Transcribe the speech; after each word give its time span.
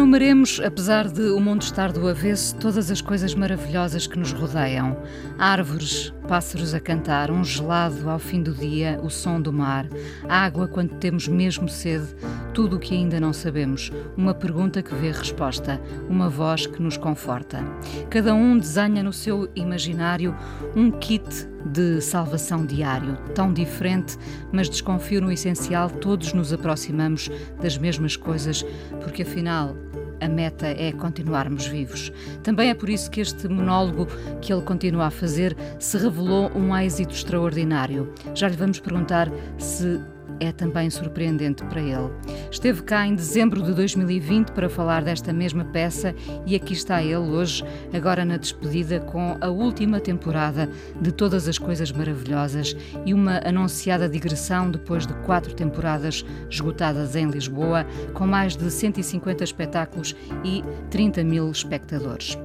Enumeremos, 0.00 0.58
apesar 0.64 1.08
de 1.08 1.28
o 1.28 1.38
mundo 1.38 1.60
estar 1.60 1.92
do 1.92 2.08
avesso, 2.08 2.56
todas 2.56 2.90
as 2.90 3.02
coisas 3.02 3.34
maravilhosas 3.34 4.06
que 4.06 4.18
nos 4.18 4.32
rodeiam: 4.32 4.96
árvores, 5.38 6.10
pássaros 6.26 6.72
a 6.72 6.80
cantar, 6.80 7.30
um 7.30 7.44
gelado 7.44 8.08
ao 8.08 8.18
fim 8.18 8.42
do 8.42 8.54
dia, 8.54 8.98
o 9.02 9.10
som 9.10 9.38
do 9.38 9.52
mar, 9.52 9.86
água 10.26 10.66
quando 10.66 10.94
temos 10.94 11.28
mesmo 11.28 11.68
sede, 11.68 12.06
tudo 12.54 12.76
o 12.76 12.78
que 12.78 12.94
ainda 12.94 13.20
não 13.20 13.34
sabemos, 13.34 13.92
uma 14.16 14.32
pergunta 14.32 14.82
que 14.82 14.94
vê 14.94 15.10
resposta, 15.10 15.78
uma 16.08 16.30
voz 16.30 16.66
que 16.66 16.80
nos 16.80 16.96
conforta. 16.96 17.62
Cada 18.08 18.32
um 18.34 18.56
desenha 18.56 19.02
no 19.02 19.12
seu 19.12 19.50
imaginário 19.54 20.34
um 20.74 20.90
kit 20.90 21.46
de 21.66 22.00
salvação 22.00 22.64
diário, 22.64 23.18
tão 23.34 23.52
diferente, 23.52 24.16
mas 24.50 24.66
desconfio 24.66 25.20
no 25.20 25.30
essencial, 25.30 25.90
todos 25.90 26.32
nos 26.32 26.54
aproximamos 26.54 27.30
das 27.60 27.76
mesmas 27.76 28.16
coisas, 28.16 28.64
porque 29.02 29.22
afinal 29.22 29.76
a 30.20 30.28
meta 30.28 30.66
é 30.66 30.92
continuarmos 30.92 31.66
vivos. 31.66 32.12
Também 32.42 32.70
é 32.70 32.74
por 32.74 32.88
isso 32.88 33.10
que 33.10 33.20
este 33.20 33.48
monólogo 33.48 34.06
que 34.40 34.52
ele 34.52 34.62
continua 34.62 35.06
a 35.06 35.10
fazer 35.10 35.56
se 35.78 35.96
revelou 35.98 36.50
um 36.54 36.76
êxito 36.76 37.14
extraordinário. 37.14 38.12
Já 38.34 38.48
lhe 38.48 38.56
vamos 38.56 38.80
perguntar 38.80 39.28
se 39.58 40.00
é 40.40 40.50
também 40.50 40.90
surpreendente 40.90 41.62
para 41.64 41.80
ele. 41.80 42.10
Esteve 42.50 42.82
cá 42.82 43.06
em 43.06 43.14
dezembro 43.14 43.62
de 43.62 43.72
2020 43.74 44.50
para 44.50 44.68
falar 44.68 45.04
desta 45.04 45.32
mesma 45.32 45.64
peça 45.64 46.14
e 46.46 46.56
aqui 46.56 46.72
está 46.72 47.02
ele 47.02 47.16
hoje, 47.16 47.62
agora 47.92 48.24
na 48.24 48.36
despedida, 48.36 48.98
com 49.00 49.36
a 49.40 49.48
última 49.48 50.00
temporada 50.00 50.68
de 51.00 51.12
Todas 51.12 51.46
as 51.46 51.58
Coisas 51.58 51.92
Maravilhosas 51.92 52.74
e 53.04 53.14
uma 53.14 53.40
anunciada 53.44 54.08
digressão 54.08 54.70
depois 54.70 55.06
de 55.06 55.14
quatro 55.24 55.54
temporadas 55.54 56.24
esgotadas 56.48 57.14
em 57.14 57.28
Lisboa, 57.28 57.86
com 58.14 58.26
mais 58.26 58.56
de 58.56 58.70
150 58.70 59.44
espetáculos 59.44 60.16
e 60.42 60.64
30 60.90 61.22
mil 61.22 61.50
espectadores. 61.50 62.38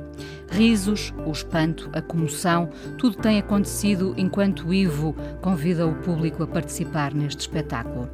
Risos, 0.50 1.14
o 1.26 1.32
espanto, 1.32 1.90
a 1.94 2.02
comoção, 2.02 2.70
tudo 2.98 3.18
tem 3.18 3.40
acontecido 3.40 4.14
enquanto 4.18 4.74
Ivo 4.74 5.16
convida 5.42 5.86
o 5.86 5.96
público 5.96 6.44
a 6.44 6.48
participar 6.48 7.14
neste 7.14 7.42
espetáculo. 7.42 8.10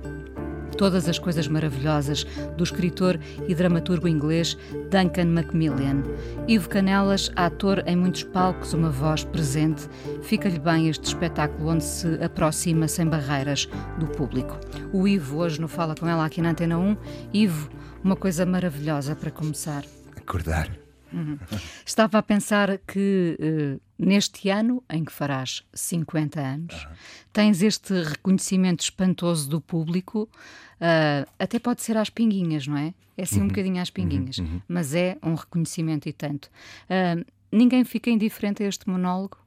Todas 0.78 1.08
as 1.08 1.20
coisas 1.20 1.48
maravilhosas 1.48 2.24
do 2.58 2.64
escritor 2.64 3.20
e 3.48 3.54
dramaturgo 3.54 4.08
inglês 4.08 4.58
Duncan 4.90 5.26
Macmillan. 5.26 6.02
Ivo 6.48 6.70
Canelas, 6.70 7.30
ator 7.36 7.84
em 7.86 7.96
muitos 7.96 8.24
palcos, 8.24 8.74
uma 8.74 8.90
voz 8.90 9.24
presente, 9.24 9.88
fica-lhe 10.24 10.58
bem 10.58 10.90
este 10.90 11.06
espetáculo 11.06 11.70
onde 11.70 11.84
se 11.84 12.08
aproxima 12.24 12.88
sem 12.88 13.06
barreiras 13.06 13.70
do 14.00 14.08
público. 14.08 14.58
O 14.92 15.08
Ivo 15.08 15.38
hoje 15.38 15.62
no 15.62 15.68
Fala 15.68 15.94
Com 15.94 16.08
Ela 16.08 16.26
aqui 16.26 16.42
na 16.42 16.50
Antena 16.50 16.80
1. 16.80 16.98
Ivo, 17.32 17.70
uma 18.04 18.16
coisa 18.16 18.46
maravilhosa 18.46 19.16
para 19.16 19.30
começar. 19.30 19.84
Acordar. 20.16 20.81
Uhum. 21.12 21.38
Estava 21.86 22.18
a 22.18 22.24
pensar 22.24 22.78
que 22.80 23.38
uh, 23.40 23.82
neste 23.98 24.50
ano, 24.50 24.84
em 24.90 25.04
que 25.04 25.12
farás 25.12 25.64
50 25.74 26.40
anos, 26.40 26.86
uhum. 26.86 26.92
tens 27.34 27.62
este 27.62 27.94
reconhecimento 28.02 28.82
espantoso 28.82 29.50
do 29.50 29.60
público, 29.60 30.24
uh, 30.24 31.30
até 31.38 31.60
pode 31.60 31.82
ser 31.82 31.98
às 31.98 32.10
pinguinhas, 32.10 32.68
não 32.68 32.78
é? 32.78 32.94
É 33.18 33.24
assim 33.24 33.40
uhum. 33.40 33.46
um 33.46 33.48
bocadinho 33.50 33.82
às 33.82 33.90
pinguinhas, 33.90 34.38
uhum. 34.38 34.46
Uhum. 34.46 34.62
mas 34.68 34.96
é 34.96 35.18
um 35.22 35.36
reconhecimento 35.36 36.08
e 36.08 36.14
tanto. 36.14 36.50
Uh, 36.86 37.26
ninguém 37.52 37.84
fica 37.84 38.10
indiferente 38.10 38.64
a 38.64 38.68
este 38.68 38.90
monólogo? 38.90 39.38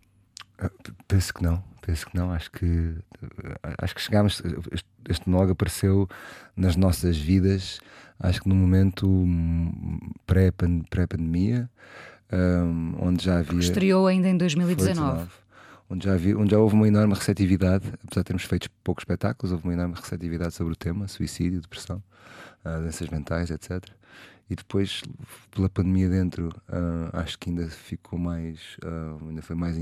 penso 1.09 1.34
que 1.34 1.43
não, 1.43 1.62
penso 1.83 2.06
que 2.06 2.16
não. 2.16 2.33
Acho 2.33 2.50
que 2.50 2.94
acho 3.78 3.94
que 3.94 4.00
chegámos. 4.00 4.41
Este, 4.72 4.89
este 5.09 5.28
monólogo 5.28 5.53
apareceu 5.53 6.09
nas 6.56 6.77
nossas 6.77 7.16
vidas 7.19 7.81
acho 8.19 8.43
que 8.43 8.49
no 8.49 8.55
momento 8.55 9.07
pré-pandemia, 10.27 11.71
um, 12.33 12.95
onde 13.01 13.25
já 13.25 13.39
havia. 13.39 13.59
Estreou 13.59 14.07
ainda 14.07 14.29
em 14.29 14.37
2019. 14.37 15.29
onde 15.89 16.07
já, 16.07 16.15
havia, 16.15 16.39
onde 16.39 16.51
já 16.53 16.59
houve 16.59 16.75
uma 16.75 16.89
enorme 16.89 17.15
receptividade, 17.15 17.87
apesar 18.05 18.23
de 18.23 18.25
termos 18.25 18.45
feito 18.45 18.71
poucos 18.83 19.03
espetáculos, 19.03 19.53
houve 19.53 19.65
uma 19.65 19.75
enorme 19.75 19.95
receptividade 19.95 20.55
sobre 20.55 20.73
o 20.73 20.77
tema: 20.77 21.07
suicídio, 21.09 21.61
depressão, 21.61 22.03
uh, 22.65 22.81
doenças 22.81 23.09
mentais, 23.09 23.51
etc. 23.51 23.85
E 24.49 24.55
depois, 24.55 25.03
pela 25.51 25.71
pandemia 25.71 26.09
dentro, 26.09 26.49
uh, 26.69 27.17
acho 27.17 27.39
que 27.39 27.49
ainda 27.49 27.67
ficou 27.69 28.19
mais, 28.19 28.77
uh, 28.85 29.29
ainda 29.29 29.41
foi 29.41 29.57
mais 29.57 29.77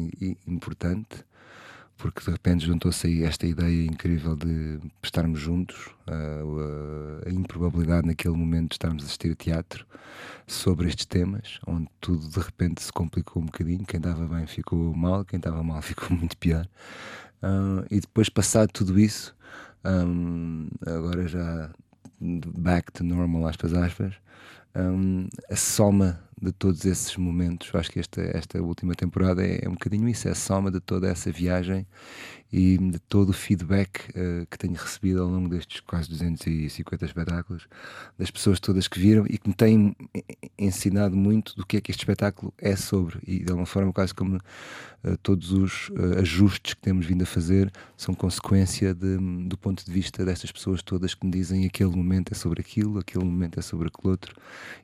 importante 0.47 1.25
porque 1.97 2.25
de 2.25 2.31
repente 2.31 2.67
juntou-se 2.67 3.07
aí 3.07 3.23
esta 3.23 3.47
ideia 3.47 3.85
incrível 3.85 4.35
de 4.35 4.81
estarmos 5.03 5.39
juntos, 5.39 5.91
a, 6.07 7.29
a, 7.29 7.33
improbabilidade 7.33 8.07
naquele 8.07 8.37
momento 8.37 8.71
de 8.71 8.75
estarmos 8.75 9.03
a 9.03 9.07
assistir 9.07 9.37
teatro 9.37 9.87
sobre 10.47 10.89
estes 10.89 11.07
temas, 11.07 11.61
onde 11.67 11.89
tudo 12.01 12.29
de 12.29 12.39
repente 12.41 12.83
se 12.83 12.93
complicou 12.93 13.43
um 13.43 13.47
bocadinho. 13.47 13.85
Quem 13.87 13.99
estava 13.99 14.27
bem 14.27 14.47
ficou 14.47 14.95
mal, 14.95 15.25
quem 15.25 15.37
estava 15.37 15.63
mal 15.63 15.81
ficou 15.83 16.17
muito 16.17 16.37
pior. 16.37 16.67
Uh, 17.43 17.85
e 17.91 18.01
depois, 18.01 18.29
passado 18.29 18.71
tudo 18.73 18.99
isso, 18.99 19.35
um, 19.85 20.69
agora 20.87 21.27
já 21.27 21.71
back 22.21 22.93
to 22.93 23.03
normal, 23.03 23.47
aspas, 23.47 23.75
aspas, 23.75 24.15
um, 24.77 25.29
a 25.51 25.57
soma 25.57 26.21
de 26.43 26.51
todos 26.51 26.85
esses 26.85 27.17
momentos. 27.17 27.71
Acho 27.75 27.93
que 27.93 28.01
esta, 28.01 28.21
esta 28.21 28.61
última 28.61 28.95
temporada 28.95 29.47
é, 29.47 29.61
é, 29.65 29.69
um 29.69 29.73
bocadinho 29.73 30.09
isso, 30.09 30.27
é 30.27 30.33
a 30.33 30.35
soma 30.35 30.71
de 30.71 30.81
toda 30.81 31.09
essa 31.09 31.31
viagem 31.31 31.87
e 32.53 32.77
de 32.77 32.99
todo 32.99 33.31
o 33.31 33.33
feedback 33.33 34.11
uh, 34.11 34.47
que 34.51 34.59
tenho 34.59 34.75
recebido 34.75 35.23
ao 35.23 35.29
longo 35.29 35.49
destes 35.49 35.81
quase 35.81 36.11
250 36.11 37.07
espetáculos, 37.07 37.67
das 38.19 38.31
pessoas 38.31 38.61
todas 38.61 38.87
que 38.87 38.99
viram 38.99 39.25
e 39.27 39.39
que 39.39 39.49
me 39.49 39.55
têm 39.55 39.97
ensinado 40.59 41.17
muito 41.17 41.57
do 41.57 41.65
que 41.65 41.79
é 41.79 41.81
que 41.81 41.91
este 41.91 42.01
espetáculo 42.01 42.53
é 42.59 42.77
sobre. 42.77 43.19
E 43.27 43.39
de 43.39 43.51
alguma 43.51 43.65
forma, 43.65 43.91
quase 43.91 44.13
como 44.13 44.37
uh, 44.37 45.17
todos 45.23 45.51
os 45.51 45.89
uh, 45.91 46.19
ajustes 46.21 46.75
que 46.75 46.81
temos 46.83 47.07
vindo 47.07 47.23
a 47.23 47.27
fazer 47.27 47.73
são 47.97 48.15
consequência 48.15 48.93
de, 48.93 49.17
do 49.47 49.57
ponto 49.57 49.85
de 49.85 49.91
vista 49.91 50.23
destas 50.23 50.53
pessoas 50.53 50.83
todas 50.83 51.15
que 51.15 51.25
me 51.25 51.33
dizem 51.33 51.65
aquele 51.65 51.97
momento 51.97 52.33
é 52.33 52.35
sobre 52.35 52.61
aquilo, 52.61 52.99
aquele 52.99 53.25
momento 53.25 53.59
é 53.59 53.63
sobre 53.63 53.89
aquele 53.89 54.09
outro, 54.09 54.35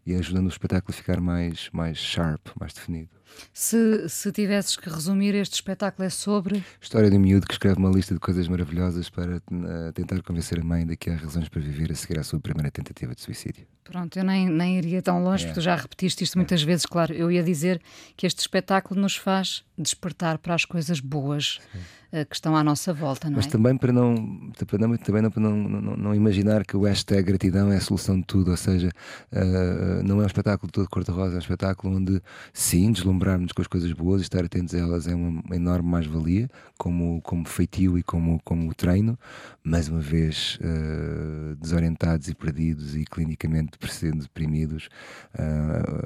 e 0.07 0.15
ajudando 0.15 0.47
o 0.47 0.49
espetáculo 0.49 0.95
a 0.95 0.97
ficar 0.97 1.21
mais, 1.21 1.48
mais 1.73 1.99
sharp, 1.99 2.49
mais 2.59 2.73
definido. 2.73 3.11
Se, 3.53 4.09
se 4.09 4.33
tivesses 4.33 4.77
que 4.77 4.89
resumir, 4.89 5.35
este 5.35 5.55
espetáculo 5.55 6.07
é 6.07 6.11
sobre. 6.11 6.65
História 6.81 7.11
de 7.11 7.17
um 7.17 7.21
miúdo 7.21 7.47
que 7.47 7.53
escreve 7.53 7.79
uma 7.79 7.91
lista 7.91 8.15
de 8.15 8.21
coisas 8.21 8.49
maravilhosas 8.49 9.09
para 9.11 9.37
uh, 9.37 9.93
tentar 9.95 10.23
convencer 10.23 10.61
a 10.61 10.65
mãe 10.65 10.87
de 10.87 10.97
que 10.97 11.11
há 11.11 11.17
razões 11.17 11.49
para 11.49 11.61
viver 11.61 11.93
a 11.93 11.95
seguir 11.95 12.19
à 12.19 12.23
sua 12.23 12.41
primeira 12.41 12.71
tentativa 12.71 13.15
de 13.15 13.21
suicídio. 13.21 13.67
Pronto, 13.85 14.19
eu 14.19 14.25
nem, 14.25 14.49
nem 14.49 14.79
iria 14.79 15.01
tão 15.03 15.23
longe, 15.23 15.45
é. 15.45 15.47
porque 15.49 15.61
tu 15.61 15.65
já 15.65 15.75
repetiste 15.75 16.25
isto 16.25 16.37
muitas 16.37 16.63
é. 16.63 16.65
vezes, 16.65 16.87
claro. 16.87 17.13
Eu 17.15 17.31
ia 17.31 17.43
dizer 17.43 17.81
que 18.17 18.27
este 18.27 18.41
espetáculo 18.41 19.01
nos 19.01 19.17
faz 19.17 19.65
despertar 19.77 20.39
para 20.39 20.55
as 20.55 20.65
coisas 20.65 21.01
boas 21.01 21.59
uh, 21.75 22.08
que 22.29 22.35
estão 22.35 22.57
à 22.57 22.65
nossa 22.65 22.93
volta, 22.95 23.29
não 23.29 23.37
Mas 23.37 23.47
é? 23.47 23.51
também 23.51 23.77
para 23.77 23.93
não, 23.93 24.51
também, 24.67 24.97
também 24.97 25.23
não, 25.23 25.31
para 25.31 25.43
não, 25.43 25.57
não, 25.57 25.97
não, 25.97 26.15
imaginar 26.15 26.65
que 26.65 26.77
o 26.77 26.83
hashtag 26.83 27.23
gratidão 27.23 27.71
é 27.71 27.77
a 27.77 27.81
solução 27.81 28.19
de 28.19 28.25
tudo, 28.25 28.51
ou 28.51 28.57
seja, 28.57 28.91
uh, 29.33 30.03
não 30.03 30.21
é 30.21 30.25
um 30.25 30.27
espetáculo 30.27 30.73
todo 30.73 30.89
cor-de-rosa, 30.89 31.35
é 31.35 31.37
um 31.37 31.41
espetáculo 31.41 31.97
onde, 31.97 32.23
sim, 32.53 32.91
deslumbrarmos 32.93 33.53
com 33.53 33.61
as 33.61 33.69
coisas 33.69 33.93
boas 33.93 34.23
e 34.23 34.25
estar 34.25 34.45
atentos 34.45 34.75
a 34.75 34.79
elas 34.79 35.07
é 35.07 35.15
uma 35.15 35.55
enorme 35.55 35.89
mais-valia, 35.89 36.49
como, 36.79 37.21
como 37.21 37.47
feitio 37.47 37.99
e 37.99 38.03
como, 38.03 38.41
como 38.43 38.75
treino, 38.75 39.19
mais 39.63 39.89
uma 39.89 40.01
vez 40.01 40.59
uh, 40.63 41.57
desorientados 41.57 42.29
e 42.29 42.35
perdidos 42.35 42.97
e 42.97 43.05
clinicamente 43.05 43.79
deprimidos, 44.19 44.89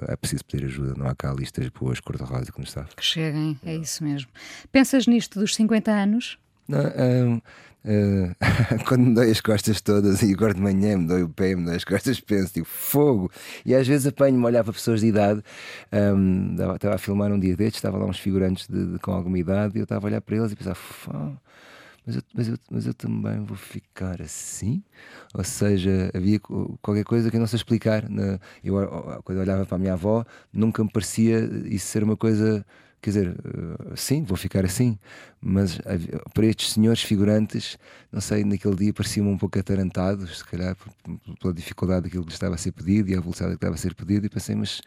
é 0.08 0.16
preciso 0.16 0.44
pedir 0.44 0.66
ajuda, 0.66 0.94
não 0.96 1.06
há 1.06 1.14
cá 1.14 1.32
listas 1.32 1.68
boas 1.68 2.00
cor-de-rosa 2.00 2.50
como 2.52 2.66
está. 2.66 2.84
Que 2.96 3.04
cheguem, 3.04 3.58
é 3.64 3.76
isso 3.76 4.02
mesmo. 4.02 4.30
Pensas 4.70 5.06
nisto 5.06 5.38
dos 5.38 5.54
50 5.54 5.91
anos? 5.92 6.38
Não, 6.68 6.80
um, 6.80 7.36
uh, 7.36 8.34
quando 8.86 9.06
me 9.06 9.14
dói 9.14 9.30
as 9.30 9.40
costas 9.40 9.80
todas 9.80 10.22
e 10.22 10.32
agora 10.32 10.54
de 10.54 10.60
manhã 10.60 10.96
me 10.96 11.06
dói 11.06 11.22
o 11.22 11.28
pé, 11.28 11.54
me 11.54 11.64
dói 11.64 11.76
as 11.76 11.84
costas, 11.84 12.20
penso, 12.20 12.52
tipo, 12.52 12.66
fogo. 12.66 13.30
E 13.64 13.74
às 13.74 13.86
vezes 13.86 14.06
apanho-me 14.06 14.42
a 14.44 14.46
olhar 14.46 14.64
para 14.64 14.72
pessoas 14.72 15.00
de 15.00 15.06
idade. 15.06 15.42
Um, 15.92 16.54
estava 16.74 16.94
a 16.94 16.98
filmar 16.98 17.32
um 17.32 17.38
dia 17.38 17.56
destes, 17.56 17.78
estava 17.78 17.98
lá 17.98 18.06
uns 18.06 18.18
figurantes 18.18 18.66
de, 18.68 18.92
de, 18.92 18.98
com 18.98 19.12
alguma 19.12 19.38
idade 19.38 19.76
e 19.76 19.80
eu 19.80 19.84
estava 19.84 20.06
a 20.06 20.08
olhar 20.08 20.20
para 20.20 20.36
eles 20.36 20.52
e 20.52 20.56
pensava, 20.56 20.78
mas 22.04 22.16
eu, 22.16 22.22
mas, 22.34 22.48
eu, 22.48 22.56
mas 22.70 22.86
eu 22.86 22.94
também 22.94 23.44
vou 23.44 23.56
ficar 23.56 24.20
assim? 24.20 24.82
Ou 25.34 25.44
seja, 25.44 26.10
havia 26.14 26.40
qualquer 26.40 27.04
coisa 27.04 27.30
que 27.30 27.36
eu 27.36 27.40
não 27.40 27.46
sei 27.46 27.58
explicar. 27.58 28.04
Eu, 28.62 28.80
quando 29.22 29.38
eu 29.38 29.42
olhava 29.42 29.64
para 29.64 29.76
a 29.76 29.78
minha 29.78 29.92
avó, 29.92 30.24
nunca 30.52 30.82
me 30.82 30.90
parecia 30.90 31.38
isso 31.66 31.86
ser 31.86 32.02
uma 32.02 32.16
coisa 32.16 32.66
quer 33.02 33.10
dizer, 33.10 33.30
uh, 33.30 33.96
sim, 33.96 34.22
vou 34.22 34.36
ficar 34.36 34.64
assim, 34.64 34.96
mas 35.40 35.78
para 36.32 36.46
estes 36.46 36.72
senhores 36.72 37.02
figurantes, 37.02 37.76
não 38.12 38.20
sei, 38.20 38.44
naquele 38.44 38.76
dia 38.76 38.92
pareciam 38.94 39.26
um 39.28 39.36
pouco 39.36 39.58
atarantados, 39.58 40.38
se 40.38 40.44
calhar 40.44 40.76
pela 41.40 41.52
dificuldade 41.52 42.04
daquilo 42.04 42.22
que 42.22 42.28
lhes 42.28 42.36
estava 42.36 42.54
a 42.54 42.58
ser 42.58 42.70
pedido 42.70 43.10
e 43.10 43.16
a 43.16 43.20
velocidade 43.20 43.54
que 43.54 43.56
estava 43.56 43.74
a 43.74 43.78
ser 43.78 43.94
pedido, 43.94 44.24
e 44.26 44.28
pensei, 44.28 44.54
mas 44.54 44.80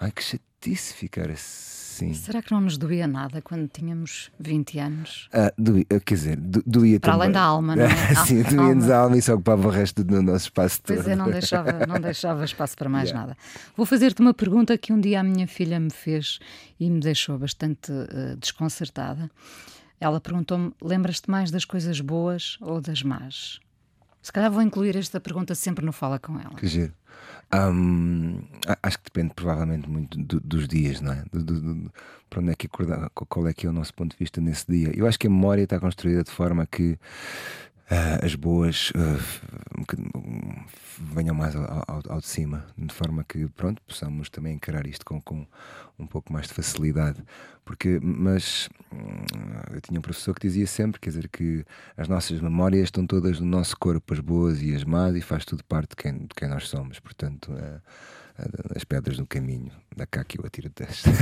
ai 0.00 0.10
que 0.10 0.22
chatice 0.22 0.94
ficar 0.94 1.30
assim 1.30 1.80
Sim. 2.00 2.14
Será 2.14 2.40
que 2.40 2.50
não 2.50 2.62
nos 2.62 2.78
doía 2.78 3.06
nada 3.06 3.42
quando 3.42 3.68
tínhamos 3.68 4.30
20 4.38 4.78
anos? 4.78 5.28
Ah, 5.34 5.52
doía, 5.58 5.84
quer 5.84 6.14
dizer, 6.14 6.36
do, 6.36 6.62
doía 6.64 6.98
Para 6.98 7.12
também. 7.12 7.24
além 7.24 7.32
da 7.32 7.42
alma, 7.42 7.76
não 7.76 7.84
é? 7.84 8.14
Sim, 8.24 8.42
doía-nos 8.42 8.88
a 8.88 9.00
alma 9.00 9.18
e 9.18 9.22
só 9.22 9.34
ocupava 9.34 9.68
o 9.68 9.70
resto 9.70 10.02
do 10.02 10.22
nosso 10.22 10.46
espaço 10.46 10.80
pois 10.82 10.98
todo. 10.98 11.04
Pois 11.04 11.12
é, 11.12 11.16
não 11.16 11.30
deixava, 11.30 11.86
não 11.86 12.00
deixava 12.00 12.42
espaço 12.42 12.74
para 12.74 12.88
mais 12.88 13.10
yeah. 13.10 13.26
nada. 13.26 13.38
Vou 13.76 13.84
fazer-te 13.84 14.22
uma 14.22 14.32
pergunta 14.32 14.78
que 14.78 14.94
um 14.94 15.00
dia 15.00 15.20
a 15.20 15.22
minha 15.22 15.46
filha 15.46 15.78
me 15.78 15.90
fez 15.90 16.38
e 16.78 16.88
me 16.88 17.00
deixou 17.00 17.38
bastante 17.38 17.92
uh, 17.92 18.34
desconcertada. 18.38 19.30
Ela 20.00 20.20
perguntou-me: 20.22 20.72
lembras-te 20.80 21.30
mais 21.30 21.50
das 21.50 21.66
coisas 21.66 22.00
boas 22.00 22.56
ou 22.62 22.80
das 22.80 23.02
más? 23.02 23.60
Se 24.22 24.32
calhar 24.32 24.50
vou 24.50 24.62
incluir 24.62 24.96
esta 24.96 25.20
pergunta 25.20 25.54
sempre 25.54 25.84
no 25.84 25.92
Fala 25.92 26.18
com 26.18 26.38
ela. 26.38 26.54
Que 26.54 26.66
giro. 26.66 26.92
Um, 27.52 28.42
acho 28.82 28.98
que 28.98 29.04
depende 29.04 29.34
provavelmente 29.34 29.88
muito 29.88 30.16
do, 30.16 30.40
dos 30.40 30.68
dias, 30.68 31.00
não 31.00 31.12
é? 31.12 31.24
Do, 31.32 31.42
do, 31.42 31.92
para 32.28 32.40
onde 32.40 32.52
é 32.52 32.54
que 32.54 32.66
acordar, 32.66 33.10
qual 33.10 33.48
é 33.48 33.52
que 33.52 33.66
é 33.66 33.70
o 33.70 33.72
nosso 33.72 33.92
ponto 33.92 34.12
de 34.12 34.18
vista 34.18 34.40
nesse 34.40 34.66
dia. 34.68 34.92
Eu 34.96 35.06
acho 35.06 35.18
que 35.18 35.26
a 35.26 35.30
memória 35.30 35.64
está 35.64 35.80
construída 35.80 36.22
de 36.22 36.30
forma 36.30 36.64
que 36.64 36.96
uh, 37.90 38.24
as 38.24 38.34
boas 38.34 38.90
uh, 38.90 39.20
venham 40.98 41.34
mais 41.34 41.56
ao, 41.56 41.64
ao, 41.64 42.02
ao, 42.08 42.20
de 42.20 42.26
cima, 42.26 42.66
de 42.76 42.94
forma 42.94 43.24
que 43.24 43.48
pronto, 43.48 43.82
possamos 43.82 44.30
também 44.30 44.54
encarar 44.54 44.86
isto 44.86 45.04
com, 45.04 45.20
com 45.20 45.46
um 45.98 46.06
pouco 46.06 46.32
mais 46.32 46.46
de 46.46 46.54
facilidade. 46.54 47.22
Porque, 47.64 48.00
mas 48.02 48.68
uh, 48.92 49.74
eu 49.74 49.80
tinha 49.80 49.98
um 49.98 50.02
professor 50.02 50.34
que 50.34 50.46
dizia 50.46 50.66
sempre, 50.66 51.00
quer 51.00 51.10
dizer, 51.10 51.28
que 51.28 51.64
as 51.96 52.08
nossas 52.08 52.40
memórias 52.40 52.84
estão 52.84 53.06
todas 53.06 53.40
no 53.40 53.46
nosso 53.46 53.76
corpo, 53.76 54.14
as 54.14 54.20
boas 54.20 54.62
e 54.62 54.74
as 54.74 54.84
más, 54.84 55.14
e 55.14 55.20
faz 55.20 55.44
tudo 55.44 55.64
parte 55.64 55.90
de 55.90 55.96
quem, 55.96 56.18
de 56.18 56.34
quem 56.34 56.48
nós 56.48 56.68
somos. 56.68 56.98
Portanto, 57.00 57.52
as 58.74 58.84
pedras 58.84 59.18
no 59.18 59.26
caminho, 59.26 59.70
da 59.94 60.06
cá 60.06 60.24
que 60.24 60.40
eu 60.40 60.46
atiro 60.46 60.70
teste. 60.70 61.08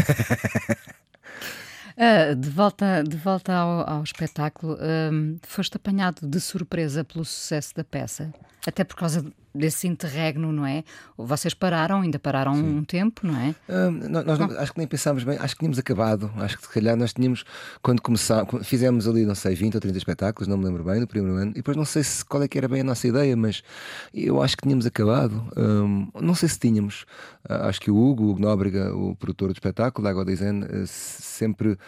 Uh, 1.98 2.36
de 2.36 2.48
volta, 2.48 3.02
de 3.02 3.16
volta 3.16 3.52
ao, 3.52 3.96
ao 3.96 4.04
espetáculo, 4.04 4.78
um, 5.12 5.36
foste 5.42 5.76
apanhado 5.76 6.24
de 6.28 6.40
surpresa 6.40 7.02
pelo 7.02 7.24
sucesso 7.24 7.74
da 7.74 7.82
peça, 7.82 8.32
até 8.64 8.84
por 8.84 8.94
causa 8.94 9.24
desse 9.54 9.86
interregno, 9.86 10.52
não 10.52 10.66
é? 10.66 10.84
Vocês 11.16 11.54
pararam, 11.54 12.00
ainda 12.02 12.18
pararam 12.18 12.54
Sim. 12.54 12.78
um 12.78 12.84
tempo, 12.84 13.26
não 13.26 13.36
é? 13.36 13.54
Um, 13.68 14.08
nós 14.08 14.38
não. 14.38 14.58
acho 14.58 14.72
que 14.72 14.78
nem 14.78 14.86
pensámos 14.86 15.24
bem, 15.24 15.38
acho 15.38 15.54
que 15.54 15.60
tínhamos 15.60 15.78
acabado, 15.78 16.30
acho 16.36 16.58
que 16.58 16.66
se 16.66 16.72
calhar 16.72 16.96
nós 16.96 17.12
tínhamos, 17.12 17.44
quando 17.82 18.00
começámos, 18.02 18.66
fizemos 18.66 19.08
ali, 19.08 19.24
não 19.24 19.34
sei, 19.34 19.54
20 19.54 19.74
ou 19.76 19.80
30 19.80 19.98
espetáculos, 19.98 20.48
não 20.48 20.56
me 20.56 20.64
lembro 20.64 20.84
bem, 20.84 21.00
no 21.00 21.06
primeiro 21.06 21.36
ano, 21.36 21.50
e 21.52 21.54
depois 21.54 21.76
não 21.76 21.84
sei 21.84 22.02
se, 22.02 22.24
qual 22.24 22.42
é 22.42 22.48
que 22.48 22.58
era 22.58 22.68
bem 22.68 22.80
a 22.80 22.84
nossa 22.84 23.06
ideia, 23.06 23.36
mas 23.36 23.62
eu 24.12 24.42
acho 24.42 24.56
que 24.56 24.62
tínhamos 24.62 24.86
acabado. 24.86 25.44
Um, 25.56 26.08
não 26.20 26.34
sei 26.34 26.48
se 26.48 26.58
tínhamos, 26.58 27.04
uh, 27.48 27.66
acho 27.68 27.80
que 27.80 27.90
o 27.90 27.96
Hugo, 27.96 28.24
o 28.24 28.30
Hugo 28.30 28.40
Nóbrega, 28.40 28.94
o 28.94 29.16
produtor 29.16 29.48
do 29.48 29.54
espetáculo, 29.54 30.04
da 30.04 30.10
Água 30.10 30.24
da 30.24 30.32
uh, 30.32 30.86
sempre 30.86 31.78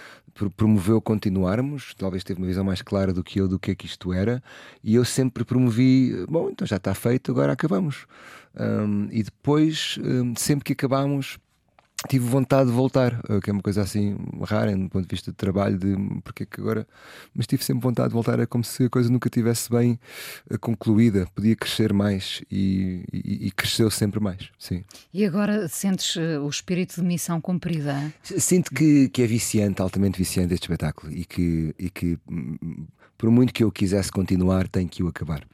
promoveu 0.56 1.00
continuarmos, 1.00 1.94
talvez 1.94 2.24
teve 2.24 2.40
uma 2.40 2.46
visão 2.46 2.64
mais 2.64 2.82
clara 2.82 3.12
do 3.12 3.22
que 3.22 3.40
eu 3.40 3.48
do 3.48 3.58
que 3.58 3.72
é 3.72 3.74
que 3.74 3.86
isto 3.86 4.12
era, 4.12 4.42
e 4.82 4.94
eu 4.94 5.04
sempre 5.04 5.44
promovi, 5.44 6.24
bom, 6.28 6.50
então 6.50 6.66
já 6.66 6.76
está 6.76 6.94
feito, 6.94 7.30
agora 7.30 7.52
acabamos. 7.52 8.06
Um, 8.58 9.08
e 9.10 9.22
depois, 9.22 9.98
um, 10.02 10.34
sempre 10.36 10.64
que 10.64 10.72
acabamos, 10.72 11.38
tive 12.08 12.26
vontade 12.26 12.70
de 12.70 12.76
voltar, 12.76 13.20
eh, 13.28 13.40
que 13.40 13.50
é 13.50 13.52
uma 13.52 13.62
coisa 13.62 13.82
assim 13.82 14.16
rara 14.42 14.74
do 14.76 14.88
ponto 14.88 15.06
de 15.06 15.14
vista 15.14 15.30
de 15.30 15.36
trabalho, 15.36 15.78
de 15.78 15.94
porque 16.24 16.44
é 16.44 16.46
que 16.46 16.60
agora, 16.60 16.86
mas 17.34 17.46
tive 17.46 17.62
sempre 17.62 17.82
vontade 17.82 18.08
de 18.08 18.14
voltar, 18.14 18.38
é 18.38 18.46
como 18.46 18.64
se 18.64 18.84
a 18.84 18.88
coisa 18.88 19.10
nunca 19.10 19.28
tivesse 19.28 19.70
bem 19.70 19.98
eh, 20.50 20.56
concluída, 20.56 21.26
podia 21.34 21.54
crescer 21.54 21.92
mais 21.92 22.42
e, 22.50 23.04
e, 23.12 23.46
e 23.46 23.50
cresceu 23.50 23.90
sempre 23.90 24.20
mais, 24.20 24.50
sim. 24.58 24.84
E 25.12 25.24
agora 25.24 25.68
sentes 25.68 26.16
eh, 26.16 26.38
o 26.38 26.48
espírito 26.48 27.00
de 27.00 27.06
missão 27.06 27.40
cumprida? 27.40 28.12
Sinto 28.22 28.72
que, 28.72 29.08
que 29.08 29.22
é 29.22 29.26
viciante, 29.26 29.82
altamente 29.82 30.18
viciante 30.18 30.54
este 30.54 30.64
espetáculo 30.64 31.12
e 31.12 31.24
que, 31.24 31.74
e 31.78 31.90
que 31.90 32.18
hum, 32.30 32.86
por 33.18 33.30
muito 33.30 33.52
que 33.52 33.62
eu 33.62 33.70
quisesse 33.70 34.10
continuar, 34.10 34.68
tenho 34.68 34.88
que 34.88 35.02
o 35.02 35.08
acabar 35.08 35.46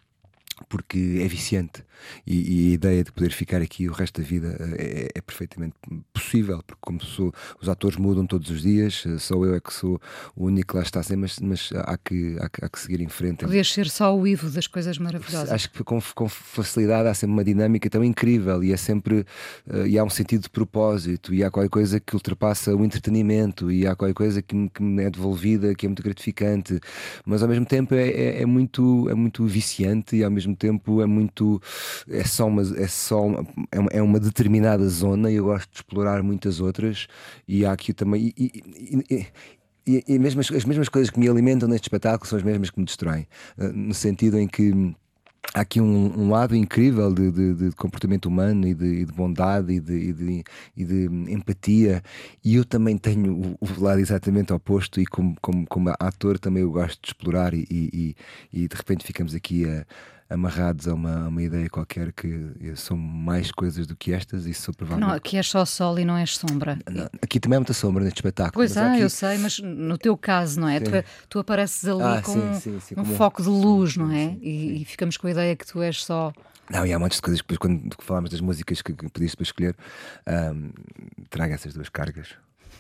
porque 0.69 1.21
é 1.23 1.29
viciante 1.29 1.85
e, 2.27 2.69
e, 2.69 2.71
a 2.71 2.75
ideia 2.75 3.05
de 3.05 3.13
poder 3.13 3.31
ficar 3.31 3.63
aqui 3.63 3.89
o 3.89 3.93
resto 3.93 4.21
da 4.21 4.27
vida 4.27 4.57
é, 4.79 5.11
é 5.15 5.21
perfeitamente 5.21 5.75
possível, 6.13 6.63
porque 6.67 6.81
como 6.81 7.03
sou, 7.03 7.33
os 7.61 7.69
atores 7.69 7.97
mudam 7.97 8.27
todos 8.27 8.51
os 8.51 8.63
dias, 8.63 9.05
só 9.19 9.35
eu 9.45 9.55
é 9.55 9.61
que 9.61 9.73
sou 9.73 10.01
o 10.35 10.47
único 10.47 10.73
que 10.73 10.77
lá 10.77 10.83
está 10.83 11.03
sempre, 11.03 11.23
mas, 11.23 11.39
mas 11.39 11.71
há, 11.75 11.97
que, 11.97 12.37
há, 12.41 12.49
que, 12.49 12.65
há 12.65 12.69
que 12.69 12.81
seguir 12.81 13.01
em 13.01 13.09
frente. 13.09 13.45
Podias 13.45 13.73
ser 13.73 13.89
só 13.89 14.17
o 14.17 14.27
Ivo 14.27 14.51
das 14.51 14.67
coisas 14.67 14.99
maravilhosas. 14.99 15.51
Acho 15.51 15.71
que 15.71 15.85
com, 15.85 16.01
com 16.15 16.29
facilidade 16.29 17.09
há 17.09 17.15
sempre 17.15 17.35
uma 17.35 17.45
dinâmica 17.45 17.89
tão 17.89 18.03
incrível 18.03 18.63
e 18.63 18.73
é 18.73 18.77
sempre 18.77 19.25
uh, 19.69 19.87
e 19.87 19.99
há 19.99 20.05
um 20.05 20.11
sentido 20.11 20.43
de 20.43 20.51
propósito 20.51 21.33
e 21.33 21.45
há 21.45 21.51
qualquer 21.51 21.71
coisa 21.71 22.01
que 22.01 22.15
ultrapassa 22.15 22.75
o 22.75 22.85
entretenimento 22.85 23.71
e 23.71 23.87
há 23.87 23.95
qualquer 23.95 24.15
coisa 24.15 24.43
que 24.43 24.55
me, 24.55 24.69
que 24.69 24.83
me 24.83 25.05
é 25.05 25.11
devolvida 25.11 25.75
que 25.75 25.87
é 25.87 25.89
muito 25.89 26.03
gratificante, 26.03 26.81
mas 27.25 27.43
ao 27.43 27.49
mesmo 27.49 27.67
tempo 27.67 27.95
é, 27.95 28.09
é, 28.09 28.43
é 28.43 28.47
muito, 28.47 29.09
é 29.09 29.15
muito 29.15 29.45
viciante 29.47 30.17
e 30.17 30.25
ao 30.25 30.31
mesmo 30.31 30.56
tempo 30.57 31.01
é 31.01 31.07
muito. 31.07 31.61
É 32.09 32.25
só 32.25 32.47
uma, 32.47 32.63
é 32.63 32.89
só 32.89 33.27
uma, 33.27 33.47
é 33.91 34.03
uma 34.03 34.19
determinada 34.19 34.89
zona 34.89 35.31
e 35.31 35.37
eu 35.37 35.45
gosto 35.45 35.71
de 35.71 35.77
explorar 35.77 36.23
muitas 36.23 36.61
outras. 36.61 37.07
E 37.47 37.65
há 37.65 37.73
aqui 37.73 37.93
também. 37.93 38.33
E, 38.37 38.53
e, 38.55 39.05
e, 39.11 39.27
e, 39.87 40.05
e 40.09 40.19
mesmo 40.19 40.41
as, 40.41 40.51
as, 40.51 40.65
mesmas 40.65 40.89
coisas 40.89 41.11
que 41.11 41.19
me 41.21 41.29
alimentam 41.29 41.69
neste 41.69 41.85
espetáculo 41.85 42.29
são 42.29 42.39
as 42.39 42.45
mesmas 42.45 42.71
que 42.71 42.79
me 42.79 42.85
destroem. 42.85 43.27
Eh, 43.57 43.69
no 43.69 43.95
sentido 43.95 44.39
em 44.39 44.49
que 44.49 44.95
há 45.55 45.61
aqui 45.61 45.81
um, 45.81 46.21
um 46.21 46.31
lado 46.31 46.55
incrível 46.57 47.13
de, 47.13 47.31
de, 47.31 47.55
de, 47.55 47.71
comportamento 47.77 48.27
humano 48.27 48.67
e 48.67 48.75
de, 48.75 49.05
de 49.05 49.13
bondade 49.13 49.73
e 49.73 49.81
de, 49.81 50.45
e 50.77 50.85
de, 50.85 51.05
empatia 51.33 52.03
e 52.45 52.57
eu 52.57 52.65
também 52.65 52.99
tenho 52.99 53.57
o, 53.61 53.81
lado 53.81 54.01
exatamente 54.01 54.53
oposto 54.53 55.01
e 55.01 55.07
como, 55.07 55.37
como, 55.41 55.67
como 55.67 55.95
ator 55.99 56.39
também 56.39 56.63
eu 56.63 56.71
gosto 56.71 57.01
de 57.01 57.09
explorar 57.09 57.55
e, 57.55 57.67
e, 57.71 58.17
e 58.53 58.69
de 58.69 58.77
repente 58.77 59.05
ficamos 59.05 59.35
aqui 59.35 59.65
a 59.69 59.87
amarrados 60.29 60.89
a 60.89 60.95
uma, 60.95 61.29
uma 61.29 61.43
ideia 61.43 61.69
qualquer 61.69 62.13
que 62.13 62.53
são 62.75 62.97
mais 62.97 63.51
coisas 63.53 63.87
do 63.87 63.95
que 63.95 64.13
estas 64.13 64.47
e 64.47 64.53
sou 64.53 64.75
provavelmente. 64.75 65.09
Não, 65.09 65.17
aqui 65.17 65.37
és 65.37 65.49
só 65.49 65.65
sol 65.65 65.99
e 65.99 66.05
não 66.05 66.17
és 66.17 66.37
sombra. 66.37 66.79
Não, 66.91 67.09
aqui 67.23 67.39
também 67.39 67.57
há 67.57 67.61
muita 67.61 67.73
sombra 67.73 68.03
neste 68.03 68.19
espetáculo. 68.19 68.55
Pois 68.55 68.77
é, 68.77 68.93
aqui... 68.93 69.01
eu 69.01 69.11
sei, 69.11 69.39
mas 69.39 69.59
no 69.59 69.97
teu 69.97 70.17
caso, 70.17 70.61
não 70.61 70.69
é? 70.69 70.81
Tu, 70.81 70.91
tu, 71.29 71.39
apareces 71.39 71.85
ali 71.89 72.03
ah, 72.03 72.23
com 72.23 72.33
sim, 72.33 72.61
sim, 72.61 72.81
sim, 72.81 72.95
um 72.97 73.05
como... 73.05 73.17
foco 73.17 73.43
de 73.43 73.49
luz, 73.49 73.97
não 73.97 74.11
é? 74.11 74.37
E, 74.41 74.83
e, 74.83 74.85
ficamos 74.85 75.17
com 75.17 75.27
a 75.27 75.31
ideia 75.31 75.55
que 75.55 75.67
tu 75.67 75.81
és 75.81 76.05
só. 76.05 76.33
Não, 76.69 76.85
e 76.85 76.93
há 76.93 76.99
muitas 76.99 77.21
coisas 77.21 77.41
que 77.41 77.47
depois, 77.47 77.59
quando 77.59 77.95
falámos 78.01 78.31
das 78.31 78.41
músicas 78.41 78.83
que, 78.83 78.93
que 78.93 79.09
pediste 79.09 79.37
para 79.37 79.45
escolher, 79.45 79.77
um, 80.27 80.71
traga 81.31 81.55
essas 81.55 81.73
duas 81.73 81.89
cargas. 81.89 82.35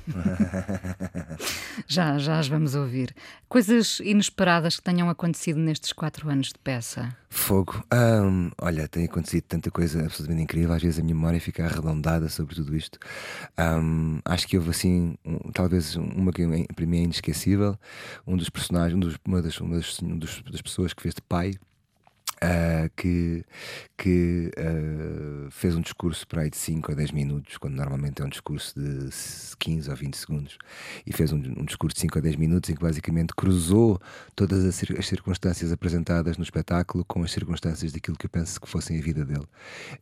já, 1.86 2.18
já 2.18 2.38
as 2.38 2.48
vamos 2.48 2.74
ouvir. 2.74 3.14
Coisas 3.48 4.00
inesperadas 4.00 4.76
que 4.76 4.82
tenham 4.82 5.08
acontecido 5.08 5.58
nestes 5.58 5.92
quatro 5.92 6.28
anos 6.28 6.48
de 6.48 6.58
peça? 6.62 7.16
Fogo. 7.28 7.84
Um, 7.92 8.50
olha, 8.60 8.88
tem 8.88 9.04
acontecido 9.04 9.44
tanta 9.44 9.70
coisa 9.70 10.04
absolutamente 10.04 10.42
incrível. 10.42 10.74
Às 10.74 10.82
vezes 10.82 10.98
a 10.98 11.02
minha 11.02 11.14
memória 11.14 11.40
fica 11.40 11.64
arredondada 11.64 12.28
sobre 12.28 12.54
tudo 12.54 12.76
isto. 12.76 12.98
Um, 13.58 14.20
acho 14.24 14.46
que 14.46 14.56
houve 14.56 14.70
assim, 14.70 15.16
um, 15.24 15.38
talvez 15.52 15.96
uma 15.96 16.32
que 16.32 16.46
para 16.74 16.86
mim 16.86 17.00
é 17.00 17.02
inesquecível. 17.02 17.78
Um 18.26 18.36
dos 18.36 18.48
personagens, 18.48 18.96
um 18.96 19.00
dos, 19.00 19.18
uma, 19.26 19.42
das, 19.42 19.60
uma 19.60 19.76
das, 19.76 20.02
um 20.02 20.18
dos, 20.18 20.42
das 20.50 20.62
pessoas 20.62 20.92
que 20.92 21.02
fez 21.02 21.14
de 21.14 21.22
pai 21.22 21.54
Uh, 22.36 22.90
que, 22.94 23.46
que 23.96 24.50
uh, 24.58 25.50
fez 25.50 25.74
um 25.74 25.80
discurso 25.80 26.26
para 26.28 26.42
aí 26.42 26.50
de 26.50 26.56
5 26.58 26.92
a 26.92 26.94
10 26.94 27.12
minutos, 27.12 27.56
quando 27.56 27.74
normalmente 27.76 28.20
é 28.20 28.24
um 28.26 28.28
discurso 28.28 28.78
de 28.78 29.08
15 29.58 29.88
ou 29.88 29.96
20 29.96 30.14
segundos, 30.18 30.58
e 31.06 31.14
fez 31.14 31.32
um, 31.32 31.36
um 31.38 31.64
discurso 31.64 31.94
de 31.94 32.02
5 32.02 32.18
a 32.18 32.20
10 32.20 32.36
minutos 32.36 32.68
em 32.68 32.74
que 32.74 32.82
basicamente 32.82 33.34
cruzou 33.34 33.98
todas 34.34 34.66
as, 34.66 34.82
as, 34.98 35.06
circunstâncias 35.06 35.72
apresentadas 35.72 36.36
no 36.36 36.44
espetáculo 36.44 37.06
com 37.06 37.22
as 37.22 37.32
circunstâncias 37.32 37.90
daquilo 37.90 38.18
que 38.18 38.26
eu 38.26 38.30
penso 38.30 38.60
que 38.60 38.68
fossem 38.68 38.98
a 38.98 39.02
vida 39.02 39.24
dele, 39.24 39.46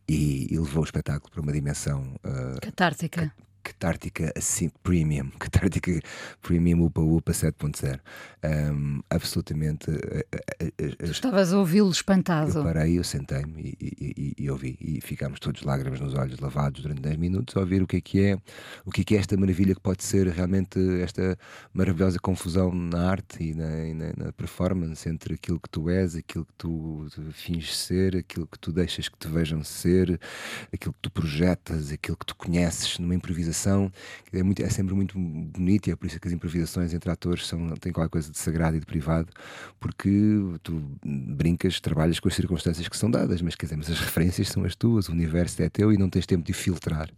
e, 0.05 0.53
e 0.53 0.59
levou 0.59 0.81
o 0.81 0.85
espetáculo 0.85 1.31
para 1.31 1.41
uma 1.41 1.53
dimensão 1.53 2.15
uh, 2.25 2.59
catártica 2.61 3.31
catártica 3.65 4.31
assim, 4.37 4.69
premium, 4.83 5.29
catártica 5.39 5.99
premium 6.41 6.83
upa 6.83 7.01
upa 7.01 7.31
7.0. 7.31 7.99
Um, 8.45 9.01
absolutamente. 9.09 9.87
Tu 10.77 11.11
estavas 11.11 11.51
a 11.51 11.57
ouvi-lo 11.57 11.89
espantado. 11.89 12.59
Eu 12.59 12.63
parei, 12.63 12.99
eu 12.99 13.03
sentei-me 13.03 13.75
e, 13.81 14.13
e, 14.17 14.33
e, 14.37 14.49
ouvi. 14.51 14.77
E 14.79 15.01
ficámos 15.01 15.39
todos 15.39 15.63
lágrimas 15.63 15.99
nos 15.99 16.13
olhos, 16.13 16.39
lavados 16.39 16.83
durante 16.83 17.01
10 17.01 17.17
minutos, 17.17 17.57
a 17.57 17.61
ouvir 17.61 17.81
o 17.81 17.87
que 17.87 17.97
é 17.97 18.01
que 18.01 18.21
é, 18.23 18.37
o 18.85 18.91
que 18.91 19.01
é 19.01 19.03
que 19.03 19.15
é 19.15 19.19
esta 19.19 19.35
maravilha 19.35 19.73
que 19.73 19.81
pode 19.81 20.03
ser 20.03 20.27
realmente 20.27 20.79
esta 21.01 21.37
maravilhosa 21.73 22.19
confusão 22.19 22.71
na 22.71 23.09
arte 23.09 23.43
e 23.43 23.53
na, 23.55 23.85
e 23.85 23.93
na, 23.93 24.13
na 24.15 24.31
performance 24.33 25.09
entre 25.09 25.33
aquilo 25.33 25.59
que 25.59 25.69
tu 25.69 25.89
és, 25.89 26.15
aquilo 26.15 26.45
que 26.45 26.53
tu 26.55 27.07
finges 27.31 27.75
ser, 27.75 28.15
aquilo 28.17 28.45
que 28.45 28.59
tu 28.59 28.71
deixas 28.71 29.09
que 29.09 29.17
te 29.17 29.27
vejam 29.27 29.63
ser, 29.63 30.19
aquilo 30.71 30.93
que 30.93 30.99
tu 31.01 31.09
projetas, 31.09 31.91
aquilo 31.91 32.17
que 32.17 32.25
tu 32.25 32.35
conheces 32.35 32.99
numa 32.99 33.15
improvisação. 33.15 33.54
É, 34.33 34.43
muito, 34.43 34.61
é 34.61 34.69
sempre 34.69 34.93
muito 34.93 35.17
bonito 35.17 35.87
e 35.87 35.91
é 35.91 35.95
por 35.95 36.05
isso 36.07 36.19
que 36.19 36.27
as 36.27 36.33
improvisações 36.33 36.93
entre 36.93 37.09
atores 37.09 37.47
são, 37.47 37.69
têm 37.75 37.91
qualquer 37.91 38.09
coisa 38.09 38.31
de 38.31 38.37
sagrado 38.37 38.77
e 38.77 38.79
de 38.79 38.85
privado, 38.85 39.31
porque 39.79 40.09
tu 40.63 40.81
brincas, 41.03 41.79
trabalhas 41.79 42.19
com 42.19 42.27
as 42.27 42.35
circunstâncias 42.35 42.87
que 42.87 42.97
são 42.97 43.09
dadas, 43.09 43.41
mas 43.41 43.55
quer 43.55 43.65
dizer, 43.67 43.77
mas 43.77 43.89
as 43.89 43.99
referências 43.99 44.49
são 44.49 44.63
as 44.65 44.75
tuas, 44.75 45.09
o 45.09 45.11
universo 45.11 45.61
é 45.61 45.69
teu 45.69 45.91
e 45.93 45.97
não 45.97 46.09
tens 46.09 46.25
tempo 46.25 46.43
de 46.43 46.53
filtrar. 46.53 47.09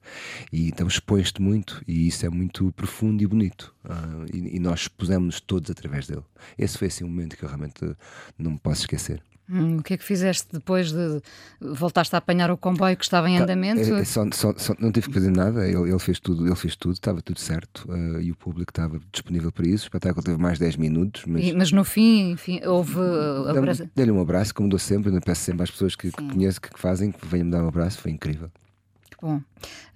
E 0.52 0.68
então 0.68 0.88
expões-te 0.88 1.42
muito 1.42 1.82
e 1.88 2.08
isso 2.08 2.26
é 2.26 2.30
muito 2.30 2.72
profundo 2.74 3.24
e 3.24 3.28
bonito. 3.28 3.74
Uh, 3.84 4.26
e, 4.34 4.58
e, 4.58 4.60
nós 4.60 4.88
pusemos-nos 4.88 5.40
todos 5.40 5.72
através 5.72 6.08
dele. 6.08 6.24
Esse 6.58 6.78
foi 6.78 6.88
assim 6.88 7.04
um 7.04 7.08
momento 7.08 7.38
que 7.38 7.44
eu 7.44 7.48
realmente 7.48 7.96
não 8.38 8.52
me 8.52 8.60
posso 8.60 8.82
esquecer. 8.82 9.22
Hum, 9.50 9.78
o 9.78 9.84
que 9.84 9.94
é 9.94 9.98
que 9.98 10.04
fizeste 10.04 10.48
depois 10.52 10.92
de 10.92 11.22
voltaste 11.62 12.14
a 12.14 12.18
apanhar 12.18 12.52
o 12.52 12.58
comboio 12.58 12.98
que 12.98 13.04
estava 13.04 13.30
em 13.30 13.38
tá, 13.38 13.44
andamento? 13.44 13.80
É, 13.80 14.02
é, 14.02 14.04
só, 14.04 14.26
só, 14.34 14.54
só, 14.58 14.76
não 14.78 14.92
tive 14.92 15.08
que 15.08 15.14
fazer 15.14 15.32
nada, 15.32 15.66
ele, 15.66 15.90
ele, 15.90 16.00
fez 16.00 16.20
tudo, 16.20 16.46
ele 16.46 16.56
fez 16.56 16.76
tudo, 16.76 16.94
estava 16.94 17.22
tudo 17.22 17.40
certo 17.40 17.90
uh, 17.90 18.20
e 18.20 18.30
o 18.32 18.36
público 18.36 18.72
estava 18.72 19.00
disponível 19.12 19.52
para 19.52 19.66
isso. 19.66 19.86
O 19.86 19.88
espetáculo 19.88 20.24
teve 20.24 20.38
mais 20.38 20.60
10 20.60 20.76
minutos. 20.76 21.24
Mas, 21.26 21.46
e, 21.46 21.54
mas 21.54 21.72
no 21.72 21.86
fim, 21.86 22.32
enfim, 22.32 22.60
houve. 22.66 23.00
Dei-lhe 23.96 24.12
um 24.12 24.20
abraço, 24.20 24.54
como 24.54 24.68
dou 24.68 24.80
sempre, 24.80 25.18
peço 25.22 25.42
sempre 25.42 25.64
às 25.64 25.72
pessoas 25.72 25.96
que, 25.96 26.12
que 26.12 26.24
conheço, 26.24 26.60
que, 26.60 26.70
que 26.70 26.80
fazem, 26.80 27.12
que 27.12 27.26
venham 27.26 27.46
me 27.46 27.52
dar 27.52 27.64
um 27.64 27.70
abraço, 27.70 28.00
foi 28.00 28.12
incrível. 28.12 28.52
Bom, 29.22 29.42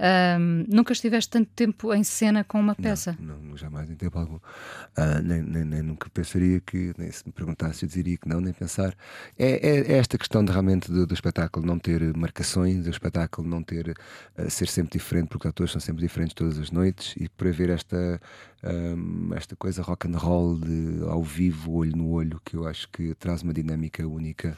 um, 0.01 0.65
nunca 0.67 0.93
estiveste 0.93 1.29
tanto 1.29 1.51
tempo 1.55 1.93
em 1.93 2.03
cena 2.03 2.43
com 2.43 2.59
uma 2.59 2.73
peça? 2.73 3.15
Não, 3.19 3.37
não 3.37 3.55
jamais 3.55 3.87
em 3.89 3.95
tempo 3.95 4.17
algum. 4.17 4.37
Uh, 4.37 5.21
nem, 5.23 5.41
nem, 5.43 5.63
nem, 5.63 5.81
nunca 5.83 6.09
pensaria 6.09 6.59
que, 6.59 6.91
nem 6.97 7.11
se 7.11 7.23
me 7.25 7.31
perguntasse, 7.31 7.85
eu 7.85 7.89
diria 7.89 8.17
que 8.17 8.27
não, 8.27 8.41
nem 8.41 8.51
pensar. 8.51 8.95
É, 9.37 9.51
é, 9.51 9.93
é 9.93 9.97
esta 9.97 10.17
questão 10.17 10.43
de, 10.43 10.51
realmente 10.51 10.91
do, 10.91 11.05
do, 11.05 11.13
espetáculo 11.13 11.65
não 11.65 11.77
ter 11.77 12.17
marcações, 12.17 12.83
do 12.83 12.89
espetáculo 12.89 13.47
não 13.47 13.61
ter, 13.61 13.95
uh, 14.37 14.49
ser 14.49 14.67
sempre 14.67 14.97
diferente, 14.97 15.27
porque 15.27 15.47
os 15.47 15.51
atores 15.51 15.71
são 15.71 15.79
sempre 15.79 16.01
diferentes 16.01 16.33
todas 16.33 16.57
as 16.57 16.71
noites, 16.71 17.13
e 17.17 17.29
por 17.29 17.47
haver 17.47 17.69
esta, 17.69 18.19
um, 18.63 19.33
esta 19.35 19.55
coisa 19.55 19.83
rock 19.83 20.07
and 20.07 20.17
roll 20.17 20.57
de, 20.57 21.03
ao 21.07 21.21
vivo, 21.21 21.73
olho 21.73 21.95
no 21.95 22.09
olho, 22.09 22.41
que 22.43 22.55
eu 22.55 22.67
acho 22.67 22.89
que 22.89 23.13
traz 23.15 23.43
uma 23.43 23.53
dinâmica 23.53 24.07
única, 24.07 24.57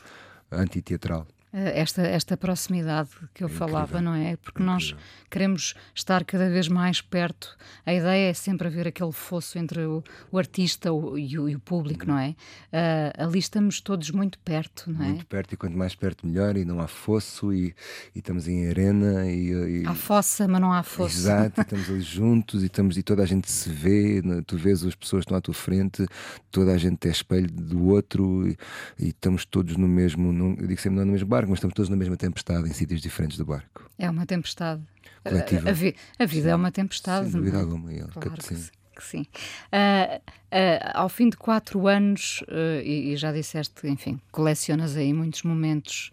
antiteatral. 0.50 1.28
Eh, 1.54 1.80
esta, 1.80 2.02
esta 2.02 2.36
proximidade 2.36 3.10
que 3.32 3.44
eu 3.44 3.48
é 3.48 3.52
falava, 3.52 4.02
não 4.02 4.16
é? 4.16 4.36
Porque 4.38 4.62
é 4.62 4.66
nós 4.66 4.96
queremos 5.30 5.76
estar 5.94 6.26
cada 6.26 6.50
vez 6.50 6.68
mais 6.68 7.00
perto. 7.00 7.56
A 7.86 7.94
ideia 7.94 8.32
é 8.32 8.34
sempre 8.34 8.68
haver 8.68 8.88
aquele 8.88 9.12
fosso 9.12 9.60
entre 9.60 9.82
o, 9.86 10.04
o 10.32 10.40
artista 10.40 10.92
o, 10.92 11.16
e, 11.18 11.38
o, 11.38 11.48
e, 11.48 11.56
o, 11.56 11.60
público, 11.60 12.08
não 12.08 12.18
é? 12.18 12.30
Uh, 12.30 13.26
ali 13.26 13.38
estamos 13.38 13.80
todos 13.80 14.10
muito 14.10 14.40
perto, 14.40 14.92
não 14.92 15.06
é? 15.06 15.10
Muito 15.10 15.28
perto, 15.28 15.54
e 15.54 15.58
quanto 15.58 15.78
mais 15.78 15.94
perto, 15.94 16.26
melhor. 16.26 16.58
E 16.58 16.66
não 16.66 16.82
há 16.82 16.88
fosso, 16.88 17.54
e, 17.54 17.76
e 18.16 18.20
estamos 18.20 18.48
em 18.48 18.68
arena. 18.68 19.30
E, 19.30 19.84
há 19.86 19.94
fossa, 19.94 20.48
mas 20.48 20.60
não 20.60 20.74
há 20.74 20.82
fosso. 20.82 21.18
Exato, 21.18 21.62
e 21.62 21.62
estamos 21.64 21.90
ali 21.90 22.02
juntos, 22.02 22.64
e, 22.64 22.66
estamos, 22.66 22.98
e 22.98 23.04
toda 23.04 23.22
a 23.22 23.28
gente 23.28 23.52
se 23.52 23.70
vê. 23.70 24.24
Tu 24.48 24.58
vês 24.58 24.84
as 24.84 24.96
pessoas 24.96 25.22
que 25.22 25.26
estão 25.26 25.38
à 25.38 25.42
tua 25.42 25.54
frente, 25.54 26.04
toda 26.50 26.74
a 26.74 26.78
gente 26.80 27.08
é 27.08 27.12
espelho 27.12 27.52
do 27.52 27.90
outro, 27.90 28.48
e, 28.48 28.58
estamos 29.00 29.46
todos 29.46 29.78
no 29.78 29.88
mesmo. 29.88 30.34
Num, 30.34 30.56
eu 30.60 30.68
digo 30.68 30.82
sempre, 30.82 30.98
não 30.98 31.06
no 31.06 31.12
mesmo 31.12 31.28
bar 31.28 31.43
barco, 31.44 31.52
mas 31.52 31.58
estamos 31.58 31.74
todos 31.76 31.90
na 31.90 31.96
mesma 31.96 32.18
tempestade 32.18 32.68
em 32.68 32.74
sítios 32.74 33.02
diferentes 33.02 33.38
do 33.38 33.46
barco. 33.46 33.90
É 33.98 34.10
uma 34.10 34.26
tempestade. 34.26 34.82
Coletiva. 35.24 35.70
A, 35.70 35.72
a, 35.72 35.74
vi, 35.74 35.96
a 36.20 36.26
vida 36.26 36.46
sim. 36.46 36.52
é 36.52 36.56
uma 36.56 36.72
tempestade. 36.72 37.30
Sem 37.30 37.40
dúvida 37.40 37.60
alguma, 37.60 37.90
claro 38.12 38.32
que, 38.32 38.56
sim. 38.56 38.70
Que 38.96 39.04
sim. 39.04 39.26
Uh, 39.72 40.18
uh, 40.18 40.92
ao 40.94 41.10
fim 41.10 41.30
de 41.30 41.38
quatro 41.38 41.88
anos, 41.88 42.42
uh, 42.44 42.82
e, 42.84 43.14
e, 43.14 43.18
já 43.18 43.32
disseste, 43.32 43.88
enfim, 43.88 44.20
colecionas 44.32 44.96
aí 44.96 45.14
muitos 45.14 45.44
momentos 45.44 46.12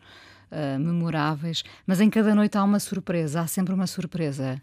memoráveis, 0.81 1.63
mas 1.87 2.01
em 2.01 2.11
cada 2.11 2.35
noite 2.35 2.59
há 2.59 2.65
uma 2.65 2.81
surpresa, 2.81 3.41
há 3.41 3.47
sempre 3.47 3.73
uma 3.73 3.87
surpresa. 3.87 4.61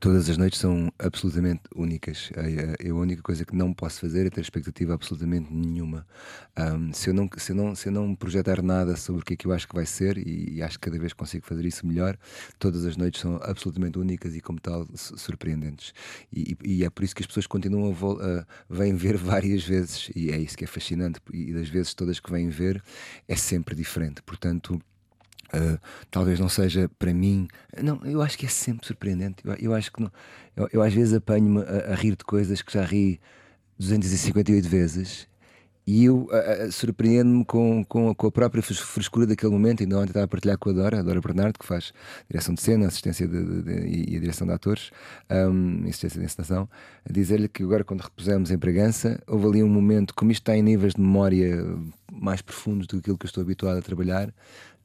Todas 0.00 0.30
as 0.30 0.38
noites 0.38 0.60
são 0.60 0.92
absolutamente 0.96 1.62
únicas. 1.74 2.30
A, 2.36 2.88
a, 2.88 2.94
única 2.94 3.20
coisa 3.20 3.44
que 3.44 3.54
não 3.56 3.74
posso 3.74 4.00
fazer 4.00 4.26
é 4.26 4.30
ter 4.30 4.40
expectativa 4.40 4.94
absolutamente 4.94 5.52
nenhuma. 5.52 6.06
Um, 6.56 6.92
se, 6.92 7.10
eu 7.10 7.14
não, 7.14 7.28
se, 7.36 7.50
eu 7.50 7.56
não, 7.56 7.74
se 7.74 7.88
eu 7.88 7.92
não 7.92 8.14
projetar 8.14 8.62
nada 8.62 8.94
sobre 8.94 9.22
o 9.22 9.24
que 9.24 9.34
é 9.34 9.36
que 9.36 9.46
eu 9.46 9.52
acho 9.52 9.66
que 9.66 9.74
vai 9.74 9.84
ser, 9.86 10.16
e, 10.18 10.62
acho 10.62 10.78
que 10.78 10.88
cada 10.88 11.00
vez 11.00 11.12
consigo 11.12 11.44
fazer 11.44 11.64
isso 11.64 11.84
melhor, 11.84 12.16
todas 12.60 12.86
as 12.86 12.96
noites 12.96 13.20
são 13.20 13.40
absolutamente 13.42 13.98
únicas 13.98 14.36
e, 14.36 14.40
como 14.40 14.60
tal, 14.60 14.86
surpreendentes. 14.94 15.92
E, 16.32 16.56
e, 16.62 16.76
e 16.76 16.84
é 16.84 16.90
por 16.90 17.02
isso 17.02 17.14
que 17.14 17.22
as 17.22 17.26
pessoas 17.26 17.48
continuam 17.48 17.90
a, 17.90 18.40
a 18.40 18.46
vêm 18.70 18.94
ver 18.94 19.16
várias 19.18 19.64
vezes, 19.64 20.10
e 20.14 20.30
é 20.30 20.38
isso 20.38 20.56
que 20.56 20.62
é 20.62 20.68
fascinante. 20.68 21.18
E 21.32 21.52
das 21.52 21.68
vezes 21.68 21.92
todas 21.92 22.20
que 22.20 22.30
vêm 22.30 22.48
ver, 22.50 22.80
é 23.26 23.34
sempre 23.34 23.74
diferente. 23.74 24.22
Portanto. 24.22 24.80
Uh, 25.54 25.78
talvez 26.10 26.38
não 26.38 26.48
seja 26.48 26.90
para 26.98 27.12
mim. 27.14 27.48
Não, 27.82 28.00
eu 28.04 28.20
acho 28.20 28.36
que 28.36 28.46
é 28.46 28.48
sempre 28.48 28.86
surpreendente. 28.86 29.36
Eu, 29.44 29.54
eu 29.54 29.74
acho 29.74 29.92
que 29.92 30.02
não, 30.02 30.12
eu, 30.56 30.68
eu 30.72 30.82
às 30.82 30.92
vezes 30.92 31.14
apanho-me 31.14 31.62
a, 31.62 31.92
a, 31.92 31.94
rir 31.94 32.16
de 32.16 32.24
coisas 32.24 32.60
que 32.60 32.72
já 32.72 32.84
ri 32.84 33.20
258 33.78 34.68
vezes 34.68 35.28
e 35.90 36.04
eu 36.04 36.24
uh, 36.24 36.70
surpreendo-me 36.70 37.46
com, 37.46 37.82
com, 37.82 38.14
com, 38.14 38.26
a 38.26 38.30
própria 38.30 38.62
frescura 38.62 39.26
daquele 39.26 39.50
momento. 39.50 39.82
Ainda 39.82 39.96
ontem 39.96 40.08
estava 40.08 40.26
a 40.26 40.28
partilhar 40.28 40.58
com 40.58 40.68
a 40.68 40.72
Dora, 40.74 41.00
a 41.00 41.02
Dora 41.02 41.18
Bernardo, 41.18 41.58
que 41.58 41.64
faz 41.64 41.94
direção 42.28 42.54
de 42.54 42.60
cena, 42.60 42.88
assistência 42.88 43.26
de, 43.26 43.42
de, 43.42 43.62
de, 43.62 44.12
e 44.12 44.16
a 44.18 44.20
direção 44.20 44.46
de 44.46 44.52
atores, 44.52 44.90
um, 45.30 45.84
assistência 45.84 46.20
de 46.20 46.26
encenação, 46.26 46.68
a 47.08 47.10
dizer-lhe 47.10 47.48
que 47.48 47.62
agora, 47.62 47.84
quando 47.84 48.02
repusemos 48.02 48.50
em 48.50 48.58
Bragança, 48.58 49.18
houve 49.26 49.46
ali 49.46 49.62
um 49.62 49.68
momento, 49.70 50.14
como 50.14 50.30
isto 50.30 50.42
está 50.42 50.54
em 50.54 50.60
níveis 50.60 50.92
de 50.92 51.00
memória 51.00 51.56
mais 52.12 52.42
profundos 52.42 52.86
do 52.86 52.96
que 52.96 52.98
aquilo 52.98 53.16
que 53.16 53.24
eu 53.24 53.28
estou 53.28 53.42
habituado 53.42 53.78
a 53.78 53.82
trabalhar, 53.82 54.30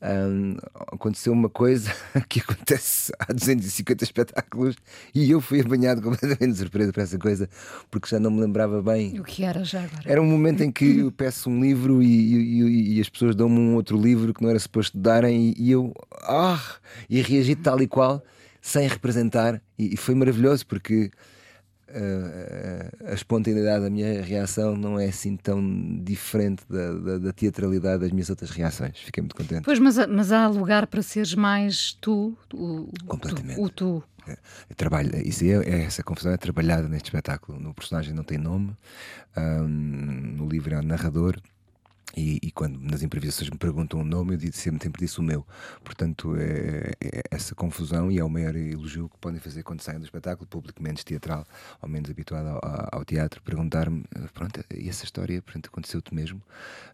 um, 0.03 0.57
aconteceu 0.91 1.31
uma 1.31 1.49
coisa 1.49 1.93
que 2.27 2.41
acontece 2.41 3.11
há 3.17 3.31
250 3.31 4.03
espetáculos 4.03 4.75
e 5.15 5.31
eu 5.31 5.39
fui 5.39 5.61
apanhado 5.61 6.01
completamente 6.03 6.57
surpresa 6.57 6.91
por 6.91 7.01
essa 7.01 7.17
coisa 7.17 7.49
porque 7.89 8.09
já 8.09 8.19
não 8.19 8.29
me 8.29 8.41
lembrava 8.41 8.81
bem. 8.81 9.19
O 9.19 9.23
que 9.23 9.43
era 9.43 9.63
já 9.63 9.83
agora? 9.83 10.03
Era 10.05 10.21
um 10.21 10.25
momento 10.25 10.61
em 10.61 10.71
que 10.71 10.99
eu 10.99 11.11
peço 11.11 11.49
um 11.49 11.61
livro 11.61 12.01
e, 12.01 12.05
e, 12.05 12.97
e 12.97 13.01
as 13.01 13.09
pessoas 13.09 13.35
dão-me 13.35 13.57
um 13.57 13.75
outro 13.75 13.99
livro 13.99 14.33
que 14.33 14.41
não 14.41 14.49
era 14.49 14.59
suposto 14.59 14.97
darem 14.97 15.53
e, 15.57 15.67
e 15.69 15.71
eu 15.71 15.93
ah, 16.23 16.61
e 17.09 17.21
reagi 17.21 17.55
tal 17.55 17.81
e 17.81 17.87
qual 17.87 18.23
sem 18.61 18.87
representar 18.87 19.61
e, 19.77 19.93
e 19.93 19.97
foi 19.97 20.15
maravilhoso 20.15 20.65
porque 20.65 21.11
a 23.05 23.13
espontaneidade 23.13 23.83
da 23.83 23.89
minha 23.89 24.21
reação 24.21 24.75
não 24.75 24.99
é 24.99 25.07
assim 25.07 25.37
tão 25.37 25.61
diferente 26.03 26.63
da, 26.69 26.93
da, 26.93 27.17
da, 27.19 27.33
teatralidade 27.33 28.01
das 28.01 28.11
minhas 28.11 28.29
outras 28.29 28.49
reações. 28.49 28.97
Fiquei 28.99 29.21
muito 29.21 29.35
contente. 29.35 29.63
Pois, 29.63 29.79
mas, 29.79 29.97
mas 30.07 30.31
há 30.31 30.47
lugar 30.47 30.87
para 30.87 31.01
seres 31.01 31.35
mais 31.35 31.93
tu, 32.01 32.37
o, 32.53 32.89
Completamente. 33.07 33.59
o 33.59 33.69
tu. 33.69 34.03
É, 34.27 34.37
trabalho, 34.75 35.11
isso 35.27 35.43
é, 35.43 35.49
é, 35.49 35.83
essa 35.83 36.01
confusão 36.01 36.31
é 36.31 36.37
trabalhada 36.37 36.87
neste 36.87 37.05
espetáculo. 37.05 37.59
No 37.59 37.73
personagem 37.73 38.13
não 38.13 38.23
tem 38.23 38.37
nome, 38.37 38.75
um, 39.37 39.67
no 39.67 40.47
livro 40.47 40.77
há 40.77 40.81
narrador, 40.81 41.37
e, 42.15 42.39
e, 42.43 42.51
quando 42.51 42.79
nas 42.79 43.01
improvisações 43.01 43.49
me 43.49 43.57
perguntam 43.57 43.99
o 43.99 44.03
nome, 44.03 44.33
eu 44.33 44.37
digo, 44.37 44.55
sempre, 44.55 44.83
sempre 44.83 45.05
disse 45.05 45.19
o 45.19 45.23
meu. 45.23 45.45
Portanto, 45.83 46.35
é, 46.35 46.91
é, 47.01 47.23
essa 47.31 47.55
confusão 47.55 48.11
e 48.11 48.19
é 48.19 48.23
o 48.23 48.29
maior 48.29 48.55
elogio 48.55 49.09
que 49.09 49.17
podem 49.17 49.39
fazer 49.39 49.63
quando 49.63 49.81
saem 49.81 49.99
do 49.99 50.05
espetáculo, 50.05 50.47
público 50.47 50.81
menos 50.81 51.03
teatral, 51.03 51.45
ou 51.81 51.89
menos 51.89 52.09
habituado 52.09 52.47
ao, 52.47 52.99
ao 52.99 53.05
teatro, 53.05 53.41
perguntar-me: 53.41 54.03
pronto, 54.33 54.63
e 54.75 54.87
essa 54.89 55.05
história 55.05 55.41
portanto, 55.41 55.67
aconteceu-te 55.67 56.13
mesmo? 56.13 56.41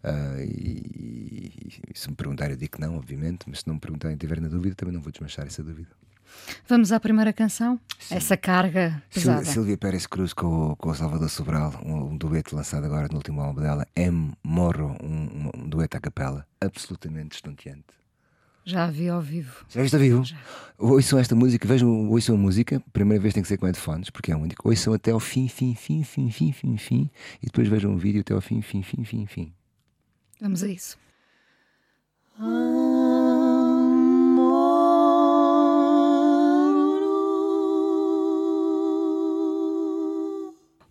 Uh, 0.03 0.41
e, 0.41 1.71
e, 1.93 1.97
se 1.97 2.09
me 2.09 2.15
perguntarem, 2.15 2.53
eu 2.53 2.57
digo 2.57 2.71
que 2.71 2.81
não, 2.81 2.95
obviamente, 2.97 3.45
mas 3.47 3.59
se 3.59 3.67
não 3.67 3.75
me 3.75 3.79
perguntarem 3.81 4.15
e 4.15 4.19
tiverem 4.19 4.43
na 4.43 4.49
dúvida, 4.49 4.75
também 4.75 4.93
não 4.93 5.01
vou 5.01 5.11
desmanchar 5.11 5.45
essa 5.45 5.63
dúvida. 5.63 5.89
Vamos 6.67 6.91
à 6.91 6.99
primeira 6.99 7.33
canção? 7.33 7.79
Sim. 7.99 8.15
Essa 8.15 8.37
carga 8.37 9.01
pesada. 9.13 9.45
Silvia 9.45 9.77
Pérez 9.77 10.05
Cruz 10.05 10.33
com, 10.33 10.75
com 10.75 10.89
o 10.89 10.95
Salvador 10.95 11.29
Sobral, 11.29 11.73
um, 11.85 12.11
um, 12.11 12.17
dueto 12.17 12.55
lançado 12.55 12.85
agora 12.85 13.07
no 13.09 13.17
último 13.17 13.41
álbum 13.41 13.61
dela, 13.61 13.87
M. 13.95 14.33
Morro, 14.43 14.95
um, 15.03 15.51
um 15.55 15.69
dueto 15.69 15.97
à 15.97 15.99
capela, 15.99 16.45
absolutamente 16.61 17.35
estonteante. 17.35 17.99
Já 18.65 18.85
a 18.85 18.91
vi 18.91 19.09
ao 19.09 19.19
vivo. 19.19 19.65
Já 19.67 19.81
viste 19.81 19.95
ao 19.95 19.99
vivo? 19.99 20.23
Já. 20.23 20.37
Ouçam 20.77 21.17
esta 21.17 21.35
música, 21.35 21.67
vejam, 21.67 22.07
ouçam 22.09 22.35
a 22.35 22.37
música. 22.37 22.79
Primeira 22.93 23.21
vez 23.21 23.33
tem 23.33 23.41
que 23.41 23.49
ser 23.49 23.57
com 23.57 23.65
headphones, 23.65 24.11
porque 24.11 24.31
é 24.31 24.35
único. 24.35 24.69
Ouçam 24.69 24.93
até 24.93 25.11
ao 25.11 25.19
fim, 25.19 25.47
fim, 25.47 25.73
fim, 25.73 26.03
fim, 26.03 26.29
fim, 26.29 26.51
fim, 26.51 26.77
fim. 26.77 27.09
E 27.41 27.47
depois 27.47 27.67
vejam 27.67 27.95
o 27.95 27.97
vídeo 27.97 28.21
até 28.21 28.33
ao 28.33 28.41
fim, 28.41 28.61
fim, 28.61 28.83
fim, 28.83 29.03
fim, 29.03 29.25
fim. 29.25 29.53
Vamos 30.39 30.61
a 30.61 30.67
isso. 30.67 30.97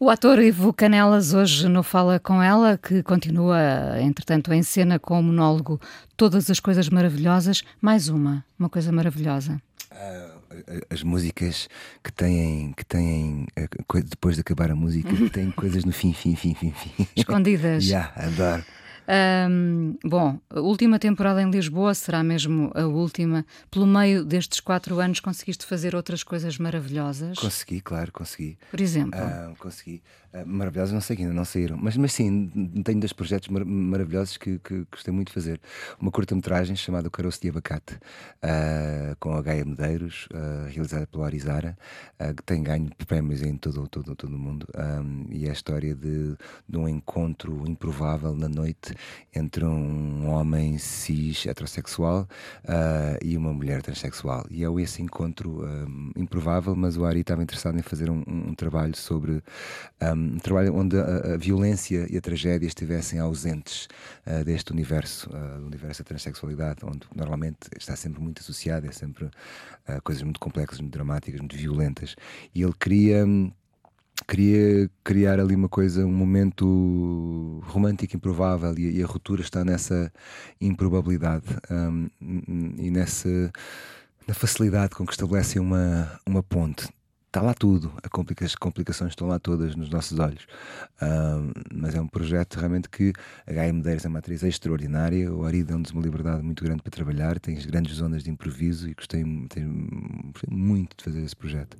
O 0.00 0.10
ator 0.10 0.38
Ivo 0.38 0.72
Canelas 0.72 1.34
hoje 1.34 1.68
no 1.68 1.82
Fala 1.82 2.20
Com 2.20 2.40
Ela, 2.40 2.78
que 2.78 3.02
continua, 3.02 4.00
entretanto, 4.00 4.52
em 4.52 4.62
cena 4.62 4.96
com 4.96 5.18
o 5.18 5.22
monólogo 5.24 5.80
Todas 6.16 6.48
as 6.48 6.60
Coisas 6.60 6.88
Maravilhosas. 6.88 7.64
Mais 7.80 8.08
uma, 8.08 8.44
uma 8.56 8.68
coisa 8.68 8.92
maravilhosa. 8.92 9.60
Uh, 9.90 10.84
as 10.88 11.02
músicas 11.02 11.68
que 12.04 12.12
têm, 12.12 12.72
que 12.76 12.84
têm 12.84 13.48
depois 14.04 14.36
de 14.36 14.42
acabar 14.42 14.70
a 14.70 14.76
música, 14.76 15.12
que 15.12 15.30
têm 15.30 15.50
coisas 15.50 15.84
no 15.84 15.90
fim, 15.90 16.12
fim, 16.12 16.36
fim, 16.36 16.54
fim, 16.54 16.70
fim. 16.70 17.08
Escondidas. 17.16 17.82
yeah, 17.90 18.12
adoro. 18.14 18.64
Um, 19.08 19.96
bom, 20.04 20.38
a 20.50 20.60
última 20.60 20.98
temporada 20.98 21.40
em 21.40 21.50
Lisboa 21.50 21.94
será 21.94 22.22
mesmo 22.22 22.70
a 22.74 22.84
última. 22.84 23.46
Pelo 23.70 23.86
meio 23.86 24.22
destes 24.22 24.60
quatro 24.60 25.00
anos, 25.00 25.18
conseguiste 25.18 25.64
fazer 25.64 25.96
outras 25.96 26.22
coisas 26.22 26.58
maravilhosas? 26.58 27.38
Consegui, 27.38 27.80
claro, 27.80 28.12
consegui. 28.12 28.58
Por 28.70 28.80
exemplo? 28.80 29.18
Uh, 29.18 29.56
consegui. 29.56 30.02
Uh, 30.42 30.46
maravilhosas, 30.46 30.92
não 30.92 31.00
sei 31.00 31.16
ainda, 31.18 31.32
não 31.32 31.44
saíram. 31.44 31.76
Mas, 31.76 31.96
mas 31.96 32.12
sim, 32.12 32.48
tenho 32.84 33.00
dois 33.00 33.12
projetos 33.12 33.48
mar 33.48 33.64
maravilhosos 33.64 34.36
que, 34.36 34.58
que, 34.58 34.86
gostei 34.90 35.12
muito 35.12 35.28
de 35.28 35.34
fazer. 35.34 35.60
Uma 36.00 36.10
curta-metragem 36.10 36.76
chamada 36.76 37.08
O 37.08 37.10
Caroço 37.10 37.40
de 37.40 37.48
Abacate, 37.48 37.94
uh, 37.94 39.16
com 39.18 39.32
a 39.32 39.42
Gaia 39.42 39.64
Medeiros, 39.64 40.28
realizada 40.70 41.06
pela 41.06 41.26
Arizara, 41.26 41.76
que 42.36 42.42
tem 42.42 42.62
ganho 42.62 42.90
prémios 43.06 43.42
em 43.42 43.56
todo, 43.56 43.88
todo, 43.88 44.14
todo 44.14 44.34
o 44.34 44.38
mundo. 44.38 44.66
Um, 44.76 45.26
e 45.30 45.46
é 45.46 45.50
a 45.50 45.52
história 45.52 45.94
de, 45.94 46.36
de 46.68 46.76
um 46.76 46.88
encontro 46.88 47.64
improvável 47.66 48.34
na 48.34 48.48
noite 48.48 48.94
entre 49.34 49.64
um 49.64 50.28
homem 50.28 50.78
cis 50.78 51.46
heterossexual 51.46 52.28
uh, 52.64 53.24
e 53.24 53.36
uma 53.36 53.52
mulher 53.52 53.82
transexual. 53.82 54.44
E 54.50 54.64
é 54.64 54.68
esse 54.82 55.02
encontro 55.02 55.64
um, 55.64 56.12
improvável, 56.16 56.76
mas 56.76 56.96
o 56.96 57.04
Ari 57.04 57.20
estava 57.20 57.42
interessado 57.42 57.78
em 57.78 57.82
fazer 57.82 58.10
um, 58.10 58.22
um 58.26 58.54
trabalho 58.54 58.96
sobre 58.96 59.42
um, 60.02 60.27
um 60.34 60.38
trabalho 60.38 60.74
onde 60.74 60.96
a, 60.96 61.34
a, 61.34 61.36
violência 61.36 62.06
e 62.10 62.16
a 62.16 62.20
tragédia 62.20 62.66
estivessem 62.66 63.18
ausentes 63.18 63.88
uh, 64.26 64.44
deste 64.44 64.72
universo, 64.72 65.28
uh, 65.30 65.60
do 65.60 65.66
universo 65.66 66.02
da 66.02 66.08
transexualidade, 66.08 66.80
onde 66.84 67.06
normalmente 67.14 67.58
está 67.76 67.96
sempre 67.96 68.20
muito 68.20 68.40
associado, 68.40 68.86
é 68.86 68.92
sempre 68.92 69.30
coisas 70.04 70.22
muito 70.22 70.38
complexas, 70.38 70.80
muito 70.80 70.92
dramáticas, 70.92 71.40
muito 71.40 71.56
violentas. 71.56 72.14
E 72.54 72.62
ele 72.62 72.74
queria 72.78 73.24
queria 74.26 74.90
criar 75.04 75.38
ali 75.38 75.54
uma 75.54 75.68
coisa, 75.68 76.04
um 76.04 76.12
momento 76.12 77.62
romântico 77.64 78.16
improvável 78.16 78.76
e, 78.76 78.98
e 78.98 79.02
a 79.02 79.06
ruptura 79.06 79.40
está 79.40 79.64
nessa 79.64 80.12
improbabilidade 80.60 81.46
um, 81.70 82.08
e 82.76 82.90
nessa 82.90 83.50
na 84.26 84.34
facilidade 84.34 84.94
com 84.94 85.06
que 85.06 85.12
estabelece 85.12 85.58
uma, 85.58 86.20
uma 86.26 86.42
ponte 86.42 86.88
está 87.28 87.42
lá 87.42 87.52
tudo, 87.52 87.92
as 88.42 88.54
complicações 88.54 89.12
estão 89.12 89.28
lá 89.28 89.38
todas 89.38 89.76
nos 89.76 89.90
nossos 89.90 90.18
olhos. 90.18 90.46
mas 91.72 91.94
é 91.94 92.00
um 92.00 92.08
projeto 92.08 92.56
realmente 92.56 92.88
que 92.88 93.12
a 93.46 93.52
Gaia 93.52 93.72
Medeiros 93.72 94.04
é 94.04 94.08
uma 94.08 94.18
atriz 94.18 94.42
extraordinária, 94.42 95.32
o 95.32 95.44
Ari 95.44 95.62
deu-nos 95.62 95.90
uma 95.90 96.02
liberdade 96.02 96.42
muito 96.42 96.64
grande 96.64 96.82
para 96.82 96.90
trabalhar, 96.90 97.38
tem 97.38 97.54
grandes 97.66 97.96
zonas 97.96 98.22
de 98.22 98.30
improviso 98.30 98.88
e 98.88 98.94
gostei, 98.94 99.22
gostei 99.22 99.64
muito 100.48 100.96
de 100.96 101.04
fazer 101.04 101.20
esse 101.22 101.36
projeto. 101.36 101.76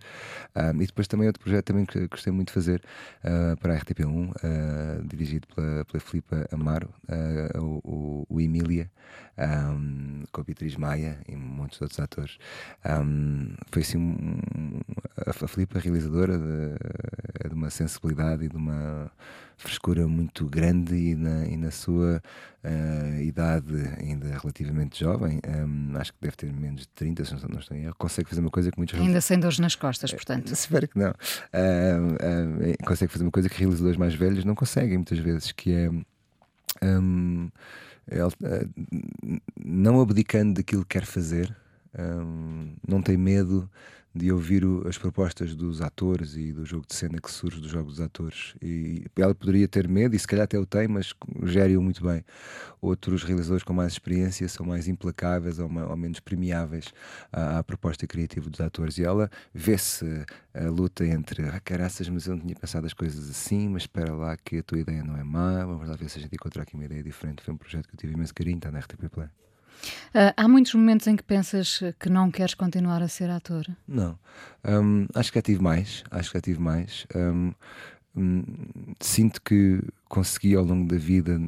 e 0.74 0.86
depois 0.86 1.08
também 1.08 1.26
outro 1.26 1.42
projeto 1.42 1.64
também 1.64 1.86
que 1.86 2.06
gostei 2.08 2.32
muito 2.32 2.48
de 2.48 2.54
fazer 2.54 2.82
uh, 3.24 3.56
para 3.58 3.74
a 3.74 3.78
RTP1, 3.78 4.28
uh, 4.28 4.34
ah, 4.42 5.02
dirigido 5.04 5.46
pela, 5.54 5.84
pela 5.84 6.46
Amaro, 6.52 6.90
uh, 7.08 7.82
o, 7.84 8.26
o, 8.28 8.40
Emília, 8.40 8.90
um, 9.38 10.24
com 10.32 10.40
a 10.40 10.44
Beatriz 10.44 10.76
Maia 10.76 11.18
e 11.28 11.36
muitos 11.36 11.80
outros 11.80 11.98
atores. 12.00 12.38
Um, 12.84 13.54
foi 13.70 13.82
assim 13.82 13.98
um, 13.98 14.80
a 15.26 15.48
Filipe, 15.48 15.76
a 15.76 15.80
realizadora, 15.80 16.38
de, 16.38 17.44
é 17.44 17.48
de 17.48 17.54
uma 17.54 17.70
sensibilidade 17.70 18.44
e 18.44 18.48
de 18.48 18.56
uma 18.56 19.10
frescura 19.58 20.06
muito 20.06 20.46
grande 20.46 20.94
e 20.94 21.14
na, 21.16 21.44
e 21.44 21.56
na 21.56 21.70
sua 21.70 22.22
uh, 22.64 23.20
idade 23.20 23.74
ainda 23.98 24.28
relativamente 24.38 25.00
jovem, 25.00 25.40
um, 25.46 25.96
acho 25.96 26.12
que 26.12 26.18
deve 26.20 26.36
ter 26.36 26.52
menos 26.52 26.82
de 26.82 26.88
30, 26.88 27.24
se 27.24 27.32
não 27.48 27.58
estou 27.58 27.76
em 27.76 27.84
erro, 27.84 27.94
consegue 27.98 28.28
fazer 28.28 28.40
uma 28.40 28.50
coisa 28.50 28.70
que 28.70 28.78
muitos 28.78 28.98
Ainda 28.98 29.20
sem 29.20 29.38
dores 29.38 29.58
nas 29.58 29.74
costas, 29.74 30.12
portanto. 30.12 30.48
Uh, 30.48 30.52
espero 30.54 30.86
que 30.86 30.98
não. 30.98 31.10
Uh, 31.10 32.86
consegue 32.86 33.12
fazer 33.12 33.24
uma 33.24 33.32
coisa 33.32 33.48
que 33.48 33.58
realizadores 33.58 33.96
mais 33.96 34.14
velhos 34.14 34.44
não 34.44 34.54
conseguem 34.54 34.96
muitas 34.96 35.18
vezes, 35.18 35.52
que 35.52 35.72
é. 35.72 35.90
Um, 36.80 37.50
ele, 38.10 38.22
não 39.64 40.00
abdicando 40.00 40.54
daquilo 40.54 40.82
que 40.82 40.98
quer 40.98 41.04
fazer, 41.04 41.54
um, 41.98 42.74
não 42.86 43.02
tem 43.02 43.16
medo 43.16 43.68
de 44.14 44.32
ouvir 44.32 44.64
o, 44.64 44.86
as 44.88 44.98
propostas 44.98 45.54
dos 45.54 45.80
atores 45.80 46.34
e 46.34 46.52
do 46.52 46.64
jogo 46.64 46.86
de 46.86 46.94
cena 46.94 47.20
que 47.20 47.30
surge 47.30 47.60
dos 47.60 47.70
jogos 47.70 47.94
dos 47.94 48.00
atores. 48.00 48.54
E 48.60 49.04
ela 49.16 49.34
poderia 49.34 49.68
ter 49.68 49.88
medo, 49.88 50.16
e 50.16 50.18
se 50.18 50.26
calhar 50.26 50.44
até 50.44 50.58
o 50.58 50.66
tem, 50.66 50.88
mas 50.88 51.14
gere-o 51.44 51.80
muito 51.80 52.02
bem. 52.02 52.24
Outros 52.80 53.22
realizadores 53.22 53.62
com 53.62 53.72
mais 53.72 53.92
experiência 53.92 54.48
são 54.48 54.66
mais 54.66 54.88
implacáveis 54.88 55.58
ou, 55.58 55.70
ou 55.70 55.96
menos 55.96 56.20
premiáveis 56.20 56.92
à, 57.32 57.58
à, 57.58 57.64
proposta 57.64 58.06
criativa 58.06 58.48
dos 58.50 58.60
atores. 58.60 58.98
E 58.98 59.04
ela 59.04 59.30
vê-se 59.54 60.04
a 60.54 60.68
luta 60.68 61.06
entre 61.06 61.46
ah, 61.48 61.60
caraças, 61.60 62.08
mas 62.08 62.26
eu 62.26 62.34
não 62.34 62.42
tinha 62.42 62.56
pensado 62.56 62.86
as 62.86 62.92
coisas 62.92 63.30
assim, 63.30 63.68
mas 63.68 63.82
espera 63.82 64.12
lá 64.12 64.36
que 64.36 64.58
a 64.58 64.62
tua 64.62 64.78
ideia 64.78 65.04
não 65.04 65.16
é 65.16 65.22
má, 65.22 65.64
vamos 65.64 65.88
lá 65.88 65.96
ver 65.96 66.08
se 66.08 66.18
a 66.18 66.22
gente 66.22 66.34
encontrar 66.34 66.62
aqui 66.62 66.74
uma 66.74 66.84
ideia 66.84 67.02
diferente. 67.02 67.42
Foi 67.42 67.54
um 67.54 67.58
projeto 67.58 67.88
que 67.88 67.94
eu 67.94 67.98
tive 67.98 68.14
imenso 68.14 68.34
carinho, 68.34 68.56
está 68.56 68.70
na 68.70 68.80
RTP 68.80 69.08
Play. 69.10 69.28
Uh, 70.14 70.32
há 70.36 70.48
muitos 70.48 70.74
momentos 70.74 71.06
em 71.06 71.16
que 71.16 71.22
pensas 71.22 71.80
que 71.98 72.08
não 72.08 72.30
queres 72.30 72.54
continuar 72.54 73.02
a 73.02 73.08
ser 73.08 73.30
ator? 73.30 73.66
Não. 73.86 74.18
Um, 74.64 75.06
acho 75.14 75.30
que 75.32 75.38
já 75.38 75.42
tive 75.42 75.62
mais. 75.62 76.04
Acho 76.10 76.30
que 76.30 76.38
já 76.38 76.42
tive 76.42 76.60
mais. 76.60 77.06
Um, 77.14 77.52
um, 78.16 78.44
sinto 79.00 79.40
que 79.42 79.80
consegui 80.08 80.54
ao 80.54 80.64
longo 80.64 80.88
da 80.88 80.96
vida 80.96 81.40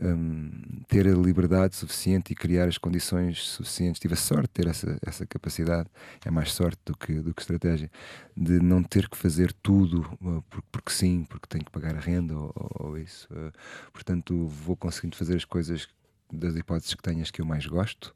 um, 0.00 0.50
ter 0.88 1.06
a 1.06 1.14
liberdade 1.14 1.74
suficiente 1.74 2.32
e 2.32 2.36
criar 2.36 2.68
as 2.68 2.78
condições 2.78 3.48
suficientes. 3.48 4.00
Tive 4.00 4.14
a 4.14 4.16
sorte 4.16 4.42
de 4.42 4.48
ter 4.48 4.66
essa, 4.68 4.98
essa 5.04 5.26
capacidade, 5.26 5.88
é 6.24 6.30
mais 6.30 6.52
sorte 6.52 6.78
do 6.84 6.96
que, 6.96 7.14
do 7.14 7.34
que 7.34 7.40
estratégia, 7.40 7.90
de 8.36 8.60
não 8.60 8.82
ter 8.82 9.08
que 9.08 9.16
fazer 9.16 9.52
tudo 9.62 10.02
uh, 10.22 10.42
porque, 10.48 10.66
porque, 10.70 10.92
sim, 10.92 11.24
porque 11.24 11.46
tenho 11.48 11.64
que 11.64 11.70
pagar 11.70 11.96
a 11.96 12.00
renda 12.00 12.36
ou, 12.36 12.52
ou 12.54 12.98
isso. 12.98 13.26
Uh, 13.32 13.52
portanto, 13.92 14.46
vou 14.46 14.76
conseguindo 14.76 15.16
fazer 15.16 15.36
as 15.36 15.44
coisas 15.44 15.88
das 16.32 16.56
hipóteses 16.56 16.94
que 16.94 17.02
tenhas 17.02 17.30
que 17.30 17.40
eu 17.40 17.46
mais 17.46 17.66
gosto. 17.66 18.14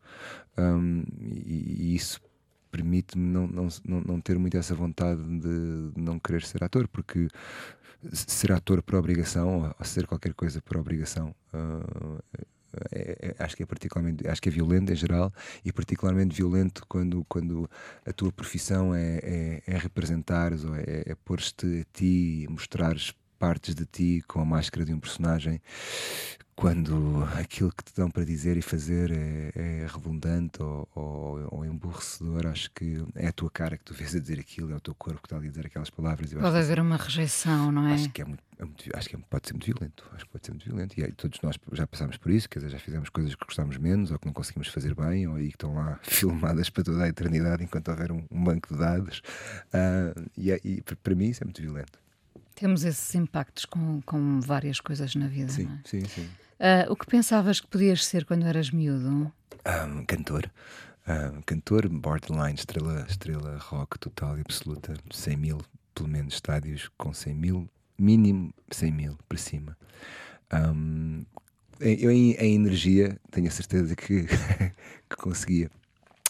Um, 0.58 1.04
e, 1.20 1.92
e, 1.92 1.94
isso 1.94 2.20
permite-me 2.70 3.26
não, 3.26 3.46
não, 3.46 3.68
não, 3.84 4.20
ter 4.20 4.38
muito 4.38 4.56
essa 4.56 4.74
vontade 4.74 5.22
de, 5.22 5.92
não 5.96 6.18
querer 6.18 6.42
ser 6.42 6.62
ator, 6.62 6.86
porque 6.88 7.28
ser 8.12 8.52
ator 8.52 8.82
por 8.82 8.94
obrigação, 8.94 9.74
ou 9.78 9.84
ser 9.84 10.06
qualquer 10.06 10.34
coisa 10.34 10.60
por 10.62 10.76
obrigação, 10.76 11.34
uh, 11.52 12.22
é, 12.92 13.34
é, 13.38 13.42
acho 13.42 13.56
que 13.56 13.62
é 13.64 13.66
particularmente 13.66 14.28
acho 14.28 14.40
que 14.40 14.48
é 14.48 14.52
violento 14.52 14.92
em 14.92 14.96
geral 14.96 15.32
e 15.64 15.72
particularmente 15.72 16.36
violento 16.36 16.84
quando 16.88 17.24
quando 17.28 17.68
a 18.06 18.12
tua 18.12 18.30
profissão 18.30 18.94
é, 18.94 19.18
é, 19.22 19.62
é 19.66 19.76
representares 19.76 20.64
ou 20.64 20.76
é, 20.76 21.02
é 21.06 21.14
pôr-te 21.24 21.80
a 21.80 21.84
ti 21.92 22.46
mostrares 22.48 23.12
partes 23.40 23.74
de 23.74 23.86
ti 23.86 24.22
com 24.28 24.40
a 24.40 24.44
máscara 24.44 24.84
de 24.84 24.92
um 24.92 25.00
personagem 25.00 25.62
quando 26.60 27.26
aquilo 27.38 27.72
que 27.72 27.82
te 27.82 27.94
dão 27.96 28.10
para 28.10 28.22
dizer 28.22 28.58
e 28.58 28.60
fazer 28.60 29.10
é, 29.10 29.50
é 29.54 29.86
redundante 29.86 30.62
ou, 30.62 30.86
ou, 30.94 31.48
ou, 31.52 31.64
emburrecedor, 31.64 32.46
acho 32.46 32.70
que 32.72 33.02
é 33.14 33.28
a 33.28 33.32
tua 33.32 33.50
cara 33.50 33.78
que 33.78 33.84
tu 33.84 33.94
vês 33.94 34.14
a 34.14 34.20
dizer 34.20 34.38
aquilo, 34.38 34.70
é 34.70 34.76
o 34.76 34.80
teu 34.80 34.94
corpo 34.94 35.22
que 35.22 35.26
está 35.26 35.38
a 35.38 35.40
dizer 35.40 35.64
aquelas 35.64 35.88
palavras. 35.88 36.34
Pode 36.34 36.58
haver 36.58 36.78
uma 36.78 36.98
rejeição, 36.98 37.72
não 37.72 37.88
é? 37.88 37.94
Acho 37.94 38.10
que, 38.10 38.20
é 38.20 38.26
muito, 38.26 38.42
é 38.58 38.64
muito, 38.66 38.84
acho 38.94 39.08
que 39.08 39.16
é, 39.16 39.18
pode 39.30 39.48
ser 39.48 39.54
muito 39.54 39.64
violento. 39.64 40.04
Acho 40.12 40.26
que 40.26 40.30
pode 40.32 40.44
ser 40.44 40.52
muito 40.52 40.66
violento. 40.66 41.00
E 41.00 41.04
aí, 41.04 41.12
todos 41.12 41.40
nós 41.40 41.56
já 41.72 41.86
passámos 41.86 42.18
por 42.18 42.30
isso, 42.30 42.46
quer 42.46 42.58
dizer, 42.58 42.72
já 42.72 42.78
fizemos 42.78 43.08
coisas 43.08 43.34
que 43.34 43.42
gostámos 43.42 43.78
menos 43.78 44.10
ou 44.10 44.18
que 44.18 44.26
não 44.26 44.34
conseguimos 44.34 44.68
fazer 44.68 44.94
bem, 44.94 45.26
ou 45.28 45.36
aí 45.36 45.48
que 45.48 45.54
estão 45.54 45.74
lá 45.74 45.98
filmadas 46.04 46.68
para 46.68 46.84
toda 46.84 47.04
a 47.04 47.08
eternidade 47.08 47.64
enquanto 47.64 47.88
houver 47.88 48.12
um, 48.12 48.22
um 48.30 48.44
banco 48.44 48.74
de 48.74 48.78
dados. 48.78 49.22
Uh, 49.72 50.28
e, 50.36 50.50
e 50.62 50.82
para 50.82 51.14
mim 51.14 51.30
isso 51.30 51.42
é 51.42 51.46
muito 51.46 51.62
violento. 51.62 51.98
Temos 52.60 52.84
esses 52.84 53.14
impactos 53.14 53.64
com, 53.64 54.02
com 54.02 54.38
várias 54.38 54.80
coisas 54.80 55.14
na 55.14 55.26
vida. 55.26 55.50
Sim, 55.50 55.66
é? 55.66 55.88
sim, 55.88 56.04
sim. 56.04 56.28
Uh, 56.60 56.92
o 56.92 56.94
que 56.94 57.06
pensavas 57.06 57.58
que 57.58 57.66
podias 57.66 58.04
ser 58.04 58.26
quando 58.26 58.46
eras 58.46 58.70
miúdo? 58.70 59.32
Um, 59.64 60.04
cantor. 60.04 60.50
Um, 61.08 61.40
cantor, 61.40 61.88
borderline, 61.88 62.52
estrela, 62.52 63.06
estrela 63.08 63.56
rock 63.56 63.98
total 63.98 64.36
e 64.36 64.42
absoluta. 64.42 64.92
100 65.10 65.36
mil, 65.38 65.58
pelo 65.94 66.10
menos, 66.10 66.34
estádios 66.34 66.90
com 66.98 67.14
100 67.14 67.34
mil, 67.34 67.66
mínimo 67.98 68.52
100 68.70 68.92
mil 68.92 69.18
para 69.26 69.38
cima. 69.38 69.74
Um, 70.52 71.24
eu, 71.80 72.10
em, 72.10 72.32
em, 72.32 72.56
energia, 72.56 73.18
tenho 73.30 73.48
a 73.48 73.50
certeza 73.50 73.96
que, 73.96 74.26
que 75.08 75.16
conseguia. 75.16 75.70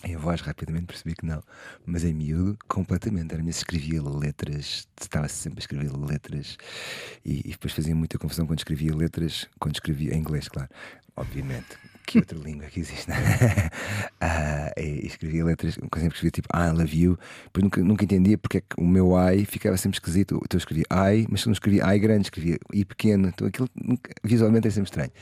Em 0.02 0.16
voz, 0.16 0.40
rapidamente 0.40 0.86
percebi 0.86 1.14
que 1.14 1.26
não. 1.26 1.42
Mas 1.84 2.04
em 2.04 2.14
miúdo, 2.14 2.58
completamente. 2.66 3.34
Era-me 3.34 3.50
escrevia 3.50 4.02
letras, 4.02 4.88
estava 4.98 5.28
sempre 5.28 5.58
a 5.58 5.60
escrever 5.60 5.92
letras 5.92 6.56
e, 7.24 7.40
e, 7.40 7.50
depois 7.50 7.74
fazia 7.74 7.94
muita 7.94 8.18
confusão 8.18 8.46
quando 8.46 8.60
escrevia 8.60 8.94
letras, 8.94 9.48
quando 9.58 9.74
escrevia 9.74 10.14
em 10.14 10.18
inglês, 10.18 10.48
claro, 10.48 10.70
obviamente. 11.16 11.76
Que 12.06 12.18
outra 12.18 12.38
língua 12.38 12.66
que 12.66 12.80
existe? 12.80 13.10
ah, 14.20 14.72
e 14.76 15.06
escrevia 15.06 15.44
letras, 15.44 15.76
exemplo, 15.76 16.14
escrevia 16.14 16.30
tipo 16.30 16.48
I 16.54 16.70
love 16.70 16.96
you, 16.96 17.18
depois 17.44 17.64
nunca, 17.64 17.82
nunca 17.82 18.04
entendia 18.04 18.38
porque 18.38 18.58
é 18.58 18.60
que 18.60 18.80
o 18.80 18.86
meu 18.86 19.12
I 19.16 19.44
ficava 19.44 19.76
sempre 19.76 19.96
esquisito. 19.96 20.36
Então 20.36 20.56
eu 20.56 20.58
escrevia 20.58 20.84
I, 20.90 21.26
mas 21.30 21.44
não 21.46 21.52
escrevia 21.52 21.94
I 21.94 21.98
grande, 21.98 22.22
escrevia 22.22 22.58
I 22.72 22.84
pequeno, 22.84 23.28
então 23.28 23.46
aquilo 23.46 23.68
nunca, 23.74 24.10
visualmente 24.24 24.68
é 24.68 24.70
sempre 24.70 24.88
estranho. 24.88 25.12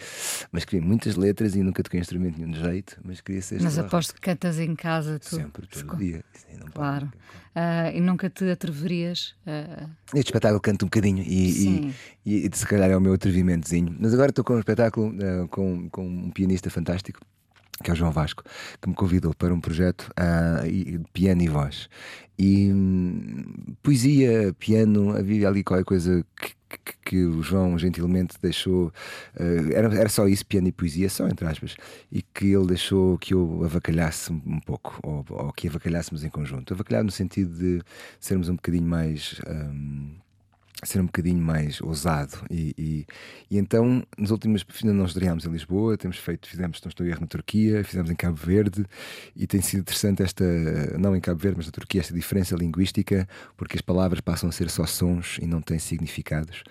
Mas 0.53 0.62
escrevia 0.62 0.87
muitas 0.87 1.17
letras 1.17 1.55
e 1.55 1.62
nunca 1.62 1.83
toquei 1.83 2.01
instrumento 2.01 2.38
nenhum 2.38 2.53
de 2.53 2.61
jeito, 2.61 2.99
mas 3.05 3.21
queria 3.21 3.43
ser. 3.43 3.61
Mas 3.61 3.79
aposto 3.79 4.14
que 4.14 4.21
cantas 4.21 4.59
em 4.59 4.75
casa 4.75 5.19
tu. 5.19 5.37
Sempre, 5.37 5.67
todo 5.67 5.97
dia. 5.97 6.25
Sim, 6.33 6.59
claro. 6.73 7.11
Uh, 7.59 7.91
e 7.93 8.01
nunca 8.01 8.31
te 8.31 8.49
atreverias 8.49 9.35
a. 9.45 9.88
Este 10.14 10.29
espetáculo 10.29 10.61
canto 10.61 10.85
um 10.85 10.88
bocadinho 10.88 11.25
e, 11.27 11.93
e, 12.25 12.47
e, 12.47 12.51
se 12.53 12.64
calhar 12.64 12.88
é 12.88 12.97
o 12.97 13.01
meu 13.01 13.14
atrevimentozinho. 13.14 13.97
Mas 13.99 14.14
agora 14.14 14.31
estou 14.31 14.45
com 14.45 14.55
um 14.55 14.59
espetáculo 14.61 15.09
uh, 15.09 15.49
com, 15.49 15.88
com 15.91 16.07
um 16.07 16.31
pianista 16.31 16.68
fantástico 16.71 17.21
que 17.83 17.91
é 17.91 17.93
o 17.93 17.97
João 17.97 18.11
Vasco, 18.11 18.43
que 18.81 18.89
me 18.89 18.95
convidou 18.95 19.35
para 19.35 19.55
um 19.55 19.61
projeto 19.61 20.11
uh, 20.19 20.67
de 20.67 21.01
piano 21.13 21.43
e 21.43 21.49
voz. 21.49 21.89
E 22.39 22.73
hum, 22.73 23.75
poesia, 23.83 24.55
piano, 24.59 25.17
havia 25.17 25.49
ali 25.49 25.63
qualquer 25.65 25.85
coisa 25.85 26.25
que, 26.37 26.55
que, 26.69 26.95
que 27.05 27.25
o 27.25 27.43
João 27.43 27.79
gentilmente 27.79 28.37
deixou. 28.41 28.93
Uh, 29.39 29.73
era, 29.73 29.95
era 29.95 30.09
só 30.09 30.27
isso, 30.27 30.45
piano 30.47 30.69
e 30.69 30.73
poesia, 30.73 31.09
só 31.09 31.29
entre 31.29 31.47
aspas. 31.47 31.77
E 32.11 32.23
que 32.23 32.47
ele 32.47 32.67
deixou 32.67 33.19
que 33.19 33.35
eu 33.35 33.63
avacalhasse 33.65 34.33
um 34.33 34.61
pouco, 34.61 34.99
ou, 35.03 35.25
ou 35.29 35.53
que 35.53 35.69
avacalhássemos 35.69 36.25
em 36.25 36.31
conjunto. 36.31 36.75
Avacalhar 36.75 37.05
no 37.05 37.11
sentido 37.11 37.57
de 37.57 37.83
sermos 38.21 38.49
um 38.49 38.57
bocadinho 38.57 38.87
mais. 38.87 39.41
Um, 39.49 40.17
ser 40.85 41.01
um 41.01 41.07
bocadinho 41.07 41.41
mais 41.41 41.81
ousado. 41.81 42.38
E, 42.51 42.75
e, 42.79 43.07
e 43.51 43.59
então 43.59 44.03
nas 44.17 44.31
últimas 44.31 44.64
ainda 44.83 44.95
não 44.95 45.07
estreámos 45.07 45.45
em 45.45 45.51
Lisboa 45.51 45.97
temos 45.97 46.19
feito 46.19 46.49
fizemos 46.49 46.81
não 46.83 46.88
estou 46.88 47.05
erro 47.07 47.23
na 47.23 47.27
Turquia 47.27 47.83
fizemos 47.83 48.11
em 48.11 48.14
Cabo 48.14 48.37
Verde 48.37 48.87
e 49.35 49.47
tem 49.47 49.61
sido 49.61 49.81
interessante 49.81 50.23
esta 50.23 50.45
não 50.99 51.17
em 51.17 51.21
Cabo 51.21 51.41
Verde 51.41 51.57
mas 51.59 51.67
na 51.67 51.73
Turquia 51.73 52.01
esta 52.01 52.14
diferença 52.14 52.55
linguística 52.55 53.29
porque 53.57 53.77
as 53.77 53.81
palavras 53.81 54.21
passam 54.21 54.49
a 54.49 54.53
ser 54.53 54.71
só 54.71 54.87
sons 54.87 55.38
e 55.41 55.47
não 55.47 55.61
têm 55.61 55.79
significados. 55.79 56.62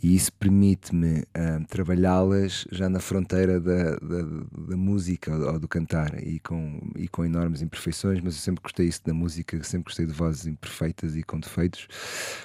E 0.00 0.14
isso 0.14 0.32
permite-me 0.34 1.20
uh, 1.20 1.64
trabalhá-las 1.68 2.66
já 2.70 2.88
na 2.88 3.00
fronteira 3.00 3.60
da, 3.60 3.96
da, 3.96 4.22
da 4.68 4.76
música 4.76 5.34
ou 5.34 5.58
do 5.58 5.66
cantar 5.66 6.22
e 6.22 6.38
com 6.40 6.80
e 6.94 7.08
com 7.08 7.24
enormes 7.24 7.62
imperfeições 7.62 8.20
mas 8.20 8.34
eu 8.34 8.40
sempre 8.40 8.62
gostei 8.62 8.86
isso 8.86 9.00
da 9.04 9.12
música 9.12 9.60
sempre 9.64 9.86
gostei 9.86 10.06
de 10.06 10.12
vozes 10.12 10.46
imperfeitas 10.46 11.16
e 11.16 11.24
com 11.24 11.40
defeitos. 11.40 11.88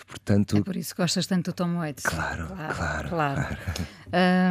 Portanto 0.07 0.57
é 0.57 0.61
por 0.61 0.75
isso 0.75 0.95
que 0.95 1.02
Gostas 1.03 1.27
tanto 1.27 1.51
do 1.51 1.53
Tom 1.53 1.79
Waits? 1.79 2.05
Claro, 2.05 2.47
claro. 2.47 2.75
claro, 2.75 3.09
claro. 3.09 3.09
claro. 3.09 3.57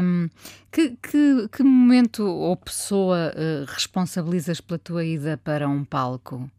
Um, 0.05 0.29
que, 0.71 0.99
que, 1.01 1.49
que, 1.49 1.63
momento 1.63 2.27
ou 2.27 2.55
pessoa 2.59 3.33
uh, 3.35 3.65
responsabilizas 3.73 4.61
pela 4.61 4.79
tua 4.79 5.03
ida 5.03 5.41
para 5.43 5.67
um 5.67 5.83
palco? 5.83 6.51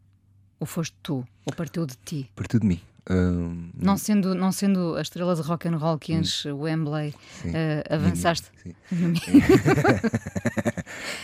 Ou 0.59 0.65
foste 0.65 0.95
tu? 1.03 1.23
Ou 1.45 1.53
partiu 1.53 1.85
de 1.85 1.93
ti? 2.03 2.27
Partiu 2.35 2.59
de 2.59 2.65
mim. 2.65 2.81
Um, 3.07 3.69
não, 3.77 3.95
sendo, 3.95 4.33
não 4.33 4.51
sendo 4.51 4.95
a 4.95 5.01
estrela 5.03 5.35
de 5.35 5.43
rock 5.43 5.67
and 5.67 5.77
roll 5.77 5.99
que 5.99 6.11
enche 6.11 6.49
o 6.49 6.61
Wembley, 6.61 7.13
uh, 7.45 7.83
avançaste? 7.93 8.47
Sim. 8.63 8.73
sim. 8.89 9.13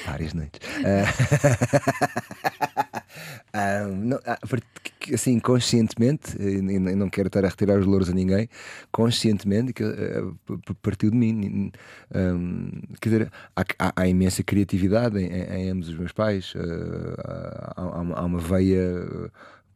Várias 0.06 0.36
noites. 0.36 0.60
Uh, 0.78 1.08
não, 4.04 4.19
assim, 5.13 5.39
conscientemente, 5.39 6.38
e 6.39 6.62
não 6.62 7.10
quero 7.10 7.28
estar 7.28 7.43
a 7.45 7.50
retirar 7.50 7.80
os 7.80 7.86
louros 7.86 8.10
a 8.10 8.13
ninguém, 8.13 8.48
conscientemente, 8.91 9.74
que 9.74 9.84
uh, 9.84 10.38
partiu 10.82 11.12
de 11.12 11.17
mim. 11.17 11.72
Um, 12.13 12.69
quer 13.02 13.10
dizer, 13.10 13.32
há, 13.56 13.63
há, 13.80 13.93
há, 13.95 14.08
imensa 14.08 14.43
criatividade 14.43 15.19
em, 15.19 15.32
em, 15.32 15.69
ambos 15.69 15.89
os 15.89 15.98
meus 15.98 16.12
pais, 16.12 16.54
uh, 16.56 17.15
há, 17.76 18.19
há, 18.22 18.26
uma 18.26 18.39
veia 18.39 19.32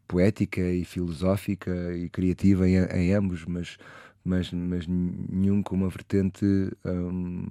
poética 0.07 0.61
e 0.61 0.85
filosófica 0.85 1.71
e 1.95 2.09
criativa 2.09 2.67
em, 2.67 2.77
em 2.77 3.13
ambos, 3.13 3.45
mas 3.45 3.77
mas, 4.23 4.51
mas 4.51 4.85
nenhum 4.87 5.61
com 5.61 5.75
uma 5.75 5.89
vertente 5.89 6.45
um, 6.85 7.45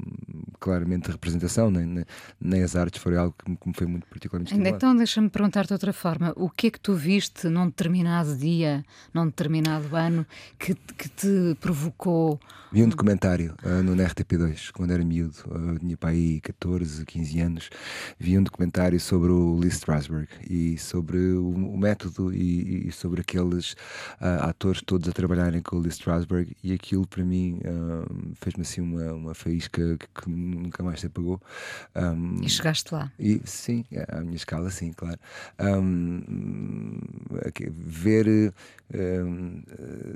claramente 0.58 1.06
de 1.06 1.12
representação, 1.12 1.70
nem, 1.70 2.04
nem, 2.40 2.62
as 2.62 2.74
artes 2.74 3.02
foram 3.02 3.20
algo 3.20 3.34
que 3.38 3.68
me 3.68 3.74
foi 3.74 3.86
muito 3.86 4.06
particularmente 4.06 4.54
Ainda 4.54 4.70
Então 4.70 4.96
deixa-me 4.96 5.28
perguntar 5.28 5.66
de 5.66 5.72
outra 5.72 5.92
forma, 5.92 6.32
o 6.36 6.48
que 6.48 6.68
é 6.68 6.70
que 6.70 6.80
tu 6.80 6.94
viste 6.94 7.48
num 7.48 7.66
determinado 7.66 8.36
dia, 8.36 8.84
num 9.12 9.26
determinado 9.26 9.94
ano, 9.94 10.26
que, 10.58 10.74
que 10.74 11.08
te 11.08 11.56
provocou 11.60 12.40
Vi 12.72 12.82
um 12.82 12.88
documentário 12.88 13.54
uh, 13.62 13.82
no 13.82 13.94
RTP2, 13.94 14.70
quando 14.72 14.92
era 14.92 15.04
miúdo, 15.04 15.34
uh, 15.48 15.78
tinha 15.78 15.94
para 15.94 16.08
aí 16.08 16.40
14, 16.40 17.04
15 17.04 17.40
anos. 17.40 17.70
Vi 18.18 18.38
um 18.38 18.42
documentário 18.42 18.98
sobre 18.98 19.30
o 19.30 19.58
Lee 19.58 19.68
Strasberg 19.68 20.26
e 20.48 20.78
sobre 20.78 21.18
o, 21.18 21.50
o 21.50 21.76
método 21.76 22.32
e, 22.32 22.88
e, 22.88 22.92
sobre 22.92 23.20
aqueles 23.20 23.72
uh, 24.22 24.48
atores 24.48 24.80
todos 24.80 25.06
a 25.06 25.12
trabalharem 25.12 25.60
com 25.60 25.76
o 25.76 25.80
Lee 25.80 25.90
Strasberg. 25.90 26.56
E 26.62 26.72
aquilo 26.72 27.06
para 27.06 27.24
mim 27.24 27.60
uh, 27.64 28.34
fez-me 28.36 28.62
assim 28.62 28.80
uma, 28.80 29.12
uma 29.12 29.34
faísca 29.34 29.96
que, 29.98 30.22
que 30.22 30.30
nunca 30.30 30.82
mais 30.82 31.00
se 31.00 31.06
apagou. 31.06 31.40
Um, 31.96 32.42
e 32.42 32.48
chegaste 32.48 32.94
lá? 32.94 33.10
E, 33.18 33.40
sim, 33.44 33.84
à 34.08 34.20
minha 34.20 34.36
escala, 34.36 34.70
sim, 34.70 34.92
claro. 34.92 35.18
Um, 35.58 37.00
ver 37.70 38.52
um, 38.94 39.62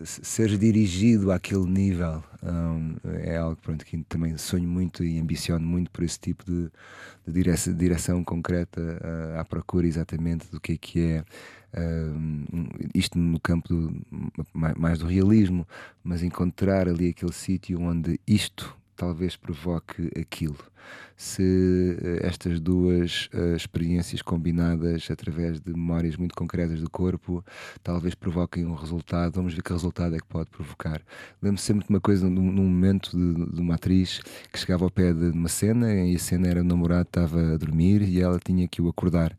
ser 0.04 0.56
dirigido 0.58 1.32
àquele 1.32 1.66
nível 1.66 2.22
um, 2.42 2.96
é 3.22 3.36
algo 3.36 3.56
pronto, 3.56 3.84
que 3.84 3.96
também 4.04 4.36
sonho 4.36 4.68
muito 4.68 5.04
e 5.04 5.18
ambiciono 5.18 5.66
muito 5.66 5.90
por 5.90 6.04
esse 6.04 6.18
tipo 6.18 6.44
de, 6.44 6.70
de 7.26 7.32
direção, 7.32 7.74
direção, 7.74 8.24
concreta 8.24 8.80
uh, 8.80 9.40
à 9.40 9.44
procura 9.44 9.86
exatamente 9.86 10.50
do 10.50 10.60
que 10.60 10.72
é 10.72 10.76
que 10.76 11.00
é 11.00 11.24
uh, 11.76 12.88
isto 12.94 13.18
no 13.18 13.38
campo 13.40 13.68
do, 13.68 14.06
mais 14.54 14.98
do 14.98 15.06
realismo, 15.06 15.66
mas 16.02 16.22
encontrar 16.22 16.88
ali 16.88 17.10
aquele 17.10 17.32
sítio 17.32 17.80
onde 17.80 18.20
isto 18.26 18.76
talvez 18.96 19.36
provoque 19.36 20.10
aquilo. 20.18 20.58
Se 21.16 21.96
eh, 22.02 22.26
estas 22.26 22.60
duas 22.60 23.30
uh, 23.32 23.56
experiências 23.56 24.20
combinadas 24.20 25.08
através 25.10 25.60
de 25.60 25.72
memórias 25.72 26.16
muito 26.16 26.34
concretas 26.34 26.80
do 26.80 26.90
corpo 26.90 27.42
talvez 27.82 28.14
provoquem 28.14 28.66
um 28.66 28.74
resultado, 28.74 29.32
vamos 29.32 29.54
ver 29.54 29.62
que 29.62 29.72
resultado 29.72 30.14
é 30.14 30.18
que 30.18 30.26
pode 30.26 30.50
provocar. 30.50 31.00
Lembro-me 31.42 31.58
sempre 31.58 31.86
de 31.86 31.90
uma 31.90 32.00
coisa, 32.00 32.28
num, 32.28 32.52
num 32.52 32.64
momento 32.64 33.16
de, 33.16 33.54
de, 33.54 33.60
uma 33.60 33.74
atriz 33.76 34.20
que 34.52 34.58
chegava 34.58 34.84
ao 34.84 34.90
pé 34.90 35.12
de 35.12 35.30
uma 35.30 35.48
cena 35.48 35.94
e 35.94 36.14
a 36.14 36.18
cena 36.18 36.48
era 36.48 36.60
o 36.60 36.64
namorado 36.64 37.02
estava 37.02 37.54
a 37.54 37.56
dormir 37.56 38.02
e 38.02 38.20
ela 38.20 38.38
tinha 38.38 38.68
que 38.68 38.82
o 38.82 38.88
acordar. 38.88 39.36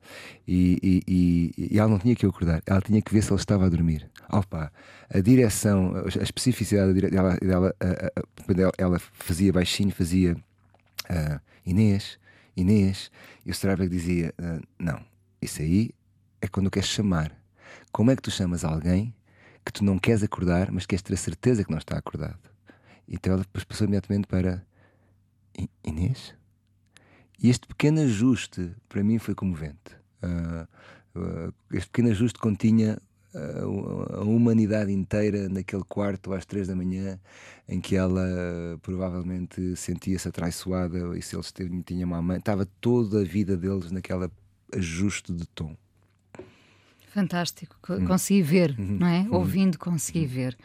E, 0.48 0.80
e, 0.82 1.04
e, 1.08 1.70
e 1.74 1.80
ela 1.80 1.90
não 1.90 2.00
tinha 2.00 2.16
que 2.16 2.26
o 2.26 2.30
acordar, 2.30 2.62
ela 2.66 2.82
tinha 2.82 3.02
que 3.02 3.14
ver 3.14 3.22
se 3.22 3.32
ele 3.32 3.40
estava 3.40 3.66
a 3.66 3.70
dormir. 3.70 4.10
Opa, 4.32 4.72
a 5.10 5.20
direção, 5.20 5.94
a 5.96 6.24
especificidade 6.24 6.94
dela, 6.94 7.38
dela, 7.38 7.76
ela, 7.80 8.72
ela 8.78 9.00
fazia 9.00 9.54
baixinho, 9.54 9.92
fazia 9.92 10.36
uh, 11.10 11.40
Inês, 11.66 12.20
Inês, 12.56 13.12
e 13.46 13.50
o 13.50 13.52
Strasberg 13.52 13.90
dizia: 13.90 14.34
uh, 14.40 14.66
Não, 14.80 15.04
isso 15.42 15.62
aí 15.62 15.92
é 16.42 16.48
quando 16.48 16.72
queres 16.72 16.90
chamar. 16.90 17.32
Como 17.92 18.12
é 18.12 18.16
que 18.16 18.22
tu 18.22 18.32
chamas 18.32 18.64
alguém 18.64 19.14
que 19.66 19.72
tu 19.72 19.84
não 19.84 20.00
queres 20.00 20.24
acordar, 20.24 20.72
mas 20.72 20.86
queres 20.86 21.02
ter 21.02 21.14
a 21.14 21.18
certeza 21.18 21.64
que 21.64 21.72
não 21.72 21.78
está 21.78 21.98
acordado? 21.98 22.50
Então 23.08 23.34
ela 23.34 23.42
depois 23.42 23.64
passou 23.64 23.86
imediatamente 23.86 24.28
para 24.28 24.66
Inês. 25.84 26.36
E 27.40 27.50
este 27.50 27.68
pequeno 27.68 28.02
ajuste 28.02 28.76
para 28.90 29.04
mim 29.04 29.20
foi 29.20 29.36
comovente. 29.36 29.96
Uh, 30.24 31.54
este 31.72 31.90
pequeno 31.90 32.10
ajuste 32.10 32.40
continha 32.40 33.00
a 34.14 34.22
humanidade 34.22 34.92
inteira 34.92 35.48
naquele 35.50 35.84
quarto 35.84 36.34
às 36.34 36.46
três 36.46 36.68
da 36.68 36.76
manhã 36.76 37.20
em 37.68 37.82
que 37.82 37.96
ela 37.96 38.26
provavelmente 38.82 39.76
sentia-se 39.76 40.28
atraiçoada 40.28 41.18
e 41.18 41.22
se 41.22 41.36
eles 41.36 41.54
tinham 41.86 42.08
uma 42.08 42.22
mãe, 42.22 42.38
estava 42.38 42.66
toda 42.80 43.22
a 43.22 43.24
vida 43.24 43.58
deles 43.58 43.92
naquele 43.92 44.30
ajuste 44.74 45.34
de 45.34 45.46
tom. 45.48 45.76
Fantástico, 47.10 47.76
hum. 47.90 48.06
consegui 48.06 48.42
ver, 48.44 48.76
uhum. 48.78 48.98
não 49.00 49.08
é? 49.08 49.20
Uhum. 49.22 49.36
Ouvindo, 49.36 49.80
consegui 49.80 50.22
uhum. 50.22 50.28
ver. 50.28 50.58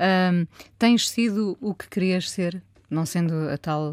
Um, 0.00 0.46
tens 0.78 1.08
sido 1.08 1.56
o 1.60 1.72
que 1.72 1.88
querias 1.88 2.28
ser, 2.28 2.62
não 2.90 3.06
sendo 3.06 3.48
a 3.48 3.56
tal. 3.56 3.92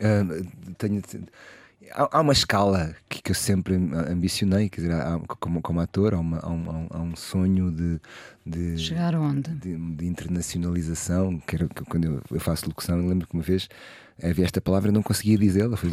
Uh, 0.00 0.74
tenho 0.76 1.00
há, 1.92 2.20
uma 2.20 2.32
escala 2.32 2.94
que, 3.08 3.22
que, 3.22 3.30
eu 3.30 3.34
sempre 3.34 3.74
ambicionei, 3.74 4.68
quer 4.68 4.82
dizer, 4.82 4.94
há, 4.94 5.20
como, 5.38 5.60
como 5.60 5.80
ator, 5.80 6.14
há, 6.14 6.18
uma, 6.18 6.38
há, 6.38 6.48
um, 6.48 6.86
há, 6.90 6.98
um, 6.98 7.16
sonho 7.16 7.70
de, 7.70 8.00
de 8.44 8.78
chegar 8.78 9.14
onde? 9.14 9.50
De, 9.50 9.76
de 9.76 10.06
internacionalização. 10.06 11.38
Que 11.40 11.56
era, 11.56 11.68
que 11.68 11.84
quando 11.84 12.04
eu, 12.04 12.22
eu 12.30 12.40
faço 12.40 12.66
locução, 12.66 12.98
eu 12.98 13.06
lembro 13.08 13.26
que 13.26 13.34
uma 13.34 13.42
vez 13.42 13.68
havia 14.22 14.44
esta 14.44 14.60
palavra, 14.60 14.90
não 14.92 15.02
conseguia 15.02 15.36
dizê-la. 15.38 15.76
Foi, 15.76 15.90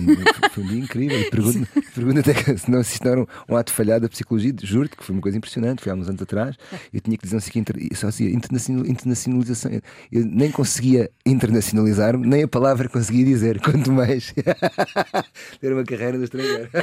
foi 0.51 0.63
um 0.63 0.67
dia 0.67 0.79
incrível. 0.79 1.29
Pergunto, 1.29 1.67
pergunto 1.93 2.19
até 2.19 2.33
que 2.33 2.57
se 2.57 2.69
não, 2.71 2.83
se 2.83 2.93
isto 2.93 3.03
não 3.05 3.11
era 3.11 3.21
um, 3.21 3.25
um 3.49 3.55
ato 3.57 3.71
falhado 3.73 4.01
da 4.03 4.09
psicologia, 4.09 4.53
juro-te 4.63 4.95
que 4.95 5.03
foi 5.03 5.13
uma 5.15 5.21
coisa 5.21 5.37
impressionante. 5.37 5.81
Foi 5.83 5.91
há 5.91 5.95
uns 5.95 6.07
anos 6.09 6.21
atrás. 6.21 6.55
Eu 6.93 7.01
tinha 7.01 7.17
que 7.17 7.23
dizer 7.23 7.37
assim, 7.37 7.59
inter, 7.59 7.75
só 7.95 8.07
assim, 8.07 8.25
internacional- 8.27 8.85
internacionalização. 8.85 9.71
Eu 10.11 10.25
nem 10.25 10.51
conseguia 10.51 11.09
internacionalizar-me, 11.25 12.25
nem 12.25 12.43
a 12.43 12.47
palavra 12.47 12.87
conseguia 12.89 13.25
dizer, 13.25 13.59
quanto 13.61 13.91
mais 13.91 14.33
ter 15.59 15.73
uma 15.73 15.83
carreira 15.83 16.17
no 16.17 16.23
estrangeiro. 16.23 16.69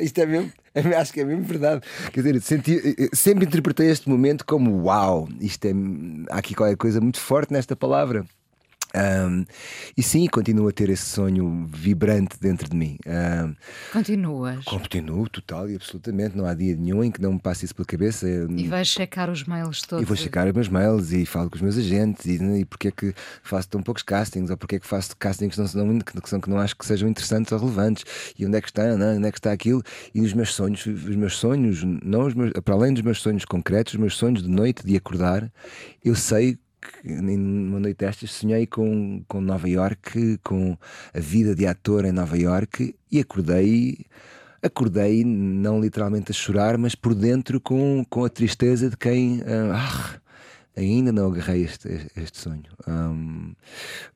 Isto 0.00 0.18
é 0.20 0.26
mesmo, 0.26 0.52
é- 0.74 0.80
acho 0.96 1.12
que 1.12 1.20
é 1.20 1.24
mesmo 1.24 1.44
verdade. 1.44 1.82
Quer 2.12 2.22
dizer, 2.22 2.40
senti, 2.42 2.80
sempre 3.12 3.44
interpretei 3.44 3.90
este 3.90 4.08
momento 4.08 4.44
como 4.44 4.82
uau, 4.84 5.28
isto 5.40 5.64
é, 5.66 5.72
há 6.30 6.38
aqui 6.38 6.54
qualquer 6.54 6.76
coisa 6.76 7.00
muito 7.00 7.20
forte 7.20 7.52
nesta 7.52 7.76
palavra. 7.76 8.24
Ahm, 8.96 9.44
e 9.96 10.02
sim, 10.02 10.26
continuo 10.26 10.68
a 10.68 10.72
ter 10.72 10.88
esse 10.88 11.04
sonho 11.04 11.66
vibrante 11.70 12.36
dentro 12.40 12.68
de 12.70 12.76
mim. 12.76 12.96
Ahm, 13.06 13.54
Continuas. 13.92 14.64
continuo, 14.64 15.28
total 15.28 15.68
e 15.70 15.74
absolutamente. 15.76 16.36
Não 16.36 16.46
há 16.46 16.54
dia 16.54 16.74
nenhum 16.74 17.04
em 17.04 17.10
que 17.10 17.20
não 17.20 17.34
me 17.34 17.38
passe 17.40 17.64
isso 17.66 17.74
pela 17.74 17.84
cabeça. 17.86 18.26
E 18.28 18.66
vais 18.68 18.88
checar 18.88 19.28
os 19.30 19.44
mails 19.44 19.82
todos. 19.82 20.02
E 20.02 20.06
vou 20.06 20.16
checar 20.16 20.46
os 20.46 20.52
meus 20.54 20.68
mails 20.68 21.12
e 21.12 21.26
falo 21.26 21.50
com 21.50 21.56
os 21.56 21.62
meus 21.62 21.76
agentes 21.76 22.24
e, 22.26 22.36
e 22.60 22.64
porque 22.64 22.88
é 22.88 22.90
que 22.90 23.14
faço 23.42 23.68
tão 23.68 23.82
poucos 23.82 24.02
castings 24.02 24.50
ou 24.50 24.56
porque 24.56 24.76
é 24.76 24.80
que 24.80 24.86
faço 24.86 25.16
castings 25.16 25.54
que 25.54 25.60
não, 25.60 25.68
são- 25.68 25.98
que, 25.98 26.28
são, 26.30 26.40
que 26.40 26.48
não 26.50 26.58
acho 26.58 26.74
que 26.76 26.86
sejam 26.86 27.08
interessantes 27.08 27.52
ou 27.52 27.58
relevantes 27.58 28.04
e 28.38 28.46
onde 28.46 28.56
é 28.56 28.60
que 28.60 28.68
está, 28.68 28.96
não, 28.96 29.16
onde 29.16 29.26
é 29.26 29.30
que 29.32 29.38
está 29.38 29.52
aquilo 29.52 29.82
e 30.14 30.20
os 30.22 30.32
meus 30.32 30.54
sonhos, 30.54 30.86
os 30.86 31.16
meus 31.16 31.36
sonhos, 31.36 31.82
não 31.84 32.26
os 32.26 32.34
meus, 32.34 32.52
para 32.64 32.74
além 32.74 32.92
dos 32.94 33.02
meus 33.02 33.20
sonhos 33.20 33.44
concretos, 33.44 33.92
os 33.94 34.00
meus 34.00 34.16
sonhos 34.16 34.42
de 34.42 34.48
noite, 34.48 34.84
de 34.86 34.96
acordar, 34.96 35.50
eu 36.04 36.14
sei 36.14 36.58
numa 37.04 37.80
noite 37.80 37.98
destas 37.98 38.30
sonhei 38.32 38.66
com, 38.66 39.22
com 39.28 39.40
Nova 39.40 39.68
York, 39.68 40.38
com 40.42 40.76
a 41.14 41.20
vida 41.20 41.54
de 41.54 41.66
ator 41.66 42.04
em 42.04 42.12
Nova 42.12 42.36
York 42.36 42.94
e 43.10 43.20
acordei 43.20 44.06
acordei 44.62 45.24
não 45.24 45.80
literalmente 45.80 46.32
a 46.32 46.34
chorar, 46.34 46.76
mas 46.76 46.94
por 46.94 47.14
dentro 47.14 47.60
com, 47.60 48.04
com 48.08 48.24
a 48.24 48.28
tristeza 48.28 48.90
de 48.90 48.96
quem 48.96 49.42
ah, 49.46 50.18
ainda 50.76 51.10
não 51.12 51.28
agarrei 51.32 51.62
este, 51.64 51.88
este 52.16 52.38
sonho. 52.38 52.62
Ahm, 52.86 53.52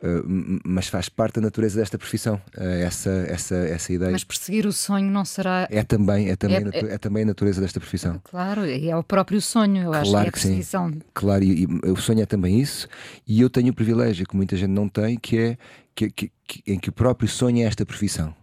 ah, 0.03 0.07
m- 0.27 0.61
mas 0.65 0.89
faz 0.89 1.09
parte 1.09 1.37
da 1.37 1.41
natureza 1.43 1.79
desta 1.81 1.97
profissão, 1.99 2.41
ah, 2.57 2.63
essa, 2.65 3.11
essa, 3.29 3.55
essa 3.55 3.93
ideia. 3.93 4.11
Mas 4.13 4.25
perseguir 4.25 4.67
o 4.67 4.73
sonho 4.73 5.11
não 5.11 5.25
será. 5.25 5.67
É 5.71 5.83
também, 5.83 6.29
é, 6.29 6.37
também, 6.37 6.57
É- 6.59 6.65
natu- 6.65 6.87
é 6.87 6.99
também 6.99 7.23
a 7.23 7.27
natureza 7.27 7.61
desta 7.61 7.81
profissão. 7.81 8.21
Claro, 8.25 8.67
e 8.67 8.89
é 8.91 8.97
o 8.97 9.03
próprio 9.03 9.41
sonho, 9.41 9.83
eu 9.85 9.93
acho 9.93 10.03
que 10.03 10.09
é 10.09 10.11
Claro 10.13 10.29
a 10.29 10.33
que 10.33 10.41
sim. 10.41 10.63
Claro, 11.15 11.45
e, 11.45 11.63
e 11.63 11.91
o 11.91 11.97
sonho 11.97 12.21
é 12.23 12.27
também 12.27 12.61
isso, 12.61 12.87
e 13.27 13.41
eu 13.41 13.49
tenho 13.51 13.71
o 13.71 13.75
privilégio 13.75 14.27
que 14.27 14.37
muita 14.37 14.57
gente 14.57 14.71
não 14.71 14.89
tem, 14.89 15.19
que 15.19 15.39
é 15.39 15.59
que, 15.95 16.11
que- 16.11 16.33
que- 16.47 16.63
em 16.73 16.79
que 16.79 16.89
o 16.89 16.93
próprio 16.93 17.29
sonho 17.29 17.59
é 17.59 17.63
esta 17.63 17.85
profissão. 17.87 18.35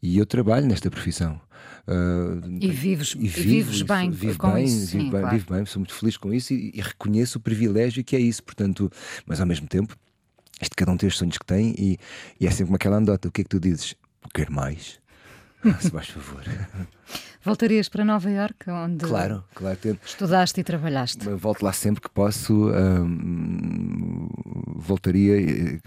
E 0.00 0.18
eu 0.18 0.24
trabalho 0.26 0.66
nesta 0.66 0.90
profissão. 0.90 1.40
Ah, 1.86 2.38
E 2.60 2.70
vives, 2.70 3.14
e 3.18 3.24
e 3.24 3.28
vives 3.28 3.82
bem 3.82 4.10
vivo 4.10 4.38
com 4.38 4.52
bem, 4.52 4.64
isso. 4.64 4.76
vivo, 4.78 4.86
sim, 4.90 4.98
bem 4.98 5.10
claro. 5.10 5.30
vivo 5.30 5.54
bem, 5.54 5.66
sou 5.66 5.80
muito 5.80 5.94
feliz 5.94 6.16
com 6.16 6.32
isso 6.32 6.52
e, 6.54 6.70
e 6.74 6.80
reconheço 6.80 7.38
o 7.38 7.40
privilégio 7.40 8.04
que 8.04 8.14
é 8.14 8.20
isso, 8.20 8.42
portanto, 8.42 8.90
mas 9.26 9.40
ao 9.40 9.46
mesmo 9.46 9.66
tempo, 9.66 9.96
isto 10.60 10.76
cada 10.76 10.92
um 10.92 10.96
tem 10.96 11.08
os 11.08 11.16
sonhos 11.18 11.36
que 11.38 11.44
tem 11.46 11.74
e, 11.76 11.98
e 12.40 12.46
é 12.46 12.50
sempre 12.50 12.66
como 12.66 12.76
aquela 12.76 12.96
andota, 12.98 13.28
o 13.28 13.32
que 13.32 13.40
é 13.40 13.44
que 13.44 13.50
tu 13.50 13.58
dizes? 13.58 13.94
Quero 14.32 14.52
mais. 14.52 15.00
Ah, 15.64 15.74
Se 15.80 15.90
faz 15.90 16.08
favor. 16.08 16.42
Voltarias 17.44 17.88
para 17.88 18.04
Nova 18.04 18.30
Iorque, 18.30 18.70
onde 18.70 19.04
Claro, 19.04 19.42
claro. 19.52 19.76
Tento, 19.76 19.98
estudaste 20.06 20.60
e 20.60 20.64
trabalhaste. 20.64 21.28
Volto 21.30 21.62
lá 21.64 21.72
sempre 21.72 22.00
que 22.00 22.08
posso. 22.08 22.70
hum, 22.70 24.28
voltaria, 24.76 25.40
eh, 25.40 25.78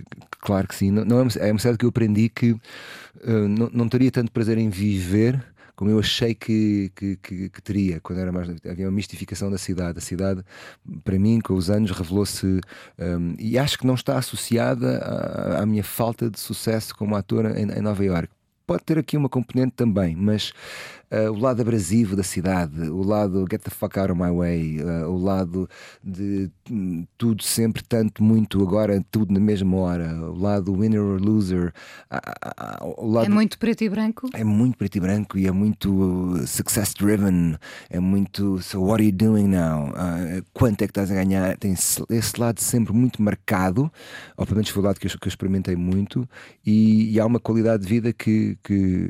claro 0.41 0.67
que 0.67 0.75
sim. 0.75 0.91
Não, 0.91 1.05
não 1.05 1.19
é, 1.19 1.21
uma, 1.21 1.31
é 1.39 1.51
uma 1.51 1.59
cidade 1.59 1.77
que 1.77 1.85
eu 1.85 1.89
aprendi 1.89 2.27
que 2.29 2.55
eh, 3.23 3.47
não, 3.47 3.69
não 3.73 3.89
teria 3.89 4.11
tanto 4.11 4.31
prazer 4.31 4.57
em 4.57 4.69
viver 4.69 5.41
como 5.75 5.91
eu 5.91 5.99
achei 5.99 6.33
que, 6.35 6.91
que, 6.95 7.15
que- 7.17 7.49
que 7.49 7.61
teria 7.61 7.99
quando 8.01 8.19
era 8.19 8.31
mais. 8.31 8.49
Havia 8.69 8.85
uma 8.85 8.91
mistificação 8.91 9.49
da 9.51 9.57
cidade. 9.57 9.97
A 9.97 10.01
cidade, 10.01 10.43
para 11.03 11.17
mim, 11.19 11.39
com 11.41 11.53
os 11.55 11.69
anos, 11.69 11.91
revelou-se. 11.91 12.45
hum, 12.99 13.35
e 13.39 13.57
acho 13.57 13.77
que 13.77 13.85
não 13.87 13.95
está 13.95 14.17
associada 14.17 14.97
à, 14.99 15.61
à 15.63 15.65
minha 15.65 15.83
falta 15.83 16.29
de 16.29 16.39
sucesso 16.39 16.95
como 16.95 17.15
ator 17.15 17.45
em, 17.57 17.63
em 17.71 17.81
Nova 17.81 18.03
Iorque. 18.03 18.33
Pode 18.67 18.83
ter 18.83 18.97
aqui 18.97 19.15
uma 19.15 19.29
componente 19.29 19.73
também, 19.75 20.15
mas 20.15 20.51
ah, 21.11 21.31
o 21.31 21.39
lado 21.39 21.61
abrasivo 21.61 22.15
da 22.15 22.23
cidade, 22.23 22.89
o 22.89 23.03
lado 23.03 23.45
get 23.49 23.61
the 23.61 23.69
fuck 23.69 23.97
out 23.99 24.11
of 24.11 24.19
my 24.19 24.31
way, 24.31 24.79
ah, 24.81 25.07
o 25.07 25.17
lado 25.17 25.69
de 26.03 26.49
hum, 26.69 27.05
tudo 27.17 27.43
sempre 27.43 27.83
tanto, 27.83 28.23
muito, 28.23 28.61
agora 28.61 29.03
tudo 29.11 29.33
na 29.33 29.39
mesma 29.39 29.77
hora, 29.77 30.13
o 30.29 30.37
lado 30.37 30.73
winner 30.73 31.01
or 31.01 31.21
loser, 31.21 31.73
o 32.81 33.07
lado 33.07 33.25
É 33.25 33.29
muito 33.29 33.57
preto 33.59 33.83
e 33.83 33.89
branco? 33.89 34.29
é 34.33 34.43
muito 34.43 34.77
preto 34.77 34.95
e 34.95 34.99
branco 34.99 35.37
e 35.37 35.47
é 35.47 35.51
muito 35.51 35.91
uh, 35.91 36.47
success 36.47 36.93
driven, 36.93 37.55
é 37.89 37.99
muito 37.99 38.61
so 38.61 38.81
what 38.81 39.01
are 39.01 39.05
you 39.05 39.11
doing 39.11 39.47
now? 39.47 39.91
Ah, 39.95 40.41
quanto 40.53 40.81
é 40.81 40.87
que 40.87 40.91
estás 40.91 41.11
a 41.11 41.13
ganhar? 41.13 41.57
Tem 41.57 41.73
esse, 41.73 42.39
lado 42.39 42.59
sempre 42.59 42.93
muito 42.93 43.21
marcado, 43.21 43.91
menos 44.51 44.69
foi 44.69 44.81
o 44.81 44.85
lado 44.85 44.99
que 44.99 45.07
eu, 45.07 45.11
que 45.11 45.27
eu 45.27 45.29
experimentei 45.29 45.75
muito, 45.75 46.27
e, 46.65 47.11
e 47.13 47.19
há 47.19 47.25
uma 47.25 47.39
qualidade 47.39 47.83
de 47.83 47.89
vida 47.89 48.13
que, 48.13 48.57
que, 48.63 49.09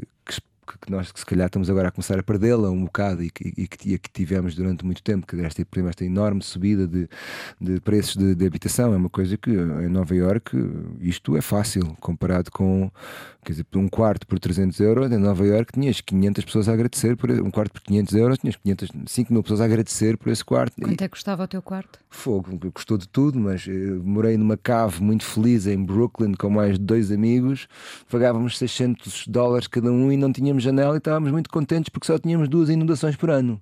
que 0.65 0.91
nós 0.91 1.12
que 1.12 1.19
se 1.19 1.25
calhar 1.25 1.47
estamos 1.47 1.69
agora 1.69 1.89
a 1.89 1.91
começar 1.91 2.19
a 2.19 2.23
perdê-la 2.23 2.69
um 2.69 2.86
bocado 2.86 3.23
e 3.23 3.30
que, 3.30 3.54
e 3.58 3.67
que, 3.67 3.93
e 3.93 3.99
que 3.99 4.10
tivemos 4.10 4.56
durante 4.56 4.86
muito 4.86 5.01
tempo, 5.04 5.25
que 5.28 5.36
esta, 5.41 5.65
por 5.65 5.78
exemplo, 5.78 5.89
esta 5.89 6.06
enorme 6.06 6.41
subida 6.41 6.88
de, 6.88 7.08
de 7.60 7.80
preços 7.82 8.15
de, 8.15 8.36
de 8.36 8.45
habitação 8.45 8.93
é 8.93 8.97
uma 8.97 9.10
coisa 9.10 9.38
que 9.38 9.51
em 9.51 9.88
Nova 9.88 10.15
Iorque 10.15 10.58
isto 10.99 11.36
é 11.36 11.41
fácil 11.41 11.95
comparado 11.99 12.51
com 12.51 12.91
quer 13.43 13.51
dizer, 13.51 13.65
um 13.75 13.88
quarto 13.88 14.25
por 14.25 14.39
300 14.39 14.80
euros 14.80 15.12
em 15.12 15.17
Nova 15.17 15.45
Iorque 15.45 15.73
tinhas 15.73 16.01
500 16.01 16.45
pessoas 16.45 16.69
a 16.69 16.73
agradecer 16.73 17.15
por 17.15 17.30
um 17.30 17.51
quarto 17.51 17.73
por 17.73 17.82
500 17.82 18.15
euros 18.15 18.38
tinhas 18.39 18.56
500, 18.56 18.89
5 19.06 19.34
mil 19.34 19.43
pessoas 19.43 19.62
a 19.62 19.65
agradecer 19.65 20.17
por 20.17 20.32
esse 20.32 20.43
quarto 20.43 20.73
Quanto 20.82 21.01
é 21.01 21.08
que 21.08 21.12
custava 21.12 21.43
o 21.43 21.47
teu 21.47 21.62
quarto? 21.62 21.99
Fogo, 22.10 22.58
gostou 22.73 22.97
de 22.97 23.08
tudo, 23.08 23.39
mas 23.39 23.67
eh, 23.67 23.71
morei 23.71 24.38
numa 24.38 24.58
cave 24.58 25.01
muito 25.01 25.25
feliz 25.25 25.67
em 25.67 25.84
Brooklyn 25.84 26.34
com 26.34 26.49
mais 26.49 26.78
dois 26.78 27.12
amigos, 27.12 27.67
pagávamos 28.10 28.58
600 28.58 29.28
dólares 29.28 29.67
cada 29.67 29.91
um 29.91 30.12
e 30.12 30.17
não 30.17 30.32
tínhamos 30.32 30.55
janela 30.60 30.96
e 30.96 30.98
estávamos 30.98 31.32
muito 31.32 31.50
contentes 31.50 31.89
porque 31.89 32.08
só 32.08 32.18
tínhamos 32.18 32.48
duas 32.50 32.70
inundações 32.70 33.15
por 33.15 33.30
ano 33.30 33.62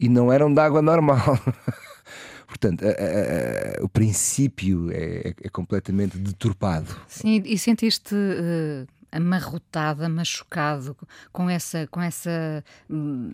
e 0.00 0.08
não 0.08 0.32
eram 0.32 0.52
de 0.52 0.60
água 0.60 0.80
normal. 0.82 1.38
Portanto, 2.46 2.84
a- 2.84 2.88
a- 2.88 3.80
a- 3.80 3.84
o 3.84 3.88
princípio 3.88 4.90
é, 4.92 5.28
é- 5.28 5.34
é 5.44 5.48
completamente 5.48 6.16
deturpado. 6.16 6.86
Sim, 7.08 7.42
e 7.44 7.58
sentiste 7.58 8.14
eh, 8.14 8.86
amarrotado, 9.10 10.08
machucado 10.08 10.96
com 11.32 11.50
essa, 11.50 11.86
com 11.90 12.00
essa, 12.00 12.64
hum, 12.88 13.32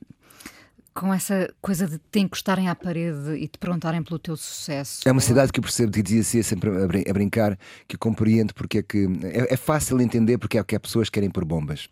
com 0.94 1.12
essa 1.12 1.52
coisa 1.60 1.86
de 1.86 1.98
te 2.10 2.20
encostarem 2.20 2.68
à 2.68 2.74
parede 2.74 3.34
e 3.34 3.46
te 3.48 3.58
perguntarem 3.58 4.02
pelo 4.02 4.18
teu 4.18 4.36
sucesso. 4.36 5.06
É 5.06 5.12
uma 5.12 5.20
cidade 5.20 5.52
que 5.52 5.58
eu 5.60 5.62
percebo, 5.62 5.92
que 5.92 6.02
dizia 6.02 6.20
assim, 6.22 6.42
sempre 6.42 6.70
a, 6.70 6.86
brin- 6.86 7.04
a 7.08 7.12
brincar, 7.12 7.58
que 7.86 7.96
eu 7.96 7.98
compreendo 8.00 8.54
porque 8.54 8.78
é 8.78 8.82
que. 8.82 9.06
É, 9.24 9.54
é 9.54 9.56
fácil 9.56 10.00
entender 10.00 10.38
porque 10.38 10.58
é 10.58 10.64
que 10.64 10.74
há 10.74 10.80
pessoas 10.80 11.08
que 11.08 11.14
querem 11.14 11.30
pôr 11.30 11.44
bombas. 11.44 11.88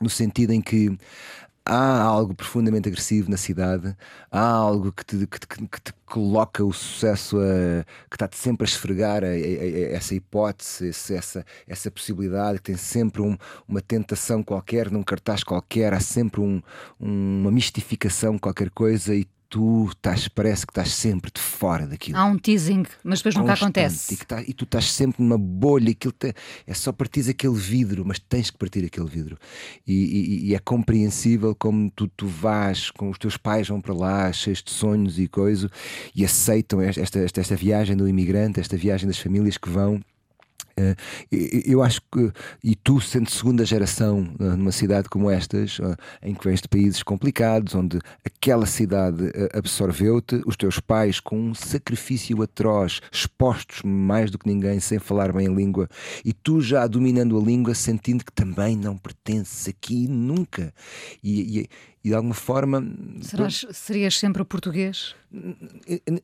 No 0.00 0.08
sentido 0.08 0.52
em 0.52 0.60
que 0.60 0.96
há 1.64 2.00
algo 2.02 2.34
profundamente 2.34 2.88
agressivo 2.88 3.30
na 3.30 3.36
cidade, 3.36 3.94
há 4.30 4.40
algo 4.40 4.90
que 4.92 5.04
te, 5.04 5.26
que 5.26 5.38
que 5.68 5.80
te 5.82 5.92
coloca 6.06 6.64
o 6.64 6.72
sucesso 6.72 7.38
a, 7.38 7.84
que 8.08 8.16
está-te 8.16 8.36
sempre 8.38 8.64
a 8.64 8.68
esfregar 8.68 9.22
a- 9.24 9.26
a- 9.28 9.92
essa 9.96 10.14
hipótese, 10.14 10.88
esse- 10.88 11.14
essa, 11.14 11.44
essa 11.66 11.90
possibilidade, 11.90 12.58
que 12.58 12.64
tem 12.64 12.76
sempre 12.76 13.20
um- 13.22 13.36
uma 13.68 13.82
tentação 13.82 14.42
qualquer, 14.42 14.90
num 14.90 15.02
cartaz 15.02 15.44
qualquer, 15.44 15.92
há 15.92 16.00
sempre 16.00 16.40
um- 16.40 16.62
uma 16.98 17.50
mistificação, 17.50 18.38
qualquer 18.38 18.70
coisa, 18.70 19.14
e 19.14 19.26
tu 19.48 19.88
estás, 19.88 20.28
parece 20.28 20.66
que 20.66 20.70
estás 20.72 20.92
sempre 20.92 21.30
de 21.34 21.40
fora 21.40 21.86
daquilo 21.86 22.18
Há 22.18 22.24
um 22.24 22.36
teasing, 22.38 22.84
mas 23.02 23.20
depois 23.20 23.34
nunca 23.34 23.54
acontece. 23.54 24.12
E, 24.14 24.16
tá- 24.18 24.42
e 24.42 24.52
tu 24.52 24.64
estás 24.64 24.92
sempre 24.92 25.22
numa 25.22 25.38
bolha, 25.38 25.90
aquilo 25.90 26.12
te- 26.12 26.34
é 26.66 26.74
só 26.74 26.92
partir 26.92 27.28
aquele 27.30 27.54
vidro, 27.54 28.04
mas 28.04 28.18
tens 28.18 28.50
que 28.50 28.58
partir 28.58 28.84
aquele 28.84 29.08
vidro. 29.08 29.38
E, 29.86 29.92
e- 29.94 30.48
e 30.50 30.54
é 30.54 30.58
compreensível 30.58 31.54
como 31.54 31.90
tu, 31.90 32.06
tu 32.08 32.26
vais, 32.26 32.90
com 32.90 33.08
os 33.10 33.16
teus 33.18 33.36
pais 33.36 33.68
vão 33.68 33.80
para 33.80 33.94
lá, 33.94 34.32
cheios 34.32 34.62
de 34.62 34.70
sonhos 34.70 35.18
e 35.18 35.26
coisa, 35.26 35.70
e 36.14 36.24
aceitam 36.24 36.80
esta, 36.80 37.00
esta, 37.20 37.40
esta 37.40 37.56
viagem 37.56 37.96
do 37.96 38.06
imigrante, 38.06 38.60
esta 38.60 38.76
viagem 38.76 39.06
das 39.08 39.18
famílias 39.18 39.56
que 39.56 39.70
vão. 39.70 40.00
Eh, 40.78 40.94
eu 41.66 41.82
acho 41.82 42.00
que, 42.12 42.32
e 42.62 42.76
tu 42.76 43.00
sendo 43.00 43.28
segunda 43.28 43.64
geração 43.64 44.32
eh, 44.38 44.44
numa 44.56 44.70
cidade 44.70 45.08
como 45.08 45.28
estas, 45.28 45.78
eh, 45.80 45.96
em 46.22 46.34
que 46.34 46.44
vens 46.46 46.60
de 46.60 46.68
países 46.68 47.02
complicados, 47.02 47.74
onde 47.74 47.98
aquela 48.24 48.64
cidade 48.66 49.32
absorveu-te, 49.52 50.40
os 50.46 50.56
teus 50.56 50.78
pais 50.78 51.18
com 51.18 51.36
um 51.38 51.54
sacrifício 51.54 52.40
atroz, 52.42 53.00
expostos 53.10 53.82
mais 53.82 54.30
do 54.30 54.38
que 54.38 54.46
ninguém, 54.46 54.78
sem 54.78 54.98
falar 54.98 55.32
bem 55.32 55.48
a 55.48 55.50
língua, 55.50 55.88
e 56.24 56.32
tu 56.32 56.60
já 56.60 56.86
dominando 56.86 57.36
a 57.38 57.42
língua, 57.42 57.74
sentindo 57.74 58.24
que 58.24 58.32
também 58.32 58.76
não 58.76 58.96
pertences 58.96 59.66
aqui 59.68 60.06
nunca. 60.06 60.72
E, 61.22 61.60
e- 61.60 61.68
e 62.04 62.08
de 62.10 62.14
alguma 62.14 62.34
forma. 62.34 62.84
Serás, 63.20 63.66
serias 63.72 64.18
sempre 64.18 64.42
o 64.42 64.44
português? 64.44 65.14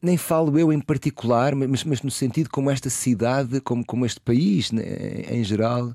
Nem 0.00 0.16
falo 0.16 0.58
eu 0.58 0.72
em 0.72 0.80
particular, 0.80 1.54
mas, 1.54 1.84
mas 1.84 2.02
no 2.02 2.10
sentido 2.10 2.48
como 2.50 2.70
esta 2.70 2.90
cidade, 2.90 3.60
como, 3.60 3.84
como 3.84 4.06
este 4.06 4.20
país 4.20 4.70
né, 4.70 4.82
em 5.28 5.42
geral, 5.42 5.92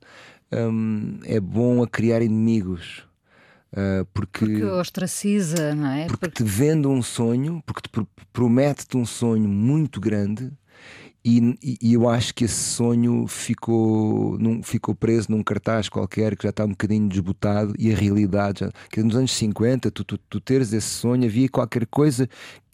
hum, 0.51 1.19
é 1.23 1.39
bom 1.39 1.81
a 1.81 1.87
criar 1.87 2.21
inimigos. 2.21 3.07
Uh, 3.71 4.03
porque, 4.13 4.45
porque 4.45 4.63
ostraciza, 4.63 5.75
não 5.75 5.91
é? 5.91 6.07
Porque, 6.07 6.27
porque... 6.27 6.43
te 6.43 6.49
vende 6.49 6.87
um 6.87 7.03
sonho, 7.03 7.61
porque 7.65 7.81
te 7.81 8.07
promete-te 8.33 8.97
um 8.97 9.05
sonho 9.05 9.47
muito 9.47 10.01
grande 10.01 10.51
e, 11.37 11.77
e, 11.81 11.93
eu 11.93 12.09
acho 12.09 12.33
que 12.33 12.45
esse 12.45 12.55
sonho 12.55 13.27
ficou, 13.27 14.37
num, 14.39 14.63
ficou 14.63 14.95
preso 14.95 15.31
num 15.31 15.43
cartaz 15.43 15.87
qualquer 15.87 16.35
que 16.35 16.43
já 16.43 16.49
está 16.49 16.65
um 16.65 16.69
bocadinho 16.69 17.07
desbotado 17.07 17.73
e 17.77 17.91
a 17.91 17.95
realidade, 17.95 18.61
já, 18.61 18.71
que 18.89 19.03
nos 19.03 19.15
anos 19.15 19.31
50, 19.33 19.91
tu, 19.91 20.03
tu, 20.03 20.17
tu 20.17 20.39
teres 20.39 20.73
esse 20.73 20.87
sonho, 20.87 21.25
havia 21.25 21.49
qualquer 21.49 21.85
coisa 21.85 22.27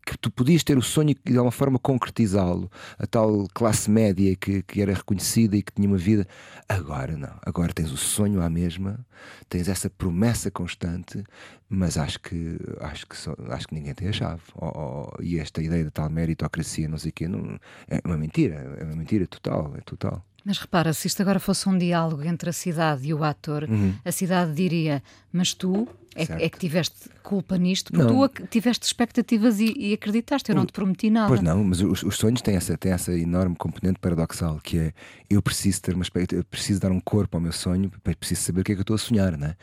que 0.05 0.17
tu 0.17 0.29
podias 0.29 0.63
ter 0.63 0.77
o 0.77 0.81
sonho 0.81 1.09
e 1.09 1.31
de 1.31 1.37
alguma 1.37 1.51
forma 1.51 1.79
concretizá-lo. 1.79 2.71
A 2.99 3.07
tal 3.07 3.47
classe 3.53 3.89
média 3.89 4.35
que, 4.35 4.61
que 4.61 4.81
era 4.81 4.93
reconhecida 4.93 5.57
e 5.57 5.63
que 5.63 5.71
tinha 5.71 5.87
uma 5.87 5.97
vida. 5.97 6.27
Agora 6.69 7.17
não. 7.17 7.33
Agora 7.41 7.73
tens 7.73 7.91
o 7.91 7.97
sonho 7.97 8.41
à 8.41 8.49
mesma, 8.49 9.03
tens 9.49 9.67
essa 9.67 9.89
promessa 9.89 10.51
constante, 10.51 11.23
mas 11.67 11.97
acho 11.97 12.19
que 12.19 12.57
acho 12.81 13.07
que, 13.07 13.17
só, 13.17 13.35
acho 13.49 13.67
que 13.67 13.73
ninguém 13.73 13.95
tem 13.95 14.07
a 14.07 14.13
chave. 14.13 14.41
Oh, 14.55 14.71
oh, 14.75 15.21
e 15.21 15.39
esta 15.39 15.61
ideia 15.61 15.83
da 15.83 15.91
tal 15.91 16.09
meritocracia, 16.09 16.87
não 16.87 16.99
sei 16.99 17.09
o 17.09 17.13
quê, 17.13 17.27
não, 17.27 17.59
é 17.87 17.99
uma 18.05 18.17
mentira. 18.17 18.77
É 18.79 18.83
uma 18.83 18.95
mentira 18.95 19.25
total. 19.25 19.73
É 19.75 19.81
total. 19.81 20.23
Mas 20.45 20.59
repara, 20.59 20.93
se 20.93 21.07
isto 21.07 21.19
agora 21.23 21.39
fosse 21.39 21.67
um 21.67 21.75
diálogo 21.75 22.23
entre 22.23 22.51
a 22.51 22.53
cidade 22.53 23.07
e 23.07 23.13
o 23.15 23.23
ator, 23.23 23.63
uhum. 23.63 23.95
a 24.05 24.11
cidade 24.11 24.53
diria: 24.53 25.01
Mas 25.33 25.55
tu 25.55 25.87
é, 26.15 26.45
é, 26.45 26.49
que 26.49 26.57
tiveste 26.57 27.09
culpa 27.21 27.57
nisto, 27.57 27.91
porque 27.91 28.13
não. 28.13 28.29
tu 28.29 28.47
tiveste 28.47 28.85
expectativas 28.85 29.59
e, 29.59 29.73
e 29.77 29.93
acreditaste, 29.93 30.49
eu 30.49 30.55
não 30.55 30.65
te 30.65 30.71
prometi 30.71 31.09
nada. 31.09 31.27
Pois 31.27 31.41
não, 31.41 31.63
mas 31.63 31.81
os, 31.81 32.03
os, 32.03 32.15
sonhos 32.15 32.41
têm 32.41 32.55
essa, 32.55 32.77
têm 32.77 32.93
essa 32.93 33.11
enorme 33.11 33.55
componente 33.55 33.99
paradoxal 33.99 34.59
que 34.63 34.79
é 34.79 34.93
eu 35.29 35.41
preciso 35.41 35.81
ter 35.81 35.93
uma 35.93 36.03
expectativa, 36.03 36.43
preciso 36.43 36.79
dar 36.79 36.91
um 36.91 36.99
corpo 36.99 37.35
ao 37.35 37.41
meu 37.41 37.51
sonho, 37.51 37.91
preciso 38.17 38.41
saber 38.41 38.61
o 38.61 38.63
que 38.63 38.71
é 38.71 38.75
que 38.75 38.79
eu 38.79 38.83
estou 38.83 38.95
a 38.95 38.99
sonhar, 38.99 39.37
né? 39.37 39.55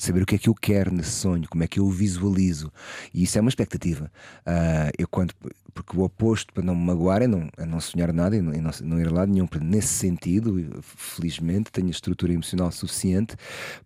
saber 0.00 0.22
o 0.22 0.26
que 0.26 0.36
é 0.36 0.38
que 0.38 0.48
eu 0.48 0.54
quero 0.54 0.92
nesse 0.92 1.10
sonho, 1.10 1.46
como 1.48 1.62
é 1.62 1.66
que 1.66 1.80
eu 1.80 1.84
o 1.84 1.90
visualizo. 1.90 2.72
E 3.12 3.24
isso 3.24 3.36
é 3.36 3.40
uma 3.40 3.50
expectativa. 3.50 4.10
Uh, 4.46 4.90
eu 4.96 5.08
quando, 5.08 5.34
porque 5.74 5.96
o 5.96 6.02
oposto 6.02 6.52
para 6.52 6.62
não 6.62 6.74
me 6.74 6.84
magoar 6.84 7.22
é 7.22 7.26
não, 7.26 7.48
é 7.56 7.66
não 7.66 7.80
sonhar 7.80 8.12
nada 8.12 8.36
e 8.36 8.40
não, 8.40 8.54
e 8.54 8.60
não, 8.60 8.70
não 8.82 9.00
ir 9.00 9.08
a 9.08 9.12
lado 9.12 9.32
nenhum. 9.32 9.48
Nesse 9.60 9.88
sentido, 9.88 10.80
felizmente, 10.82 11.70
tenho 11.70 11.88
a 11.88 11.90
estrutura 11.90 12.32
emocional 12.32 12.70
suficiente 12.70 13.36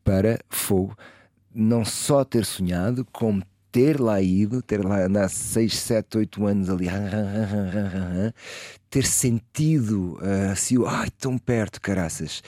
para 0.04 0.38
fogo 0.48 0.96
não 1.54 1.84
só 1.84 2.24
ter 2.24 2.44
sonhado, 2.44 3.06
como 3.12 3.42
ter 3.72 3.98
lá 3.98 4.20
ido, 4.20 4.60
ter 4.60 4.84
lá 4.84 5.06
andado 5.06 5.30
6, 5.30 5.74
7, 5.74 6.18
8 6.18 6.46
anos 6.46 6.68
ali, 6.68 6.86
ter 8.90 9.06
sentido 9.06 10.18
uh, 10.20 10.52
assim, 10.52 10.76
ai, 10.86 11.08
tão 11.18 11.38
perto, 11.38 11.80
caraças. 11.80 12.42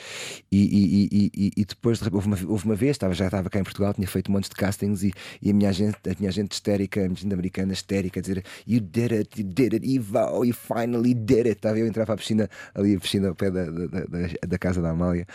E, 0.51 1.09
e, 1.11 1.31
e, 1.35 1.51
e 1.57 1.65
depois 1.65 1.99
houve 1.99 2.27
uma, 2.27 2.37
houve 2.47 2.65
uma 2.65 2.75
vez, 2.75 2.91
estava, 2.91 3.15
já 3.15 3.25
estava 3.25 3.49
cá 3.49 3.59
em 3.59 3.63
Portugal, 3.63 3.95
tinha 3.95 4.07
feito 4.07 4.29
um 4.29 4.33
monte 4.35 4.49
de 4.49 4.55
castings 4.55 5.01
e, 5.01 5.11
a 5.49 5.53
minha 5.53 5.73
gente, 5.73 5.97
a 6.07 6.15
minha 6.19 6.31
gente 6.31 6.51
histérica, 6.51 7.03
a 7.03 7.09
minha 7.09 7.33
americana 7.33 7.73
histérica, 7.73 8.19
a 8.19 8.21
dizer 8.21 8.45
You 8.67 8.79
did 8.79 9.11
it, 9.11 9.41
you 9.41 9.47
did 9.47 9.73
it, 9.73 9.87
Ivo, 9.87 10.45
you 10.45 10.53
finally 10.53 11.15
did 11.15 11.47
it. 11.47 11.57
Estava 11.57 11.79
eu 11.79 11.85
a 11.85 11.89
entrar 11.89 12.05
para 12.05 12.13
a 12.13 12.17
piscina, 12.17 12.47
ali 12.75 12.95
a 12.95 12.99
piscina 12.99 13.29
ao 13.29 13.35
pé 13.35 13.49
da, 13.49 13.65
da, 13.65 13.87
da, 13.87 14.27
da 14.47 14.57
casa 14.59 14.79
da 14.79 14.91
Amália. 14.91 15.25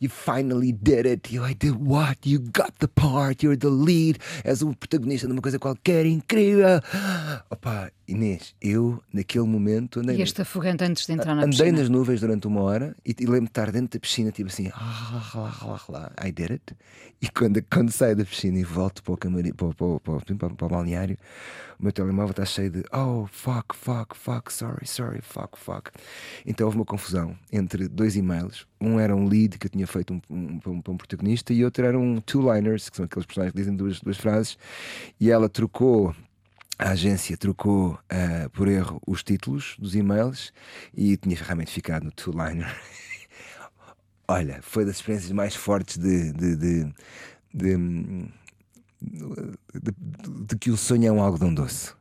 You 0.00 0.10
finally 0.10 0.72
did 0.72 1.06
it. 1.06 1.32
You, 1.32 1.44
I 1.44 1.54
did 1.54 1.74
what? 1.74 2.18
You 2.24 2.38
got 2.38 2.72
the 2.78 2.88
part. 2.88 3.42
You're 3.42 3.58
the 3.58 3.68
lead. 3.68 4.18
És 4.44 4.62
o 4.62 4.72
protagonista 4.74 5.26
de 5.26 5.32
uma 5.32 5.42
coisa 5.42 5.58
qualquer 5.58 6.06
incrível. 6.06 6.80
Opa, 7.50 7.90
Inês, 8.06 8.54
eu 8.62 9.02
naquele 9.12 9.46
momento 9.46 10.00
andei. 10.00 10.16
E 10.16 10.22
este 10.22 10.42
afogante 10.42 10.84
antes 10.84 11.04
de 11.04 11.12
entrar 11.12 11.34
na 11.34 11.42
andei 11.42 11.50
piscina? 11.50 11.68
Andei 11.68 11.82
nas 11.82 11.90
nuvens 11.90 12.20
durante 12.20 12.46
uma 12.46 12.62
hora 12.62 12.96
e, 13.04 13.14
e 13.18 13.26
lembro 13.26 13.46
de 13.46 13.50
estar 13.50 13.70
dentro 13.72 13.98
da 13.98 14.00
piscina, 14.00 14.30
tipo 14.30 14.48
assim, 14.48 14.70
ah, 14.72 15.30
lá, 15.34 15.56
lá, 15.62 15.80
lá, 15.88 16.12
I 16.24 16.30
did 16.30 16.52
it. 16.52 16.76
E 17.20 17.28
quando, 17.28 17.60
quando 17.70 17.90
saio 17.90 18.14
da 18.16 18.24
piscina 18.24 18.58
e 18.58 18.64
volto 18.64 19.02
para 19.02 19.12
o, 19.12 19.16
camarim, 19.16 19.52
para, 19.52 19.74
para, 19.74 20.00
para, 20.00 20.36
para, 20.36 20.50
para 20.54 20.66
o 20.66 20.68
balneário, 20.70 21.18
o 21.78 21.82
meu 21.82 21.92
telemóvel 21.92 22.32
está 22.32 22.44
cheio 22.44 22.70
de 22.70 22.84
oh, 22.92 23.26
fuck, 23.30 23.74
fuck, 23.74 24.16
fuck, 24.16 24.52
sorry, 24.52 24.86
sorry, 24.86 25.20
fuck, 25.22 25.56
fuck. 25.56 25.90
Então 26.44 26.66
houve 26.66 26.76
uma 26.76 26.84
confusão 26.84 27.36
entre 27.52 27.86
dois 27.86 28.16
e-mails. 28.16 28.66
Um 28.80 28.98
era 28.98 29.14
um 29.14 29.28
lead 29.28 29.58
que 29.58 29.66
eu 29.66 29.70
tinha 29.70 29.86
feito 29.86 30.14
um, 30.14 30.20
um, 30.28 30.60
um, 30.66 30.82
um 30.88 30.96
protagonista 30.96 31.52
e 31.52 31.64
outro 31.64 31.86
era 31.86 31.98
um 31.98 32.20
two-liners, 32.20 32.88
que 32.88 32.96
são 32.96 33.04
aqueles 33.04 33.26
personagens 33.26 33.52
que 33.52 33.58
dizem 33.58 33.76
duas, 33.76 34.00
duas 34.00 34.16
frases. 34.16 34.58
E 35.20 35.30
ela 35.30 35.48
trocou 35.48 36.14
a 36.78 36.90
agência 36.90 37.36
trocou 37.36 37.94
uh, 37.94 38.50
por 38.50 38.68
erro 38.68 39.02
os 39.04 39.24
títulos 39.24 39.74
dos 39.80 39.96
e-mails 39.96 40.52
e 40.94 41.16
tinha 41.16 41.36
realmente 41.36 41.72
ficado 41.72 42.04
no 42.04 42.12
two-liner. 42.12 42.72
Olha, 44.28 44.60
foi 44.62 44.84
das 44.84 44.96
experiências 44.96 45.32
mais 45.32 45.56
fortes 45.56 45.96
de, 45.96 46.32
de, 46.32 46.54
de, 46.54 46.94
de, 47.52 47.76
de 49.00 50.56
que 50.58 50.70
o 50.70 50.76
sonho 50.76 51.06
é 51.06 51.12
um 51.12 51.22
algodão 51.22 51.52
doce. 51.52 51.92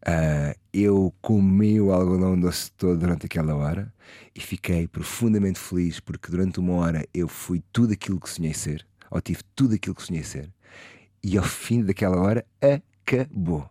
Uh, 0.00 0.56
eu 0.72 1.12
comi 1.20 1.78
o 1.78 1.92
algodão 1.92 2.38
doce 2.38 2.72
todo 2.72 2.98
durante 2.98 3.26
aquela 3.26 3.54
hora 3.54 3.92
e 4.34 4.40
fiquei 4.40 4.88
profundamente 4.88 5.58
feliz 5.58 6.00
porque 6.00 6.30
durante 6.30 6.58
uma 6.58 6.74
hora 6.74 7.06
eu 7.12 7.28
fui 7.28 7.62
tudo 7.70 7.92
aquilo 7.92 8.18
que 8.18 8.30
sonhei 8.30 8.54
ser, 8.54 8.86
ou 9.10 9.20
tive 9.20 9.40
tudo 9.54 9.74
aquilo 9.74 9.94
que 9.94 10.02
sonhei 10.02 10.22
ser, 10.22 10.50
e 11.22 11.36
ao 11.36 11.44
fim 11.44 11.82
daquela 11.82 12.18
hora 12.18 12.46
acabou. 12.60 13.68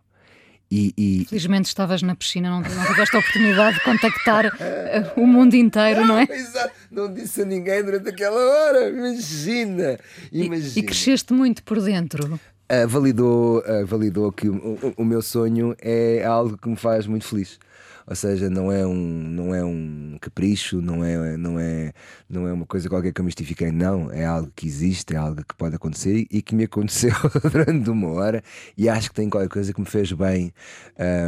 E, 0.70 0.94
e... 0.96 1.26
Felizmente 1.28 1.66
estavas 1.66 2.00
na 2.00 2.14
piscina, 2.14 2.48
não, 2.48 2.60
não 2.60 2.86
tiveste 2.86 3.16
a 3.16 3.18
oportunidade 3.18 3.78
de 3.78 3.84
contactar 3.84 4.46
uh, 4.46 5.20
o 5.20 5.26
mundo 5.26 5.54
inteiro, 5.56 6.06
não 6.06 6.16
é? 6.16 6.28
Exato, 6.30 6.72
não 6.92 7.12
disse 7.12 7.42
a 7.42 7.44
ninguém 7.44 7.82
durante 7.82 8.08
aquela 8.08 8.38
hora, 8.38 8.88
imagina! 8.88 9.98
imagina. 10.30 10.72
E, 10.76 10.78
e 10.78 10.82
cresceste 10.84 11.32
muito 11.32 11.64
por 11.64 11.82
dentro. 11.82 12.38
Uh, 12.70 12.86
validou, 12.86 13.58
uh, 13.58 13.84
validou 13.84 14.30
que 14.30 14.48
o, 14.48 14.54
o, 14.54 14.94
o 14.98 15.04
meu 15.04 15.20
sonho 15.20 15.74
é 15.80 16.24
algo 16.24 16.56
que 16.56 16.68
me 16.68 16.76
faz 16.76 17.04
muito 17.04 17.24
feliz. 17.24 17.58
Ou 18.06 18.14
seja, 18.14 18.48
não 18.48 18.70
é 18.70 18.86
um, 18.86 18.94
não 18.94 19.54
é 19.54 19.64
um 19.64 20.16
capricho, 20.20 20.80
não 20.80 21.04
é, 21.04 21.36
não, 21.36 21.58
é, 21.58 21.92
não 22.28 22.46
é 22.46 22.52
uma 22.52 22.66
coisa 22.66 22.88
qualquer 22.88 23.12
que 23.12 23.20
eu 23.20 23.24
mistifiquei, 23.24 23.70
não, 23.70 24.10
é 24.10 24.24
algo 24.24 24.50
que 24.54 24.66
existe, 24.66 25.14
é 25.14 25.16
algo 25.16 25.44
que 25.44 25.54
pode 25.54 25.76
acontecer 25.76 26.26
e 26.30 26.42
que 26.42 26.54
me 26.54 26.64
aconteceu 26.64 27.12
durante 27.50 27.90
uma 27.90 28.08
hora 28.08 28.42
e 28.76 28.88
acho 28.88 29.10
que 29.10 29.14
tem 29.14 29.28
qualquer 29.30 29.48
coisa 29.48 29.72
que 29.72 29.80
me 29.80 29.86
fez 29.86 30.12
bem 30.12 30.52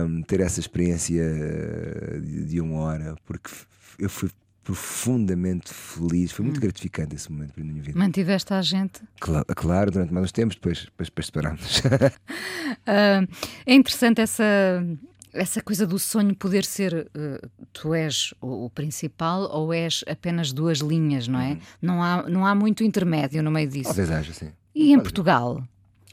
um, 0.06 0.22
ter 0.22 0.40
essa 0.40 0.60
experiência 0.60 1.22
de, 2.20 2.46
de 2.46 2.60
uma 2.60 2.80
hora, 2.80 3.14
porque 3.26 3.50
eu 3.98 4.08
fui 4.08 4.28
profundamente 4.64 5.72
feliz. 5.72 6.32
Foi 6.32 6.44
muito 6.44 6.58
hum. 6.58 6.60
gratificante 6.60 7.14
esse 7.14 7.30
momento 7.30 7.52
para 7.52 7.62
a 7.62 7.66
minha 7.66 7.82
vida. 7.82 7.98
Mantiveste 7.98 8.54
a 8.54 8.62
gente? 8.62 9.00
Claro, 9.20 9.44
claro 9.54 9.90
durante 9.90 10.12
mais 10.12 10.24
uns 10.24 10.32
tempos, 10.32 10.56
depois, 10.56 10.84
depois, 10.84 11.08
depois 11.08 11.26
separámos. 11.26 11.78
uh, 11.80 13.28
é 13.66 13.74
interessante 13.74 14.20
essa 14.20 14.44
essa 15.34 15.62
coisa 15.62 15.86
do 15.86 15.98
sonho 15.98 16.34
poder 16.36 16.64
ser 16.64 17.10
uh, 17.16 17.48
tu 17.72 17.94
és 17.94 18.34
o, 18.40 18.66
o, 18.66 18.70
principal 18.70 19.48
ou 19.50 19.72
és 19.72 20.04
apenas 20.06 20.52
duas 20.52 20.78
linhas, 20.78 21.26
não 21.26 21.40
é? 21.40 21.52
Uhum. 21.52 21.60
Não, 21.80 22.02
há, 22.02 22.28
não 22.28 22.46
há 22.46 22.54
muito 22.54 22.84
intermédio 22.84 23.42
no 23.42 23.50
meio 23.50 23.68
disso. 23.68 23.84
Talvez 23.84 24.10
haja, 24.10 24.32
sim. 24.32 24.52
E 24.74 24.92
em 24.92 25.00
Portugal? 25.00 25.62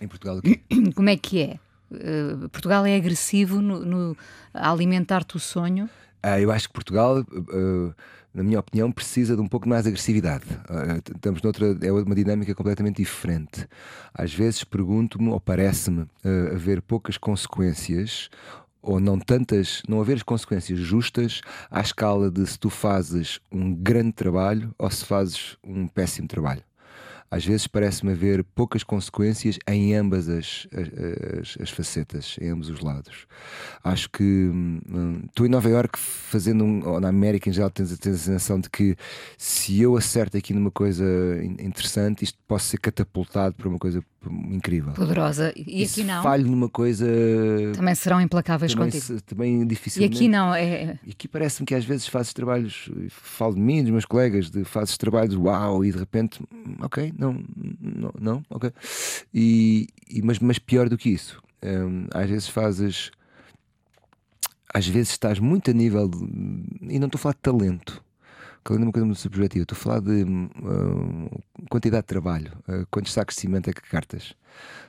Em 0.01 0.07
Portugal? 0.07 0.41
Como 0.95 1.09
é 1.09 1.17
que 1.17 1.41
é? 1.41 1.59
Uh, 1.91 2.47
Portugal 2.49 2.85
é 2.85 2.95
agressivo 2.95 3.61
no, 3.61 3.83
no 3.85 4.17
alimentar-te 4.53 5.35
o 5.35 5.39
sonho? 5.39 5.89
Uh, 6.25 6.39
eu 6.39 6.51
acho 6.51 6.67
que 6.67 6.73
Portugal, 6.73 7.25
na 8.33 8.43
minha 8.43 8.59
opinião, 8.59 8.91
precisa 8.91 9.35
de 9.35 9.41
um 9.41 9.47
pouco 9.47 9.67
mais 9.67 9.83
de 9.83 9.89
agressividade. 9.89 10.45
Uh, 10.69 11.15
estamos 11.15 11.41
noutra, 11.41 11.77
é 11.81 11.91
uma 11.91 12.15
dinâmica 12.15 12.53
completamente 12.55 12.97
diferente. 12.97 13.67
Às 14.13 14.33
vezes 14.33 14.63
pergunto-me, 14.63 15.29
ou 15.29 15.39
parece-me, 15.39 16.05
haver 16.53 16.81
poucas 16.81 17.17
consequências 17.17 18.29
ou 18.81 18.99
não 18.99 19.19
tantas, 19.19 19.81
não 19.87 19.99
haver 19.99 20.23
consequências 20.23 20.79
justas 20.79 21.41
à 21.69 21.81
escala 21.81 22.31
de 22.31 22.45
se 22.47 22.57
tu 22.57 22.69
fazes 22.69 23.39
um 23.51 23.73
grande 23.73 24.13
trabalho 24.13 24.73
ou 24.77 24.89
se 24.89 25.05
fazes 25.05 25.57
um 25.63 25.87
péssimo 25.87 26.27
trabalho. 26.27 26.63
Às 27.31 27.45
vezes 27.45 27.67
parece-me 27.67 28.11
haver 28.11 28.43
poucas 28.43 28.83
consequências 28.83 29.59
em 29.67 29.93
ambas 29.95 30.27
as, 30.27 30.67
as, 30.73 31.57
as, 31.61 31.69
facetas, 31.69 32.37
em 32.41 32.49
ambos 32.49 32.69
os 32.69 32.79
lados. 32.79 33.27
Acho 33.83 34.09
que 34.09 34.23
hum, 34.23 35.21
tu 35.35 35.45
em 35.45 35.49
Nova 35.49 35.69
York 35.69 35.97
fazendo 35.97 36.63
um, 36.63 36.87
ou 36.87 36.99
na 36.99 37.09
América 37.09 37.49
em 37.49 37.53
geral 37.53 37.69
tens, 37.69 37.97
tens 37.99 38.15
a 38.15 38.17
sensação 38.17 38.59
de 38.59 38.69
que 38.69 38.95
se 39.37 39.79
eu 39.79 39.95
acerto 39.95 40.37
aqui 40.37 40.53
numa 40.53 40.71
coisa 40.71 41.05
interessante, 41.43 42.23
isto 42.23 42.37
pode 42.47 42.63
ser 42.63 42.79
catapultado 42.79 43.55
para 43.55 43.69
uma 43.69 43.77
coisa 43.77 44.03
incrível. 44.27 44.93
Poderosa. 44.93 45.53
E 45.55 45.81
E 45.81 45.83
aqui 45.85 46.03
não. 46.03 46.21
falho 46.23 46.45
numa 46.45 46.67
coisa. 46.69 47.05
Também 47.75 47.95
serão 47.95 48.19
impecáveis 48.19 48.73
também, 48.73 48.87
contigo. 48.91 49.03
se- 49.05 49.21
também 49.21 49.61
E 49.61 49.65
dificilmente. 49.65 50.15
aqui 50.17 50.27
não, 50.27 50.53
é. 50.53 50.99
E 51.05 51.11
aqui 51.11 51.27
parece-me 51.27 51.65
que 51.65 51.73
às 51.75 51.85
vezes 51.85 52.07
fazes 52.07 52.33
trabalhos, 52.33 52.89
falo 53.09 53.55
de 53.55 53.61
mim, 53.61 53.81
dos 53.81 53.91
meus 53.91 54.05
colegas, 54.05 54.49
de 54.49 54.63
fazes 54.63 54.97
trabalhos 54.97 55.35
uau 55.35 55.85
e 55.85 55.91
de 55.91 55.97
repente, 55.97 56.41
hum, 56.53 56.75
ok, 56.81 57.13
não, 57.17 57.43
não, 57.79 58.11
não 58.19 58.43
ok. 58.49 58.71
E, 59.33 59.87
e- 60.09 60.21
mas, 60.21 60.39
mas 60.39 60.59
pior 60.59 60.89
do 60.89 60.97
que 60.97 61.09
isso, 61.09 61.41
hum, 61.63 62.05
às 62.13 62.29
vezes 62.29 62.47
fazes, 62.49 63.11
às 64.73 64.87
vezes 64.87 65.09
estás 65.11 65.39
muito 65.39 65.71
a 65.71 65.73
nível, 65.73 66.07
de, 66.07 66.17
e 66.89 66.99
não 66.99 67.07
estou 67.07 67.17
a 67.17 67.21
falar 67.21 67.33
de 67.33 67.39
talento. 67.41 68.03
Talento 68.69 68.83
é 68.83 68.85
uma 68.85 68.91
coisa 68.91 69.05
muito 69.07 69.19
subjetiva, 69.19 69.63
estou 69.63 69.75
a 69.75 69.79
falar 69.79 69.99
de 69.99 70.23
hum, 70.23 71.27
quantidade 71.71 72.03
de 72.03 72.07
trabalho, 72.07 72.51
uh, 72.67 72.85
quantos 72.91 73.11
sacos 73.11 73.33
de 73.33 73.41
cimento 73.41 73.67
é 73.67 73.73
que 73.73 73.81
cartas. 73.81 74.35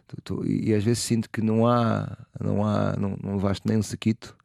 Tu- 0.07 0.20
tu- 0.22 0.47
e 0.47 0.74
às 0.74 0.85
vezes 0.85 1.03
sinto 1.03 1.31
que 1.31 1.41
não 1.41 1.66
há, 1.66 2.14
não 2.39 2.62
há, 2.62 2.95
não, 2.99 3.16
não 3.22 3.37
levaste 3.37 3.66
nem 3.66 3.78
um 3.78 3.83
saquito 3.83 4.37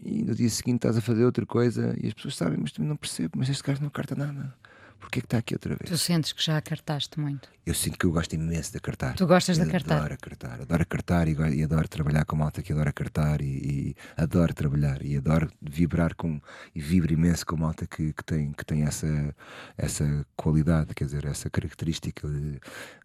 e 0.00 0.22
no 0.22 0.32
dia 0.32 0.48
seguinte 0.48 0.76
estás 0.76 0.96
a 0.96 1.00
fazer 1.00 1.24
outra 1.24 1.44
coisa 1.44 1.92
e 2.00 2.06
as 2.06 2.14
pessoas 2.14 2.36
sabem, 2.36 2.56
mas 2.60 2.70
também 2.70 2.88
não 2.88 2.96
percebo, 2.96 3.32
mas 3.36 3.48
este 3.48 3.64
gajo 3.64 3.82
não 3.82 3.90
carta 3.90 4.14
nada. 4.14 4.54
Porquê 5.00 5.18
é 5.18 5.22
que 5.22 5.26
está 5.26 5.38
aqui 5.38 5.54
outra 5.56 5.74
vez? 5.74 5.90
Tu 5.90 5.98
sentes 5.98 6.32
que 6.32 6.40
já 6.44 6.56
acartaste 6.56 7.18
muito. 7.18 7.48
Eu 7.64 7.74
sinto 7.74 7.96
que 7.96 8.04
eu 8.06 8.10
gosto 8.10 8.32
imenso 8.34 8.72
de 8.72 8.80
cartar. 8.80 9.14
Tu 9.14 9.24
gostas 9.24 9.56
de 9.56 9.62
Eu 9.62 9.68
acartar? 9.68 9.96
Adoro 9.96 10.18
cartar, 10.20 10.60
adoro 10.60 10.86
cartar 10.86 11.28
e, 11.28 11.36
e 11.54 11.62
adoro 11.62 11.88
trabalhar 11.88 12.24
com 12.24 12.34
malta 12.34 12.60
que 12.60 12.72
adora 12.72 12.92
cartar 12.92 13.40
e, 13.40 13.44
e 13.44 13.96
adoro 14.16 14.52
trabalhar 14.52 15.00
e 15.00 15.16
adoro 15.16 15.48
vibrar 15.60 16.14
com 16.16 16.40
e 16.74 16.80
vibro 16.80 17.12
imenso 17.12 17.46
com 17.46 17.56
malta 17.56 17.86
que, 17.86 18.12
que 18.12 18.24
tem, 18.24 18.52
que 18.52 18.64
tem 18.64 18.82
essa, 18.82 19.34
essa 19.78 20.26
qualidade, 20.34 20.92
quer 20.92 21.04
dizer, 21.04 21.24
essa 21.24 21.48
característica 21.48 22.26
de 22.26 22.58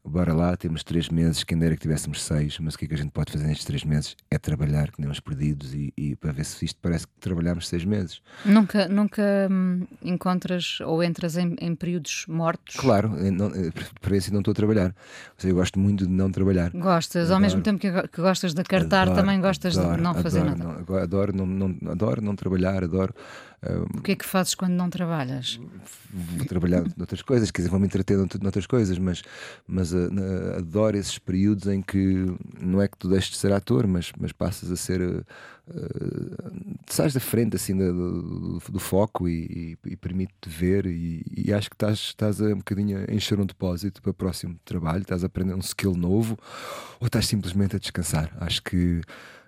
bora 0.08 0.34
lá, 0.34 0.55
temos 0.55 0.84
três 0.84 1.10
meses, 1.10 1.43
quem 1.43 1.58
dera 1.58 1.76
que 1.76 1.82
tivéssemos 1.82 2.24
seis, 2.24 2.58
mas 2.60 2.76
o 2.76 2.78
que 2.78 2.86
é 2.86 2.88
que 2.88 2.93
a 2.93 2.97
gente 2.97 3.12
pode 3.12 3.32
fazer 3.32 3.45
nestes 3.45 3.66
três 3.66 3.84
meses 3.84 4.16
é 4.32 4.38
trabalhar, 4.38 4.91
que 4.91 5.01
nem 5.01 5.10
uns 5.10 5.20
perdidos 5.20 5.74
e, 5.74 5.93
e 5.97 6.16
para 6.16 6.32
ver 6.32 6.45
se 6.45 6.64
isto 6.64 6.80
parece 6.82 7.05
que 7.05 7.14
trabalhamos 7.20 7.68
seis 7.68 7.84
meses. 7.84 8.22
Nunca, 8.45 8.88
nunca 8.88 9.47
hum, 9.51 9.86
encontras 10.01 10.80
ou 10.82 11.03
entras 11.03 11.36
em, 11.38 11.55
em 11.60 11.76
períodos 11.76 12.26
mortos? 12.28 12.76
Claro, 12.76 13.16
eu 13.18 13.32
não, 13.32 13.47
eh, 13.47 13.72
para 14.01 14.20
se 14.22 14.34
não 14.34 14.41
estou 14.48 14.52
a 14.52 14.56
trabalhar. 14.56 14.88
Ou 14.88 15.36
seja, 15.38 15.52
eu 15.52 15.56
gosto 15.56 15.80
muito 15.80 16.06
de 16.06 16.12
não 16.12 16.32
trabalhar. 16.32 16.72
Gostas, 16.72 17.30
ao 17.30 17.38
Adoro. 17.38 17.41
mesmo 17.41 17.62
tempo 17.62 17.80
que, 17.80 17.91
que 18.08 18.22
gostas 18.22 18.54
de 18.54 18.62
acartar, 18.62 19.04
Adoro, 19.04 19.18
também 19.22 19.41
gostas 19.41 19.78
adoro, 19.78 19.98
de 19.98 20.02
não 20.02 20.14
fazer 20.16 20.43
nada. 20.43 20.64
Não, 20.64 20.95
adoro, 20.98 21.36
não, 21.36 21.45
não, 21.45 21.91
adoro 21.91 22.22
não 22.22 22.36
trabalhar, 22.36 22.84
adoro 22.84 23.14
O 23.95 24.01
que 24.01 24.12
é 24.12 24.16
que 24.16 24.26
fazes 24.26 24.53
quando 24.53 24.74
não 24.74 24.89
trabalhas? 24.89 25.60
vou 26.14 26.45
trabalhar 26.45 26.84
noutras 26.95 27.22
coisas, 27.22 27.49
quer 27.51 27.62
dizer, 27.62 27.70
vou 27.72 27.80
me 27.80 27.86
entreter 27.88 28.16
nout- 28.18 28.41
noutras 28.41 28.66
coisas, 28.68 28.97
mas, 28.99 29.24
mas 29.68 29.91
na- 29.91 30.58
adoro 30.58 30.95
esses 30.95 31.18
períodos 31.18 31.68
em 31.68 31.82
que 31.82 32.26
não 32.62 32.82
é 32.82 32.88
que 32.88 32.97
tu 32.97 33.10
deixes 33.10 33.32
de 33.32 33.38
ser 33.38 33.51
ator, 33.51 33.86
mas, 33.88 34.12
mas 34.20 34.32
passas 34.32 34.72
a 34.72 34.76
ser. 34.76 35.01
ah, 35.01 35.74
ah, 35.74 36.51
sais 36.89 37.14
da 37.14 37.20
frente 37.20 37.55
assim 37.55 37.76
da- 37.78 37.91
do, 37.91 38.60
do 38.70 38.80
foco 38.80 39.28
e, 39.28 39.78
e, 39.86 39.91
e 39.91 39.95
permite-te 39.97 40.49
ver 40.49 40.86
e, 40.86 41.24
e 41.36 41.51
acho 41.53 41.70
que 41.70 41.76
estás, 41.76 41.97
estás 41.99 42.41
a 42.41 42.45
um 42.45 42.58
bocadinho 42.58 43.05
a 43.10 43.14
encher 43.14 43.39
um 43.39 43.45
depósito 43.45 44.01
para 44.01 44.12
o 44.12 44.14
próximo 44.14 44.58
trabalho, 44.64 45.01
estás 45.01 45.24
a 45.24 45.28
aprender 45.28 45.53
um 45.53 45.60
skill 45.60 45.95
novo 45.95 46.38
ou 46.99 47.08
estás 47.08 47.28
simplesmente 47.28 47.76
a 47.76 47.80
descansar. 47.80 48.32
Acho 48.39 48.62
que 48.64 49.01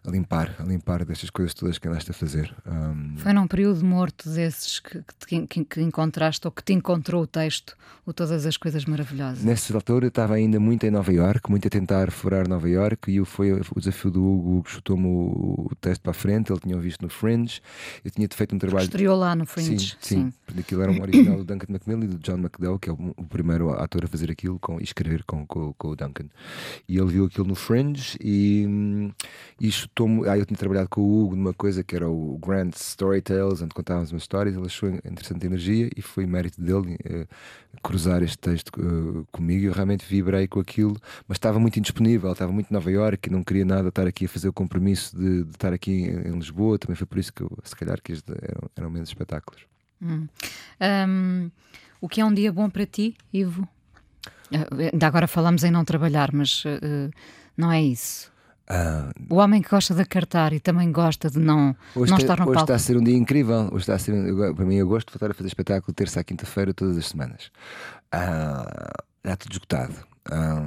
a 0.06 0.10
limpar, 0.12 0.56
a 0.60 0.64
limpar 0.64 1.04
destas 1.06 1.30
coisas 1.30 1.54
todas 1.54 1.78
que 1.78 1.88
andaste 1.88 2.12
a 2.12 2.14
fazer. 2.14 2.54
Um, 2.66 3.18
Foi 3.18 3.34
num 3.34 3.48
período 3.48 3.84
morto 3.86 4.30
desses 4.30 4.80
que, 4.80 5.02
que, 5.28 5.48
que- 5.48 5.66
que 5.66 5.82
encontraste 5.82 6.46
ou 6.48 6.52
que 6.52 6.64
te 6.64 6.74
encontrou 6.74 7.24
o 7.24 7.28
texto, 7.28 7.76
o 8.06 8.14
Todas 8.14 8.46
as 8.46 8.58
Coisas 8.58 8.86
Maravilhosas? 8.86 9.44
Nessa 9.44 9.74
altura 9.76 10.06
eu 10.06 10.10
estava 10.10 10.34
ainda 10.36 10.60
muito 10.60 10.86
em 10.86 10.92
Nova 10.92 11.12
York, 11.14 11.50
muito 11.50 11.68
a 11.68 11.70
tentar 11.70 12.12
furar 12.12 12.48
Nova 12.48 12.68
York, 12.70 13.12
e 13.12 13.24
foi 13.26 13.52
o 13.54 13.80
desafio 13.80 14.10
do 14.10 14.24
Hugo, 14.26 14.58
Hugo 14.58 14.70
chutou-me 14.70 15.06
o, 15.06 15.68
o 15.72 15.76
texto 15.80 16.02
para 16.02 16.12
a 16.12 16.14
frente, 16.14 16.52
ele 16.52 16.60
tinha 16.60 16.78
visto 16.78 17.02
no 17.02 17.10
Fringe, 17.10 17.62
eu 18.04 18.10
tinha 18.12 18.28
feito 18.32 18.56
um 18.56 18.60
trabalho. 18.60 18.86
Estreou 18.86 19.18
lá 19.18 19.36
no 19.36 19.46
Fringe. 19.46 19.96
Sim, 20.00 20.16
sim, 20.26 20.34
porque 20.46 20.62
aquilo 20.62 20.82
era 20.82 20.92
um 20.92 21.02
original 21.02 21.38
do 21.38 21.44
Duncan 21.44 21.68
Macmillan 21.72 22.06
e 22.06 22.08
do 22.08 22.18
John 22.18 22.38
McDowell, 22.38 22.80
que 22.80 22.90
é 22.90 22.94
o, 22.94 23.14
o 23.18 23.24
primeiro 23.26 23.70
ator 23.72 24.06
a 24.06 24.08
fazer 24.08 24.32
aquilo 24.32 24.58
com, 24.60 24.80
e 24.80 24.84
escrever 24.84 25.24
com, 25.26 25.46
com, 25.46 25.74
com 25.74 25.88
o 25.90 25.96
Duncan. 25.96 26.26
E 26.88 26.98
ele 26.98 27.08
viu 27.12 27.26
aquilo 27.26 27.46
no 27.48 27.56
Fringe 27.56 28.18
e, 28.22 28.66
hum, 28.68 29.12
e 29.60 29.68
chutou-me. 29.90 30.28
Ah, 30.28 30.38
eu 30.38 30.46
tinha 30.46 30.58
trabalhado 30.58 30.90
com 30.90 31.02
o 31.02 31.24
Hugo 31.24 31.36
numa 31.36 31.54
coisa 31.54 31.84
que 31.84 31.96
era 31.96 32.10
o 32.10 32.38
Grand 32.38 32.70
Storytales, 32.76 33.62
onde 33.62 33.74
contávamos 33.74 34.12
umas 34.12 34.24
histórias. 34.24 34.56
Ele 34.56 34.66
achou 34.66 34.90
interessante 34.90 35.44
a 35.44 35.48
energia 35.48 35.90
e 35.96 36.02
foi 36.02 36.26
mérito 36.26 36.62
dele 36.62 36.98
eh, 37.04 37.28
cruzar 37.84 38.24
este 38.24 38.38
texto 38.38 38.72
eh, 38.80 39.26
comigo. 39.32 39.66
Eu 39.66 39.74
realmente 39.74 40.06
vibrei 40.06 40.48
com 40.48 40.60
aquilo, 40.60 40.96
mas 41.28 41.38
estava 41.38 41.60
muito 41.60 41.78
indisponível, 41.78 42.32
estava 42.32 42.52
muito 42.52 42.70
em 42.70 42.74
Nova 42.74 42.92
Iorque 42.92 43.30
não 43.30 43.44
queria 43.44 43.66
nada 43.66 43.90
estar 43.90 44.08
aqui 44.08 44.26
a 44.26 44.30
fazer 44.30 44.48
o 44.48 44.54
compromisso 44.54 45.18
de, 45.18 45.44
de 45.44 45.52
estar 45.52 45.74
aqui 45.74 45.92
em, 45.92 46.30
em 46.30 46.32
Lisboa. 46.32 46.78
Também 46.78 46.96
foi 46.96 47.08
por 47.08 47.18
isso 47.18 47.34
que 47.34 47.42
eu, 47.42 47.52
se 47.64 47.76
calhar, 47.76 48.02
que 48.02 48.14
eram, 48.14 48.70
eram 48.76 48.90
menos 48.90 49.10
espetáculos. 49.10 49.64
Hum. 50.02 50.28
Hum, 50.82 51.52
o 52.00 52.08
que 52.08 52.22
é 52.22 52.26
um 52.26 52.34
dia 52.34 52.52
bom 52.52 52.70
para 52.70 52.86
ti, 52.86 53.16
Ivo? 53.34 53.68
Eh, 54.52 54.92
Ainda 54.94 55.08
agora 55.08 55.28
falamos 55.28 55.64
em 55.64 55.72
não 55.72 55.84
trabalhar, 55.84 56.32
mas 56.34 56.64
eh, 56.66 57.10
não 57.58 57.72
é 57.72 57.82
isso. 57.82 58.32
Ah, 58.72 59.10
O 59.30 59.36
homem 59.38 59.62
que 59.64 59.70
gosta 59.70 59.96
de 59.96 60.02
acartar 60.02 60.54
e 60.54 60.60
também 60.60 60.92
gosta 60.92 61.30
de 61.30 61.40
não, 61.40 61.76
Hoje, 61.96 62.12
não 62.12 62.18
estar 62.20 62.38
no 62.38 62.44
hoje 62.46 62.54
palco. 62.54 62.60
está 62.72 62.76
a 62.76 62.80
ser 62.80 62.98
um 62.98 63.04
dia 63.04 63.16
incrível. 63.18 63.68
Hoje 63.72 63.78
está 63.80 63.96
a 63.96 64.00
ser, 64.00 64.14
para 64.56 64.66
mim, 64.66 64.76
eu 64.76 64.88
gosto 64.88 65.08
de 65.08 65.14
voltar 65.14 65.32
a 65.32 65.34
fazer 65.34 65.48
espetáculo 65.48 65.94
terça 65.94 66.20
à 66.20 66.24
quinta-feira, 66.24 66.74
todas 66.74 66.98
as 66.98 67.08
semanas. 67.08 67.50
Ah, 68.12 68.92
já 69.26 69.36
tudo 69.36 69.54
esgotado. 69.54 69.96
Ah, 70.32 70.64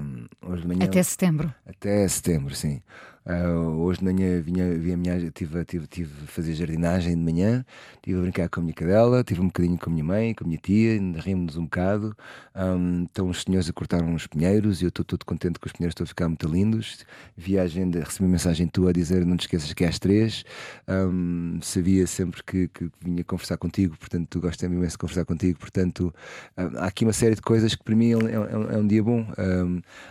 hoje 0.46 0.62
de 0.62 0.68
manhã, 0.68 0.84
Até 0.86 1.03
setembro. 1.03 1.55
até 1.66 2.09
setembro, 2.09 2.55
sim. 2.55 2.82
Ah, 3.25 3.47
hoje 3.79 4.01
de 4.01 4.05
manhã 4.05 4.41
vinha, 4.43 4.77
vinha 4.77 4.97
minha, 4.97 5.31
tive, 5.31 5.64
tive, 5.64 5.87
tive 5.87 6.11
a 6.25 6.27
fazer 6.27 6.55
jardinagem 6.55 7.14
de 7.14 7.23
manhã, 7.23 7.64
estive 7.95 8.18
a 8.18 8.23
brincar 8.23 8.49
com 8.49 8.59
a 8.59 8.62
minha 8.64 8.75
cadela, 8.75 9.23
tive 9.23 9.41
um 9.41 9.47
bocadinho 9.47 9.79
com 9.79 9.89
a 9.91 9.93
minha 9.93 10.05
mãe, 10.05 10.35
com 10.35 10.43
a 10.43 10.47
minha 10.49 10.59
tia, 10.59 11.01
rimos 11.20 11.57
um 11.57 11.62
bocado. 11.62 12.16
Ahm, 12.53 13.05
estão 13.05 13.29
os 13.29 13.43
senhores 13.43 13.68
a 13.68 13.73
cortar 13.73 14.03
uns 14.03 14.27
pinheiros 14.27 14.83
e 14.83 14.87
eu 14.87 14.89
estou 14.89 15.05
todo 15.05 15.25
contente 15.25 15.61
que 15.61 15.66
os 15.68 15.73
pinheiros 15.73 15.93
estão 15.93 16.03
a 16.05 16.07
ficar 16.09 16.27
muito 16.29 16.49
lindos. 16.49 16.99
Vi 17.37 17.57
a 17.59 17.62
agenda, 17.62 18.01
recebi 18.01 18.25
uma 18.25 18.33
mensagem 18.33 18.66
tua 18.66 18.91
a 18.91 18.93
dizer 18.93 19.25
não 19.25 19.37
te 19.37 19.43
esqueças 19.43 19.73
que 19.73 19.85
é 19.85 19.89
às 19.89 20.01
três. 20.01 20.43
Ahm, 20.89 21.61
sabia 21.62 22.07
sempre 22.09 22.43
que, 22.43 22.66
que 22.68 22.91
vinha 23.01 23.23
conversar 23.23 23.57
contigo, 23.57 23.97
portanto, 23.97 24.27
tu 24.31 24.41
gostas 24.41 24.68
imenso 24.68 24.93
de 24.93 24.99
conversar 24.99 25.25
contigo. 25.25 25.61
Portanto, 25.61 26.12
ah, 26.57 26.70
há 26.79 26.87
aqui 26.87 27.05
uma 27.05 27.12
série 27.12 27.37
de 27.37 27.41
coisas 27.43 27.75
que 27.77 27.85
para 27.85 27.95
mim 27.95 28.11
é, 28.11 28.16
um- 28.16 28.29
é 28.29 28.59
um- 28.59 28.70
é 28.73 28.77
um 28.79 28.87
dia 28.87 29.03
bom. 29.03 29.25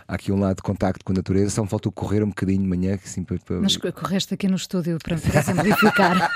Há 0.08 0.14
aqui 0.14 0.32
um 0.32 0.38
lado 0.40 0.56
de 0.56 0.62
contacto 0.62 1.04
com 1.04 1.12
a 1.12 1.16
natureza, 1.16 1.50
só 1.50 1.62
me 1.62 1.68
faltou 1.68 1.92
correr 1.92 2.22
um 2.22 2.28
bocadinho 2.28 2.62
de 2.62 2.68
manhã, 2.68 2.96
assim, 3.04 3.22
para, 3.24 3.38
para- 3.38 3.60
Mas 3.60 3.76
co- 3.76 3.92
correste 3.92 4.34
aqui 4.34 4.48
no 4.48 4.56
estúdio 4.56 4.98
para, 5.02 5.16
para 5.16 5.38
exemplificar, 5.40 6.30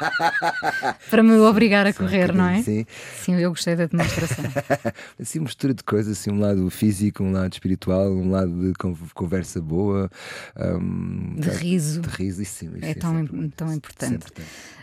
para 1.10 1.22
me 1.22 1.32
obrigar 1.38 1.86
a 1.86 1.92
correr, 1.92 2.32
não 2.34 2.46
é? 2.48 2.62
Sim, 2.62 2.86
Sim, 3.22 3.34
eu 3.36 3.50
gostei 3.50 3.76
da 3.76 3.86
demonstração. 3.86 4.44
assim, 5.20 5.40
mistura 5.40 5.74
de 5.74 5.82
coisas, 5.84 6.18
assim, 6.18 6.30
um 6.30 6.40
lado 6.40 6.68
físico, 6.70 7.22
um 7.22 7.32
lado 7.32 7.52
espiritual, 7.52 8.10
um 8.10 8.30
lado 8.30 8.68
de 8.68 8.74
con- 8.74 8.96
conversa 9.14 9.60
boa, 9.60 10.10
ahm, 10.56 11.36
De 11.38 11.50
riso. 11.50 12.00
de 12.00 12.08
riso, 12.08 12.42
isso 12.42 12.54
sim, 12.54 12.70
isso 12.76 12.84
É 12.84 12.94
tão 12.94 13.14
sempre 13.16 13.36
bom, 13.36 13.48
tão 13.50 13.70
é 13.70 13.74
importante. 13.74 14.26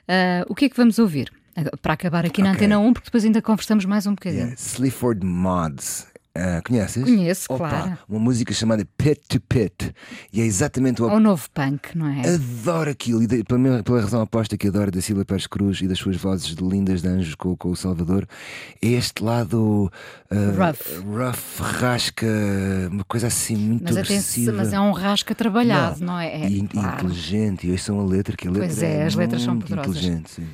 Ah, 0.08 0.46
o 0.48 0.56
que 0.56 0.66
é 0.66 0.70
que 0.70 0.78
vamos 0.78 1.00
ouvir? 1.00 1.32
Para 1.84 1.94
acabar 1.94 2.26
aqui 2.26 2.42
na 2.42 2.50
Ok. 2.50 2.58
Antena 2.66 2.80
1, 2.80 2.94
porque 2.94 3.06
depois 3.06 3.24
ainda 3.24 3.40
conversamos 3.42 3.86
mais 3.86 4.08
um 4.08 4.12
bocadinho. 4.16 4.42
Yeah, 4.42 4.56
Sleaford 4.60 5.24
Mods. 5.24 6.08
Ah, 6.36 6.64
conheces? 6.66 7.04
Conheço, 7.04 7.46
Opa, 7.48 7.70
claro. 7.70 7.98
Uma 8.10 8.20
música 8.20 8.52
chamada 8.56 8.84
Pit 8.98 9.22
to 9.30 9.40
Pit. 9.40 9.94
E 10.34 10.42
é 10.42 10.44
exatamente 10.44 11.00
o 11.00 11.08
Ou 11.08 11.20
novo 11.20 11.48
punk, 11.54 11.96
não 11.96 12.08
é? 12.08 12.22
Adoro 12.28 12.90
aquilo, 12.90 13.22
e 13.22 13.28
de- 13.28 13.44
pela, 13.44 13.60
mesma- 13.60 13.84
pela 13.84 14.02
razão 14.02 14.20
oposta 14.24 14.58
que 14.58 14.68
adoro 14.68 14.90
da 14.90 15.00
Cília 15.00 15.24
Pérez 15.24 15.46
Cruz 15.46 15.80
e 15.82 15.88
das 15.88 16.00
suas 16.00 16.16
vozes 16.18 16.56
de 16.56 16.64
lindas 16.64 17.04
de 17.04 17.08
anjos 17.08 17.36
com, 17.36 17.56
com 17.56 17.70
o 17.70 17.76
Salvador, 17.76 18.28
é 18.82 18.88
este 18.88 19.24
lado 19.24 19.92
ah, 20.32 20.36
Rough. 20.58 21.06
rough, 21.06 21.62
rasca, 21.62 22.26
uma 22.92 23.04
coisa 23.04 23.28
assim 23.28 23.56
muito 23.56 23.84
Mas, 23.84 23.96
atenção, 23.98 24.16
agressiva. 24.16 24.52
mas 24.54 24.74
é 24.74 24.80
um 24.80 24.92
rasca 24.92 25.36
trabalhado, 25.36 26.04
não, 26.04 26.18
é? 26.20 26.46
É, 26.46 26.50
e, 26.50 26.68
claro. 26.68 26.96
inteligente, 27.06 27.68
e 27.68 27.72
hoje 27.72 27.84
são 27.84 28.00
a 28.00 28.04
letra, 28.06 28.36
que 28.36 28.48
a 28.48 28.52
letra 28.52 28.68
Pois 28.70 28.82
é, 28.82 29.04
as 29.06 29.14
letras 29.14 29.44
são 29.44 29.60
poderosas. 29.60 29.98
inteligente, 29.98 30.32
sim. 30.32 30.48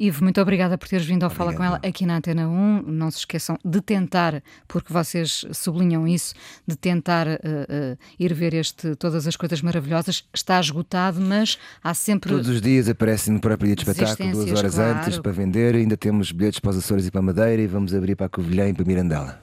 Ivo, 0.00 0.22
muito 0.22 0.40
obrigada 0.40 0.78
por 0.78 0.86
teres 0.86 1.04
vindo 1.04 1.24
ao 1.24 1.30
Fala 1.30 1.52
com 1.52 1.64
ela 1.64 1.80
aqui 1.84 2.06
na 2.06 2.18
Antena 2.18 2.48
1. 2.48 2.82
Não 2.86 3.10
se 3.10 3.18
esqueçam 3.18 3.58
de 3.64 3.80
tentar, 3.80 4.40
porque 4.68 4.92
vocês 4.92 5.44
sublinham 5.52 6.06
isso, 6.06 6.34
de 6.64 6.76
tentar 6.76 7.26
eh, 7.26 7.40
eh, 7.42 7.96
ir 8.16 8.32
ver 8.32 8.54
este 8.54 8.94
Todas 8.94 9.26
as 9.26 9.34
Coisas 9.34 9.60
Maravilhosas. 9.60 10.24
Está 10.32 10.60
esgotado, 10.60 11.20
mas 11.20 11.58
há 11.82 11.92
sempre. 11.94 12.30
Todos 12.30 12.48
os 12.48 12.62
dias 12.62 12.88
aparecem 12.88 13.34
no 13.34 13.40
próprio 13.40 13.66
dia 13.66 13.74
de 13.74 13.90
espetáculo, 13.90 14.30
duas 14.30 14.52
horas 14.52 14.74
claro. 14.76 14.98
antes 14.98 15.18
para 15.18 15.32
vender. 15.32 15.74
Ainda 15.74 15.96
temos 15.96 16.30
bilhetes 16.30 16.60
para 16.60 16.70
os 16.70 16.78
Açores 16.78 17.08
e 17.08 17.10
para 17.10 17.18
a 17.18 17.24
Madeira 17.24 17.60
e 17.60 17.66
vamos 17.66 17.92
abrir 17.92 18.14
para 18.14 18.26
a 18.26 18.30
Covilhã 18.30 18.68
e 18.68 18.72
para 18.72 18.84
a 18.84 18.86
Mirandela. 18.86 19.42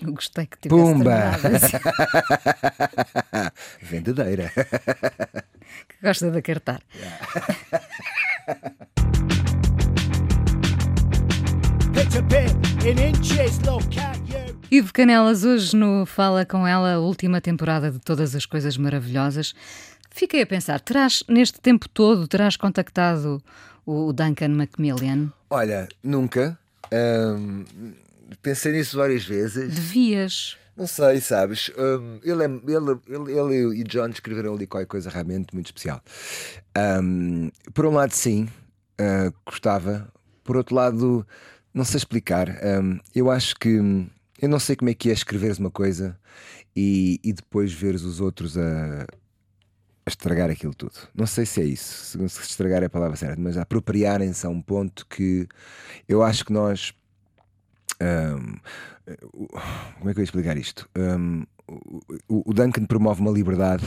Eu 0.00 0.12
gostei 0.14 0.46
que 0.46 0.58
tivesse 0.58 0.82
Pumba! 0.82 1.32
assim, 1.32 1.76
Vendedeira. 3.84 4.50
que 5.86 5.96
gosta 6.02 6.30
de 6.30 6.38
acartar. 6.38 6.80
bit 8.46 8.72
de 14.70 14.92
Canelas, 14.92 15.44
hoje 15.44 15.76
no 15.76 16.06
Fala 16.06 16.46
com 16.46 16.66
ela, 16.66 16.94
a 16.94 16.98
última 16.98 17.42
temporada 17.42 17.90
de 17.90 17.98
Todas 17.98 18.34
as 18.34 18.46
Coisas 18.46 18.78
Maravilhosas. 18.78 19.54
Fiquei 20.10 20.40
a 20.40 20.46
pensar, 20.46 20.80
terás, 20.80 21.22
neste 21.28 21.60
tempo 21.60 21.86
todo, 21.90 22.26
terás 22.26 22.56
contactado 22.56 23.42
o 23.84 24.14
Duncan 24.14 24.48
Macmillan? 24.48 25.30
Olha, 25.50 25.88
nunca. 26.02 26.58
Pensei 28.40 28.72
nisso 28.72 28.96
várias 28.96 29.24
vezes. 29.24 29.74
Devias. 29.74 30.56
Não 30.74 30.86
sei, 30.86 31.20
sabes? 31.20 31.70
Ahm, 31.76 32.18
ele, 32.22 32.44
é- 32.44 32.46
ele, 32.46 32.98
ele, 33.08 33.38
ele 33.38 33.80
e 33.80 33.84
John 33.84 34.08
escreveram 34.08 34.54
ali 34.54 34.66
qualquer 34.66 34.86
coisa 34.86 35.10
realmente 35.10 35.52
muito 35.52 35.66
especial. 35.66 36.00
Ahm, 36.74 37.50
por 37.74 37.84
um 37.84 37.92
lado, 37.92 38.12
sim, 38.12 38.48
ah, 38.98 39.30
gostava. 39.44 40.08
Por 40.44 40.56
outro 40.56 40.74
lado, 40.76 41.26
não 41.76 41.84
sei 41.86 41.98
explicar. 41.98 42.50
Ahm, 42.64 43.00
eu 43.14 43.30
acho 43.30 43.56
que. 43.56 43.80
hum, 43.80 44.08
Eu 44.42 44.48
não 44.50 44.60
sei 44.60 44.76
como 44.76 44.90
é 44.90 44.94
que 44.94 45.10
é 45.10 45.14
escreveres 45.14 45.58
uma 45.58 45.70
coisa 45.72 46.18
e, 46.76 47.20
e 47.24 47.32
depois 47.34 47.72
veres 47.72 48.02
os 48.04 48.20
outros 48.20 48.58
a, 48.58 49.04
a 49.04 50.10
estragar 50.10 50.50
aquilo 50.50 50.74
tudo. 50.74 50.94
Não 51.14 51.26
sei 51.26 51.46
se 51.46 51.60
é 51.60 51.64
isso, 51.64 52.18
se, 52.18 52.28
se 52.28 52.40
estragar 52.42 52.82
é 52.82 52.86
a 52.86 52.90
palavra 52.90 53.16
certa, 53.16 53.40
mas 53.40 53.56
apropriarem-se 53.58 54.46
a 54.46 54.50
um 54.50 54.62
ponto 54.62 55.06
que 55.08 55.48
eu 56.08 56.22
acho 56.22 56.44
que 56.44 56.52
nós. 56.52 56.94
ahm, 58.00 58.56
o- 59.32 59.46
como 59.98 60.10
é 60.10 60.14
que 60.14 60.20
eu 60.20 60.22
ia 60.22 60.24
explicar 60.24 60.56
isto? 60.56 60.88
Ahm, 60.96 61.44
o, 62.28 62.52
Duncan 62.52 62.84
promove 62.86 63.20
uma 63.20 63.30
liberdade 63.30 63.84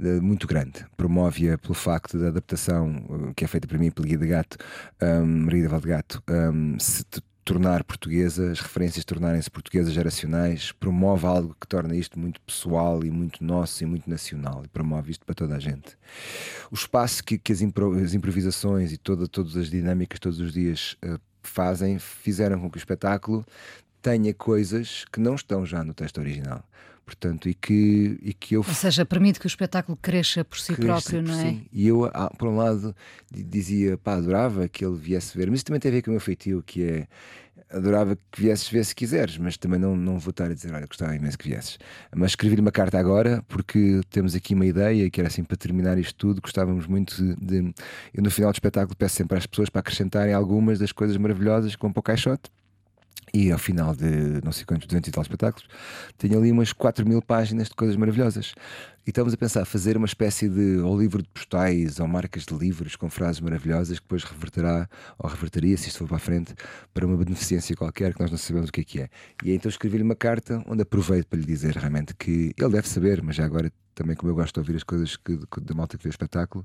eh, 0.00 0.20
muito 0.20 0.46
grande. 0.46 0.84
Promove-a 0.96 1.56
pelo 1.58 1.74
facto 1.74 2.18
da 2.18 2.28
adaptação 2.28 3.28
eh, 3.28 3.32
que 3.36 3.44
é 3.44 3.48
feita 3.48 3.66
para 3.68 3.78
mim 3.78 3.90
pelo 3.90 4.06
Guia 4.06 4.18
de 4.18 4.26
Gato, 4.26 4.56
um, 5.02 5.26
Maria 5.44 5.68
de 5.68 5.86
Gato, 5.88 6.22
ahm, 6.28 6.76
se 6.78 7.04
tornar 7.44 7.84
portuguesa, 7.84 8.50
as 8.50 8.60
referências 8.60 9.04
tornarem-se 9.04 9.50
portuguesas 9.50 9.92
geracionais, 9.92 10.72
promove 10.72 11.26
algo 11.26 11.54
que 11.60 11.66
torna 11.66 11.94
isto 11.94 12.18
muito 12.18 12.40
pessoal 12.40 13.04
e 13.04 13.10
muito 13.10 13.44
nosso 13.44 13.82
e 13.82 13.86
muito 13.86 14.08
nacional 14.08 14.62
e 14.64 14.68
promove 14.68 15.10
isto 15.10 15.26
para 15.26 15.34
toda 15.34 15.54
a 15.54 15.58
gente. 15.58 15.96
O 16.70 16.74
espaço 16.74 17.22
que, 17.22 17.36
que 17.36 17.52
as, 17.52 17.60
impro- 17.60 18.02
as 18.02 18.14
improvisações 18.14 18.92
e 18.92 18.96
toda, 18.96 19.28
todas 19.28 19.56
as 19.56 19.68
dinâmicas 19.68 20.18
todos 20.18 20.40
os 20.40 20.52
dias 20.52 20.96
eh, 21.02 21.18
fazem, 21.42 21.98
fizeram 21.98 22.58
com 22.58 22.70
que 22.70 22.78
o 22.78 22.80
espetáculo 22.80 23.44
tenha 24.00 24.32
coisas 24.32 25.04
que 25.12 25.20
não 25.20 25.34
estão 25.34 25.64
já 25.66 25.84
no 25.84 25.92
texto 25.94 26.18
original. 26.18 26.64
Portanto, 27.04 27.48
e 27.48 27.54
que, 27.54 28.18
e 28.22 28.32
que 28.32 28.54
eu 28.56 28.64
Ou 28.66 28.74
seja, 28.74 29.04
permite 29.04 29.38
que 29.38 29.46
o 29.46 29.48
espetáculo 29.48 29.96
cresça 30.00 30.42
por 30.44 30.58
si 30.58 30.74
Cresce 30.74 30.86
próprio, 30.86 31.22
por 31.22 31.28
não 31.28 31.34
é? 31.38 31.52
si. 31.52 31.66
E 31.72 31.86
eu, 31.86 32.06
ah, 32.06 32.30
por 32.38 32.48
um 32.48 32.56
lado, 32.56 32.96
di- 33.30 33.42
dizia, 33.42 33.98
pá, 33.98 34.14
adorava 34.14 34.66
que 34.68 34.84
ele 34.84 34.96
viesse 34.96 35.36
ver, 35.36 35.50
mas 35.50 35.58
isso 35.58 35.66
também 35.66 35.80
tem 35.80 35.90
a 35.90 35.94
ver 35.94 36.02
com 36.02 36.10
o 36.10 36.12
meu 36.12 36.20
feitio, 36.20 36.62
que 36.64 36.82
é 36.82 37.06
adorava 37.70 38.16
que 38.30 38.40
viesses 38.40 38.68
ver 38.68 38.84
se 38.84 38.94
quiseres, 38.94 39.36
mas 39.36 39.56
também 39.56 39.80
não, 39.80 39.96
não 39.96 40.18
vou 40.18 40.30
estar 40.30 40.44
a 40.50 40.54
dizer, 40.54 40.72
olha, 40.72 40.86
gostava 40.86 41.14
imenso 41.16 41.36
que 41.36 41.48
viesses. 41.48 41.76
Mas 42.14 42.32
escrevi-lhe 42.32 42.60
uma 42.60 42.70
carta 42.70 42.98
agora, 42.98 43.42
porque 43.48 44.00
temos 44.10 44.34
aqui 44.34 44.54
uma 44.54 44.64
ideia, 44.66 45.10
que 45.10 45.20
era 45.20 45.26
assim, 45.28 45.42
para 45.42 45.56
terminar 45.56 45.98
isto 45.98 46.14
tudo, 46.14 46.40
gostávamos 46.40 46.86
muito 46.86 47.16
de. 47.16 47.34
de- 47.62 47.74
eu 48.12 48.22
no 48.22 48.30
final 48.30 48.50
do 48.52 48.54
espetáculo 48.54 48.94
peço 48.96 49.16
sempre 49.16 49.36
às 49.38 49.46
pessoas 49.46 49.68
para 49.68 49.80
acrescentarem 49.80 50.32
algumas 50.32 50.78
das 50.78 50.92
coisas 50.92 51.16
maravilhosas 51.16 51.74
que 51.74 51.82
vão 51.82 51.92
para 51.92 52.00
o 52.00 52.02
caixote. 52.02 52.50
E 53.32 53.50
ao 53.50 53.58
final 53.58 53.96
de 53.96 54.40
não 54.44 54.52
sei 54.52 54.64
quantos, 54.64 54.86
200 54.86 55.08
e 55.08 55.10
tal 55.10 55.22
espetáculos, 55.22 55.66
tenho 56.16 56.38
ali 56.38 56.52
umas 56.52 56.72
4 56.72 57.06
mil 57.08 57.20
páginas 57.20 57.68
de 57.68 57.74
coisas 57.74 57.96
maravilhosas. 57.96 58.54
E 59.04 59.10
estamos 59.10 59.34
a 59.34 59.36
pensar 59.36 59.64
fazer 59.64 59.96
uma 59.96 60.06
espécie 60.06 60.48
de 60.48 60.78
ou 60.78 60.98
livro 60.98 61.20
de 61.20 61.28
postais 61.28 61.98
ou 61.98 62.06
marcas 62.06 62.44
de 62.44 62.54
livros 62.54 62.94
com 62.94 63.10
frases 63.10 63.40
maravilhosas 63.40 63.98
que 63.98 64.04
depois 64.04 64.22
reverterá 64.22 64.88
ou 65.18 65.28
reverteria, 65.28 65.76
se 65.76 65.88
isto 65.88 65.98
for 65.98 66.06
para 66.06 66.16
a 66.16 66.20
frente, 66.20 66.54
para 66.92 67.04
uma 67.04 67.16
beneficência 67.16 67.74
qualquer 67.74 68.14
que 68.14 68.20
nós 68.20 68.30
não 68.30 68.38
sabemos 68.38 68.68
o 68.68 68.72
que 68.72 68.80
é 68.82 68.84
que 68.84 69.00
é. 69.00 69.08
E 69.44 69.52
então 69.52 69.68
escrevi-lhe 69.68 70.04
uma 70.04 70.16
carta 70.16 70.62
onde 70.66 70.82
aproveito 70.82 71.26
para 71.26 71.38
lhe 71.38 71.44
dizer 71.44 71.76
realmente 71.76 72.14
que 72.14 72.54
ele 72.56 72.70
deve 72.70 72.88
saber, 72.88 73.20
mas 73.20 73.36
já 73.36 73.44
agora 73.44 73.70
também 73.94 74.16
como 74.16 74.30
eu 74.30 74.34
gosto 74.34 74.54
de 74.54 74.60
ouvir 74.60 74.76
as 74.76 74.82
coisas 74.82 75.16
que, 75.16 75.38
da 75.60 75.74
malta 75.74 75.96
que 75.98 76.04
vê 76.04 76.08
o 76.08 76.10
espetáculo, 76.10 76.64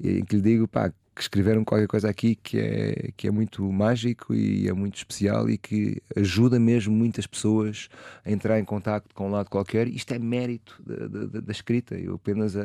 em 0.00 0.24
que 0.24 0.36
lhe 0.36 0.42
digo, 0.42 0.68
pá, 0.68 0.92
que 1.20 1.24
escreveram 1.24 1.62
qualquer 1.64 1.86
coisa 1.86 2.08
aqui 2.08 2.34
que 2.34 2.58
é, 2.58 3.10
que 3.14 3.28
é 3.28 3.30
muito 3.30 3.62
mágico 3.70 4.32
e 4.34 4.66
é 4.66 4.72
muito 4.72 4.96
especial 4.96 5.50
e 5.50 5.58
que 5.58 6.00
ajuda 6.16 6.58
mesmo 6.58 6.94
muitas 6.96 7.26
pessoas 7.26 7.90
a 8.24 8.30
entrar 8.32 8.58
em 8.58 8.64
contacto 8.64 9.14
com 9.14 9.28
um 9.28 9.30
lado 9.30 9.50
qualquer. 9.50 9.86
Isto 9.86 10.14
é 10.14 10.18
mérito 10.18 10.82
da, 10.84 11.06
da- 11.08 11.40
da- 11.40 11.52
escrita. 11.52 11.94
Eu 11.94 12.14
apenas, 12.14 12.56
a, 12.56 12.62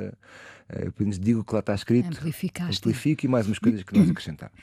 a- 0.69 0.87
apenas 0.87 1.19
digo 1.19 1.43
que 1.43 1.53
lá 1.53 1.59
está 1.59 1.75
escrito, 1.75 2.07
amplifico 2.77 3.25
e 3.25 3.27
mais 3.27 3.45
umas 3.45 3.59
coisas 3.59 3.83
que 3.83 3.97
nós 3.97 4.09
acrescentamos. 4.09 4.57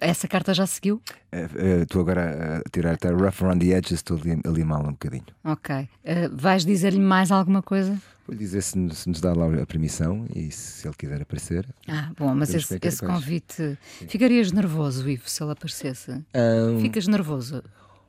Essa 0.00 0.26
carta 0.26 0.54
já 0.54 0.66
seguiu? 0.66 1.02
Eh, 1.30 1.48
eh, 1.54 1.82
Estou 1.82 2.00
agora 2.00 2.62
a 2.64 2.70
tirar 2.70 2.94
até 2.94 3.10
rough 3.10 3.42
around 3.42 3.62
the 3.62 3.74
edges, 3.76 3.92
estou 3.98 4.16
ali, 4.16 4.40
ali 4.46 4.64
mal 4.64 4.80
um 4.82 4.92
bocadinho. 4.92 5.26
Ok. 5.44 5.86
Eh, 6.02 6.28
vais 6.32 6.64
dizer-lhe 6.64 6.98
mais 6.98 7.30
alguma 7.30 7.60
coisa? 7.62 8.00
Vou 8.26 8.34
lhe 8.34 8.38
dizer 8.38 8.62
se, 8.62 8.78
nos- 8.78 8.98
se 8.98 9.08
nos 9.08 9.20
dá 9.20 9.32
lá 9.34 9.46
a 9.62 9.66
permissão 9.66 10.26
e 10.34 10.50
se 10.50 10.86
ele 10.86 10.94
quiser 10.96 11.20
aparecer. 11.22 11.66
Ah, 11.88 12.12
bom, 12.16 12.32
mas 12.34 12.54
esse, 12.54 12.78
esse 12.80 13.04
convite. 13.04 13.76
Ficarias 14.08 14.52
nervoso, 14.52 15.08
Ivo, 15.08 15.28
se 15.28 15.42
ele 15.42 15.52
aparecesse? 15.52 16.12
Ahm, 16.32 16.80
Ficas 16.80 17.06
nervoso. 17.08 17.62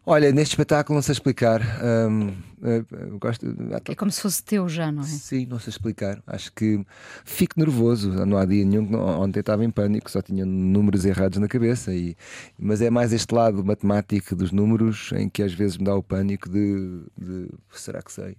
Olha, 0.06 0.34
neste 0.34 0.52
espetáculo 0.52 0.98
não 0.98 1.02
sei 1.02 1.14
explicar. 1.14 1.62
ahm, 1.82 2.32
eh, 2.62 2.84
eu 3.10 3.18
gosto. 3.18 3.46
É 3.86 3.96
como 3.96 4.12
se 4.12 4.20
fosse 4.22 4.44
teu 4.44 4.68
já, 4.68 4.92
não 4.92 5.02
é? 5.02 5.06
Sim, 5.06 5.46
não 5.46 5.58
sei 5.60 5.72
explicar. 5.72 6.22
Acho 6.28 6.52
que 6.52 6.86
fico 7.24 7.58
nervoso. 7.58 8.12
Não 8.26 8.38
há 8.38 8.44
dia 8.46 8.66
nenhum 8.66 8.94
ontem 8.96 9.40
estava 9.40 9.64
em 9.64 9.72
pânico, 9.72 10.12
só 10.12 10.22
tinha 10.22 10.46
números 10.46 11.06
errados 11.06 11.40
na 11.40 11.48
cabeça. 11.48 11.96
E, 11.96 12.18
mas 12.60 12.82
é 12.82 12.90
mais 12.90 13.14
este 13.14 13.34
lado 13.34 13.64
matemático 13.64 14.36
dos 14.36 14.52
números 14.52 15.12
em 15.16 15.30
que 15.30 15.42
às 15.42 15.54
vezes 15.54 15.78
me 15.78 15.86
dá 15.86 15.96
o 15.96 16.04
pânico 16.04 16.50
de, 16.50 17.02
de 17.18 17.48
será 17.72 18.02
que 18.02 18.12
sei? 18.12 18.36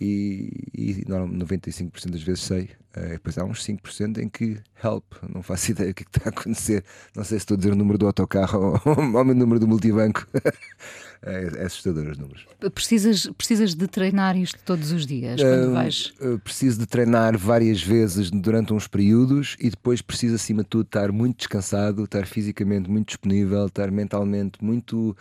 E, 0.00 0.50
e 0.74 1.04
não, 1.08 1.28
95% 1.28 2.10
das 2.10 2.22
vezes 2.22 2.44
sei. 2.44 2.70
Eh, 2.98 3.08
depois 3.12 3.38
há 3.38 3.44
uns 3.44 3.64
5% 3.64 4.18
em 4.18 4.28
que 4.28 4.58
help, 4.82 5.04
não 5.32 5.42
faço 5.42 5.70
ideia 5.72 5.90
o 5.90 5.94
que, 5.94 6.02
é 6.02 6.06
que 6.10 6.18
está 6.18 6.28
a 6.28 6.32
acontecer. 6.32 6.84
Não 7.14 7.24
sei 7.24 7.38
se 7.38 7.42
estou 7.44 7.54
a 7.54 7.58
dizer 7.58 7.72
o 7.72 7.76
número 7.76 7.98
do 7.98 8.06
autocarro 8.06 8.80
ou, 8.84 8.92
ou 9.14 9.20
o 9.20 9.34
número 9.34 9.60
do 9.60 9.68
multibanco. 9.68 10.26
é, 11.22 11.62
é 11.62 11.64
assustador 11.66 12.06
os 12.08 12.18
números. 12.18 12.46
Precisas, 12.74 13.26
precisas 13.36 13.74
de 13.74 13.86
treinar 13.86 14.36
isto 14.36 14.58
todos 14.64 14.92
os 14.92 15.06
dias 15.06 15.44
quando 15.44 15.68
Hum, 15.68 15.72
vais. 15.72 16.12
uh, 16.20 16.38
preciso 16.38 16.78
de 16.78 16.86
treinar 16.86 17.36
várias 17.36 17.82
vezes 17.82 18.30
durante 18.30 18.72
uns 18.72 18.86
períodos 18.86 19.56
e 19.60 19.70
depois 19.70 20.00
preciso, 20.00 20.34
acima 20.36 20.62
de 20.62 20.68
tudo, 20.68 20.86
estar 20.86 21.10
muito 21.12 21.38
descansado, 21.38 22.04
estar 22.04 22.26
fisicamente 22.26 22.88
muito 22.90 23.08
disponível, 23.08 23.66
estar 23.66 23.90
mentalmente 23.90 24.62
muito 24.64 25.16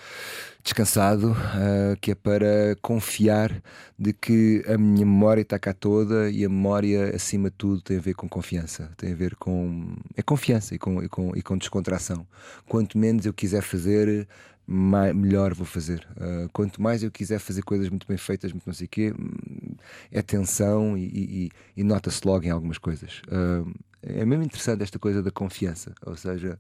descansado, 0.64 1.32
uh, 1.32 1.98
que 2.02 2.12
é 2.12 2.16
para 2.16 2.76
confiar 2.82 3.62
de 3.98 4.14
que 4.14 4.64
a 4.68 4.78
minha 4.78 5.06
memória 5.06 5.42
está 5.42 5.58
cá 5.58 5.74
toda 5.74 6.30
e 6.30 6.46
a 6.46 6.50
memória, 6.50 7.16
acima 7.16 7.50
de 7.50 7.56
tudo, 7.58 7.67
tem 7.82 7.98
a 7.98 8.02
ver 8.02 8.14
com 8.16 8.28
confiança, 8.30 8.90
tem 8.98 9.12
a 9.14 9.16
ver 9.16 9.36
com. 9.36 9.96
é 10.16 10.22
confiança 10.22 10.76
e 10.76 10.80
com, 10.80 11.04
e 11.04 11.10
com, 11.10 11.36
e 11.36 11.42
com 11.42 11.58
descontração. 11.58 12.26
Quanto 12.68 12.98
menos 12.98 13.26
eu 13.26 13.34
quiser 13.34 13.62
fazer, 13.62 14.28
mai- 14.66 15.14
melhor 15.14 15.54
vou 15.54 15.66
fazer. 15.66 16.08
Uh, 16.18 16.50
quanto 16.54 16.82
mais 16.82 17.04
eu 17.04 17.12
quiser 17.12 17.40
fazer 17.40 17.62
coisas 17.64 17.90
muito 17.90 18.08
bem 18.08 18.18
feitas, 18.18 18.52
muito 18.52 18.66
não 18.68 18.74
sei 18.74 18.86
o 18.86 18.90
quê, 18.90 19.14
hum, 19.18 19.76
é 20.12 20.22
tensão 20.22 20.98
e, 20.98 21.04
e- 21.06 21.50
e 21.78 21.84
nota-se 21.84 22.22
logo 22.26 22.46
em 22.46 22.50
algumas 22.50 22.78
coisas. 22.78 23.22
Uh, 23.28 23.72
é 24.08 24.26
mesmo 24.26 24.44
interessante 24.44 24.84
esta 24.84 24.98
coisa 25.00 25.22
da 25.22 25.32
confiança, 25.32 25.94
ou 26.06 26.16
seja, 26.16 26.60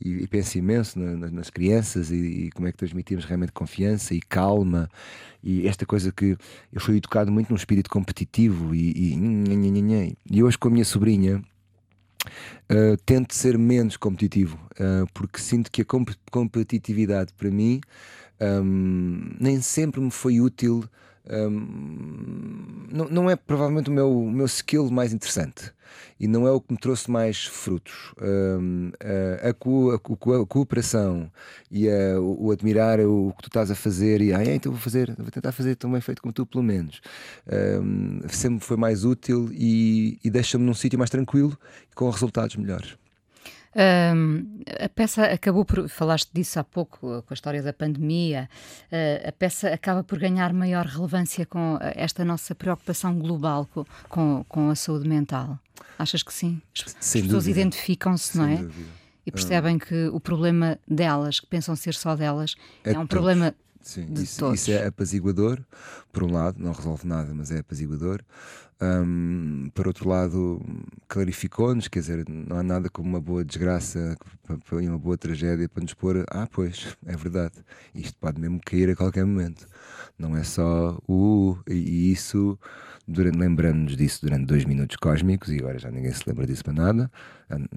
e, 0.00 0.22
e 0.22 0.26
penso 0.26 0.58
imenso 0.58 0.98
na- 0.98 1.16
na- 1.16 1.30
nas 1.30 1.50
crianças 1.50 2.10
e, 2.10 2.16
e 2.16 2.50
como 2.50 2.68
é 2.68 2.72
que 2.72 2.78
transmitimos 2.78 3.24
realmente 3.24 3.52
confiança 3.52 4.14
e 4.14 4.20
calma 4.20 4.88
e 5.42 5.66
esta 5.66 5.86
coisa 5.86 6.12
que 6.12 6.36
eu 6.72 6.80
fui 6.80 6.96
educado 6.96 7.32
muito 7.32 7.50
num 7.50 7.56
espírito 7.56 7.90
competitivo 7.90 8.74
e, 8.74 9.14
e, 9.14 10.16
e 10.30 10.42
hoje 10.42 10.58
com 10.58 10.68
a 10.68 10.70
minha 10.70 10.84
sobrinha 10.84 11.42
Uh, 12.70 12.96
tento 13.04 13.34
ser 13.34 13.58
menos 13.58 13.96
competitivo, 13.96 14.56
uh, 14.74 15.04
porque 15.12 15.40
sinto 15.40 15.70
que 15.70 15.82
a 15.82 15.84
comp- 15.84 16.14
competitividade 16.30 17.32
para 17.36 17.50
mim 17.50 17.80
um, 18.40 19.34
nem 19.40 19.60
sempre 19.60 20.00
me 20.00 20.10
foi 20.10 20.40
útil. 20.40 20.84
Não, 21.28 23.08
não 23.08 23.30
é 23.30 23.36
provavelmente 23.36 23.88
o 23.88 23.92
meu, 23.92 24.10
o 24.10 24.30
meu 24.30 24.46
skill 24.46 24.90
mais 24.90 25.12
interessante 25.12 25.72
e 26.18 26.26
não 26.26 26.46
é 26.46 26.50
o 26.50 26.60
que 26.60 26.72
me 26.72 26.78
trouxe 26.78 27.10
mais 27.10 27.44
frutos. 27.46 28.14
A, 28.18 29.48
a 29.48 29.50
a 29.50 30.42
a 30.42 30.46
cooperação 30.46 31.30
e 31.70 31.88
o, 31.88 32.46
o 32.46 32.50
admirar 32.50 33.00
o 33.00 33.32
que 33.36 33.42
tu 33.42 33.48
estás 33.48 33.70
a 33.70 33.74
fazer 33.74 34.20
e 34.20 34.32
ah, 34.32 34.42
é, 34.42 34.54
então 34.54 34.72
vou 34.72 34.80
fazer, 34.80 35.14
vou 35.16 35.30
tentar 35.30 35.52
fazer 35.52 35.76
tão 35.76 35.90
bem 35.90 36.00
feito 36.00 36.22
como 36.22 36.32
tu, 36.32 36.46
pelo 36.46 36.62
menos. 36.62 37.00
Sempre 38.30 38.64
foi 38.64 38.76
mais 38.76 39.04
útil 39.04 39.48
e, 39.52 40.18
e 40.24 40.30
deixa-me 40.30 40.64
num 40.64 40.74
sítio 40.74 40.98
mais 40.98 41.10
tranquilo 41.10 41.56
e 41.90 41.94
com 41.94 42.08
resultados 42.08 42.56
melhores. 42.56 43.01
A 43.74 44.88
peça 44.88 45.24
acabou 45.24 45.64
por. 45.64 45.88
Falaste 45.88 46.30
disso 46.32 46.58
há 46.60 46.64
pouco, 46.64 47.18
uh, 47.18 47.22
com 47.22 47.32
a 47.32 47.34
história 47.34 47.62
da 47.62 47.72
pandemia. 47.72 48.48
uh, 48.90 49.28
a 49.28 49.32
peça 49.32 49.68
acaba 49.68 50.04
por 50.04 50.18
ganhar 50.18 50.52
maior 50.52 50.84
relevância 50.86 51.46
com 51.46 51.74
uh, 51.76 51.78
esta 51.94 52.24
nossa 52.24 52.54
preocupação 52.54 53.18
global 53.18 53.66
co- 53.72 53.86
com, 54.08 54.44
com, 54.48 54.70
a 54.70 54.74
saúde 54.74 55.08
mental. 55.08 55.58
Achas 55.98 56.22
que 56.22 56.32
sim? 56.32 56.60
As, 56.74 56.94
as 56.96 57.22
pessoas 57.22 57.46
identificam-se, 57.46 58.36
não 58.36 58.46
é? 58.46 58.56
dúvida. 58.56 59.02
E 59.24 59.30
percebem 59.30 59.78
que 59.78 60.08
o 60.08 60.18
problema 60.18 60.78
delas, 60.86 61.38
que 61.38 61.46
pensam 61.46 61.76
ser 61.76 61.94
só 61.94 62.16
delas, 62.16 62.56
é, 62.84 62.92
É 62.92 62.98
um 62.98 63.02
de 63.02 63.08
problema 63.08 63.54
Sim, 63.80 64.12
isso, 64.14 64.38
todos. 64.40 64.60
isso 64.60 64.70
é 64.72 64.86
apaziguador, 64.86 65.60
por 66.12 66.24
um 66.24 66.32
lado, 66.32 66.58
não 66.60 66.72
resolve 66.72 67.06
nada, 67.06 67.32
mas 67.34 67.50
é 67.52 67.60
apaziguador. 67.60 68.20
Hum, 68.84 69.70
por 69.74 69.86
outro 69.86 70.08
lado, 70.08 70.60
clarificou-nos, 71.06 71.86
quer 71.86 72.00
dizer, 72.00 72.24
não 72.28 72.58
há 72.58 72.62
nada 72.64 72.90
como 72.90 73.08
uma 73.08 73.20
boa 73.20 73.44
desgraça 73.44 74.16
e 74.72 74.88
uma 74.88 74.98
boa 74.98 75.16
tragédia 75.16 75.68
para 75.68 75.84
nos 75.84 75.94
pôr, 75.94 76.24
ah, 76.28 76.48
pois, 76.50 76.96
é 77.06 77.16
verdade, 77.16 77.64
isto 77.94 78.18
pode 78.18 78.40
mesmo 78.40 78.60
cair 78.64 78.90
a 78.90 78.96
qualquer 78.96 79.24
momento. 79.24 79.68
Não 80.18 80.36
é 80.36 80.42
só 80.42 80.98
o. 81.06 81.56
e, 81.68 81.74
e 81.74 82.12
isso, 82.12 82.58
lembrando-nos 83.08 83.96
disso 83.96 84.20
durante 84.22 84.46
dois 84.46 84.64
minutos 84.64 84.96
cósmicos, 84.96 85.50
e 85.50 85.58
agora 85.58 85.78
já 85.78 85.90
ninguém 85.90 86.12
se 86.12 86.22
lembra 86.26 86.46
disso 86.46 86.64
para 86.64 86.72
nada. 86.72 87.10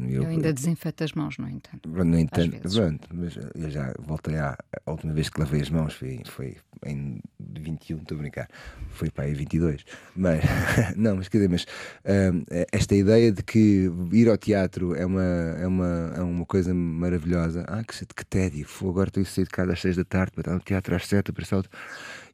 Eu 0.07 0.25
ainda 0.25 0.53
desinfeto 0.53 1.03
as 1.03 1.11
mãos, 1.13 1.37
no 1.37 1.49
entanto. 1.49 1.89
No 1.89 2.17
entanto, 2.17 2.69
pronto, 2.69 3.07
mas 3.13 3.35
eu 3.35 3.69
já 3.69 3.93
voltei 3.99 4.37
à 4.37 4.57
a 4.85 4.91
última 4.91 5.13
vez 5.13 5.29
que 5.29 5.39
lavei 5.39 5.61
as 5.61 5.69
mãos 5.69 5.93
foi, 5.93 6.21
foi 6.25 6.57
em 6.85 7.19
21, 7.39 7.97
estou 7.97 8.17
a 8.17 8.21
brincar, 8.21 8.49
foi 8.89 9.09
para 9.09 9.25
aí 9.25 9.33
22. 9.33 9.83
Mas, 10.15 10.41
não, 10.95 11.17
mas 11.17 11.27
quer 11.27 11.37
dizer, 11.39 11.49
mas 11.49 11.65
hum, 12.05 12.43
esta 12.71 12.95
ideia 12.95 13.31
de 13.31 13.43
que 13.43 13.91
ir 14.11 14.29
ao 14.29 14.37
teatro 14.37 14.95
é 14.95 15.05
uma, 15.05 15.23
é 15.23 15.67
uma, 15.67 16.13
é 16.15 16.21
uma 16.21 16.45
coisa 16.45 16.73
maravilhosa. 16.73 17.65
Ah, 17.67 17.83
que, 17.83 18.05
que 18.05 18.25
tédio, 18.25 18.67
agora 18.81 19.09
estou 19.09 19.23
a 19.23 19.25
sair 19.25 19.45
de 19.45 19.49
casa 19.49 19.73
às 19.73 19.81
6 19.81 19.97
da 19.97 20.05
tarde 20.05 20.31
para 20.31 20.41
estar 20.41 20.53
no 20.53 20.59
teatro 20.59 20.95
às 20.95 21.05
7, 21.07 21.31
para 21.33 21.57
outro. 21.57 21.71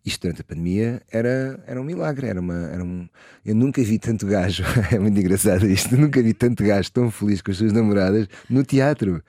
Isto 0.06 0.22
durante 0.24 0.42
a 0.42 0.44
pandemia 0.44 1.02
era, 1.12 1.60
era 1.68 1.80
um 1.80 1.84
milagre, 1.84 2.28
era 2.28 2.40
uma, 2.40 2.70
era 2.72 2.84
um, 2.84 3.08
eu 3.46 3.54
nunca 3.54 3.84
vi 3.84 4.00
tanto 4.00 4.26
gajo, 4.26 4.64
é 4.92 4.98
muito 4.98 5.20
engraçado 5.20 5.68
isto, 5.68 5.96
nunca 5.96 6.22
vi 6.24 6.34
tanto 6.34 6.64
gajo 6.64 6.92
tão 6.92 7.12
feliz 7.12 7.42
com 7.42 7.52
as 7.52 7.58
suas 7.58 7.72
namoradas 7.72 8.28
no 8.50 8.64
teatro, 8.64 9.24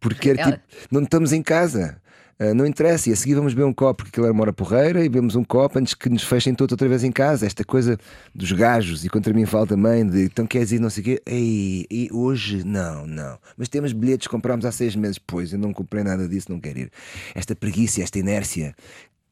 porque 0.00 0.30
era 0.30 0.40
Ela- 0.40 0.52
tipo, 0.52 0.62
não 0.90 1.02
estamos 1.02 1.32
em 1.32 1.42
casa. 1.42 2.00
Ah, 2.40 2.54
não 2.54 2.64
interessa, 2.64 3.10
e 3.10 3.12
a 3.12 3.16
seguir 3.16 3.34
vamos 3.34 3.52
beber 3.52 3.66
um 3.66 3.72
copo, 3.74 3.96
porque 4.04 4.10
aquilo 4.10 4.26
era 4.26 4.32
uma 4.32 4.42
hora 4.42 4.52
porreira, 4.52 5.00
e 5.04 5.08
bebemos 5.08 5.34
um 5.34 5.42
copo 5.42 5.76
antes 5.76 5.92
que 5.92 6.08
nos 6.08 6.22
fechem 6.22 6.54
todos 6.54 6.72
outra 6.72 6.88
vez 6.88 7.02
em 7.02 7.10
casa. 7.10 7.44
Esta 7.44 7.64
coisa 7.64 7.98
dos 8.32 8.52
gajos, 8.52 9.04
e 9.04 9.08
contra 9.08 9.34
mim 9.34 9.44
fala 9.44 9.66
também 9.66 10.06
de 10.06 10.26
então 10.26 10.46
queres 10.46 10.70
ir, 10.70 10.78
não 10.78 10.88
sei 10.88 11.00
o 11.02 11.04
quê. 11.04 11.22
Ei, 11.26 11.84
e 11.90 12.08
hoje? 12.12 12.62
Não, 12.64 13.08
não. 13.08 13.36
Mas 13.56 13.68
temos 13.68 13.92
bilhetes, 13.92 14.28
comprámos 14.28 14.64
há 14.64 14.70
seis 14.70 14.94
meses. 14.94 15.18
Pois, 15.18 15.52
eu 15.52 15.58
não 15.58 15.72
comprei 15.72 16.04
nada 16.04 16.28
disso, 16.28 16.46
não 16.52 16.60
quero 16.60 16.78
ir. 16.78 16.92
Esta 17.34 17.56
preguiça, 17.56 18.02
esta 18.02 18.20
inércia, 18.20 18.72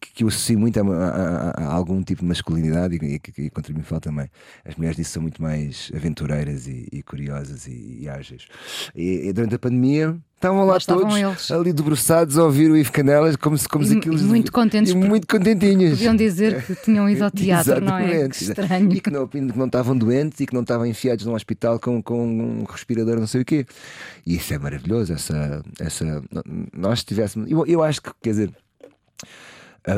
que, 0.00 0.12
que 0.14 0.24
eu 0.24 0.28
associo 0.28 0.58
muito 0.58 0.78
a, 0.80 0.82
a- 0.82 1.50
a- 1.56 1.72
algum 1.74 2.02
tipo 2.02 2.22
de 2.22 2.28
masculinidade 2.28 2.96
e, 3.00 3.20
e, 3.38 3.42
e 3.46 3.50
contra 3.50 3.72
mim 3.74 3.82
fala 3.82 4.00
também. 4.00 4.30
As 4.64 4.74
mulheres 4.76 4.96
disso 4.96 5.10
são 5.12 5.22
muito 5.22 5.40
mais 5.42 5.90
aventureiras 5.94 6.66
e, 6.66 6.88
e 6.92 7.02
curiosas 7.02 7.66
e, 7.66 8.08
ágeis. 8.08 8.46
E, 8.94 9.32
durante 9.32 9.54
a 9.54 9.58
pandemia 9.58 10.16
estavam 10.36 10.58
lá 10.66 10.72
Lá 10.72 10.76
estavam 10.78 11.02
todos 11.04 11.16
eles. 11.16 11.50
ali 11.50 11.72
debruçados 11.72 12.36
a 12.38 12.44
ouvir 12.44 12.70
o 12.70 12.76
Ivo 12.76 12.92
Canelas 12.92 13.36
como 13.36 13.56
se, 13.56 13.66
como 13.68 13.84
se 13.84 13.96
aquilo 13.96 14.18
muito 14.18 14.52
contentes 14.52 14.92
e 14.92 14.94
muito 14.94 15.26
contentinhos. 15.26 15.92
Podiam 15.94 16.14
dizer 16.14 16.62
que 16.64 16.74
tinham 16.76 17.08
ido 17.08 17.24
ao 17.24 17.30
teatro, 17.32 17.80
não 17.80 17.96
é? 17.96 18.28
Que 18.28 18.36
estranho. 18.36 18.92
E 18.92 19.00
que 19.00 19.10
não, 19.10 19.26
que 19.26 19.40
não 19.40 19.66
estavam 19.66 19.96
doentes 19.96 20.38
e 20.40 20.46
que 20.46 20.52
não 20.54 20.60
estavam 20.62 20.84
enfiados 20.86 21.24
num 21.24 21.34
hospital 21.34 21.80
com, 21.80 22.02
com 22.02 22.22
um 22.26 22.64
respirador, 22.64 23.18
não 23.18 23.26
sei 23.26 23.40
o 23.40 23.44
quê. 23.44 23.64
E 24.26 24.36
isso 24.36 24.52
é 24.52 24.58
maravilhoso. 24.58 25.12
Essa, 25.14 25.62
essa, 25.80 26.22
nós 26.76 27.02
tivéssemos. 27.02 27.50
Eu, 27.50 27.64
eu 27.66 27.82
acho 27.82 28.02
que, 28.02 28.10
quer 28.22 28.30
dizer, 28.30 28.50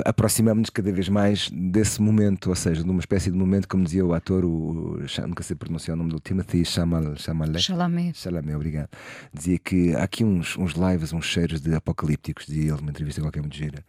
aproximamos-nos 0.05 0.71
cada 0.71 0.93
vez 0.93 1.09
mais 1.09 1.49
desse 1.51 2.01
momento, 2.03 2.51
ou 2.51 2.55
seja, 2.55 2.83
de 2.85 2.91
uma 2.91 3.01
espécie 3.01 3.31
de 3.31 3.37
momento, 3.37 3.67
como 3.69 3.85
dizia 3.85 4.05
o 4.05 4.13
ator, 4.13 4.45
o, 4.45 4.49
o- 4.49 4.99
nunca 5.27 5.43
sei 5.43 5.57
pronunciar 5.57 5.95
o 5.95 5.99
nome 5.99 6.11
do 6.11 6.21
Timothy 6.21 6.65
Chamal, 6.65 7.17
Chalamet. 7.17 7.59
Chalamet. 7.61 8.19
Chalamet, 8.19 8.55
obrigado. 8.55 8.89
Dizia 9.33 9.59
que 9.59 9.95
há 9.95 10.03
aqui 10.03 10.25
uns, 10.25 10.57
uns 10.59 10.73
lives, 10.75 11.13
uns 11.13 11.25
cheiros 11.25 11.61
de 11.61 11.75
apocalípticos, 11.75 12.47
dizia 12.47 12.73
ele 12.73 12.81
numa 12.81 12.91
entrevista 12.91 13.21
qualquer 13.23 13.41
muito 13.41 13.57
gira. 13.57 13.85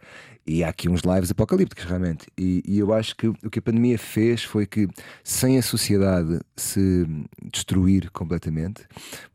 E 0.46 0.64
há 0.64 0.68
aqui 0.70 0.88
uns 0.88 1.02
lives 1.02 1.30
apocalípticos, 1.30 1.84
realmente. 1.84 2.26
E, 2.36 2.62
e 2.66 2.78
eu 2.78 2.92
acho 2.94 3.14
que 3.14 3.28
o 3.28 3.50
que 3.50 3.58
a 3.58 3.62
pandemia 3.62 3.98
fez 3.98 4.42
foi 4.42 4.66
que, 4.66 4.88
sem 5.22 5.58
a 5.58 5.62
sociedade 5.62 6.40
se 6.56 7.06
destruir 7.52 8.10
completamente, 8.10 8.82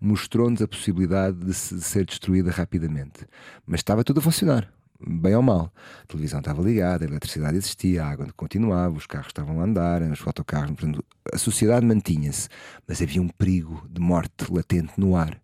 mostrou-nos 0.02 0.62
a 0.62 0.68
possibilidade 0.68 1.38
de, 1.38 1.54
se- 1.54 1.76
de 1.76 1.82
ser 1.84 2.06
destruída 2.06 2.50
rapidamente. 2.52 3.26
Mas 3.68 3.80
estava 3.82 4.04
tudo 4.04 4.18
a 4.20 4.22
funcionar. 4.22 4.68
Bem 5.00 5.36
ou 5.36 5.42
mal, 5.42 5.74
a 6.04 6.08
televisão 6.08 6.40
estava 6.40 6.62
ligada, 6.62 7.04
a 7.04 7.08
eletricidade 7.08 7.58
existia, 7.58 8.02
a 8.02 8.10
água 8.10 8.28
continuava, 8.36 8.96
os 8.96 9.06
carros 9.06 9.28
estavam 9.28 9.60
a 9.60 9.66
andar, 9.66 10.02
os 10.02 10.26
autocarros, 10.26 10.72
portanto, 10.72 11.04
a 11.34 11.38
sociedade 11.38 11.86
mantinha-se, 11.86 12.48
mas 12.88 13.02
havia 13.02 13.22
um 13.22 13.28
perigo 13.28 13.86
de 13.90 14.00
morte 14.00 14.50
latente 14.50 14.94
no 14.98 15.18
ar. 15.18 15.38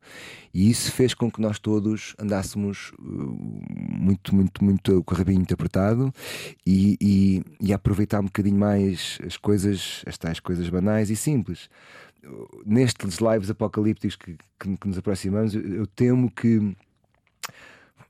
E 0.53 0.69
isso 0.69 0.91
fez 0.93 1.13
com 1.13 1.29
que 1.29 1.41
nós 1.41 1.59
todos 1.59 2.15
andássemos 2.17 2.93
uh, 2.97 3.03
muito, 3.03 4.33
muito, 4.33 4.63
muito 4.63 5.03
com 5.03 5.13
o 5.13 5.17
rabinho 5.17 5.39
muito 5.39 5.53
apertado 5.53 6.13
e, 6.65 6.97
e, 7.01 7.43
e 7.59 7.73
aproveitar 7.73 8.21
um 8.21 8.25
bocadinho 8.25 8.57
mais 8.57 9.19
as 9.25 9.35
coisas, 9.35 10.01
as 10.05 10.17
tais 10.17 10.39
coisas 10.39 10.69
banais 10.69 11.09
e 11.09 11.15
simples. 11.15 11.69
Nestes 12.65 13.17
lives 13.17 13.49
apocalípticos 13.49 14.15
que, 14.15 14.37
que, 14.59 14.77
que 14.77 14.87
nos 14.87 14.97
aproximamos, 14.97 15.53
eu, 15.55 15.61
eu 15.61 15.87
temo 15.87 16.31
que. 16.31 16.57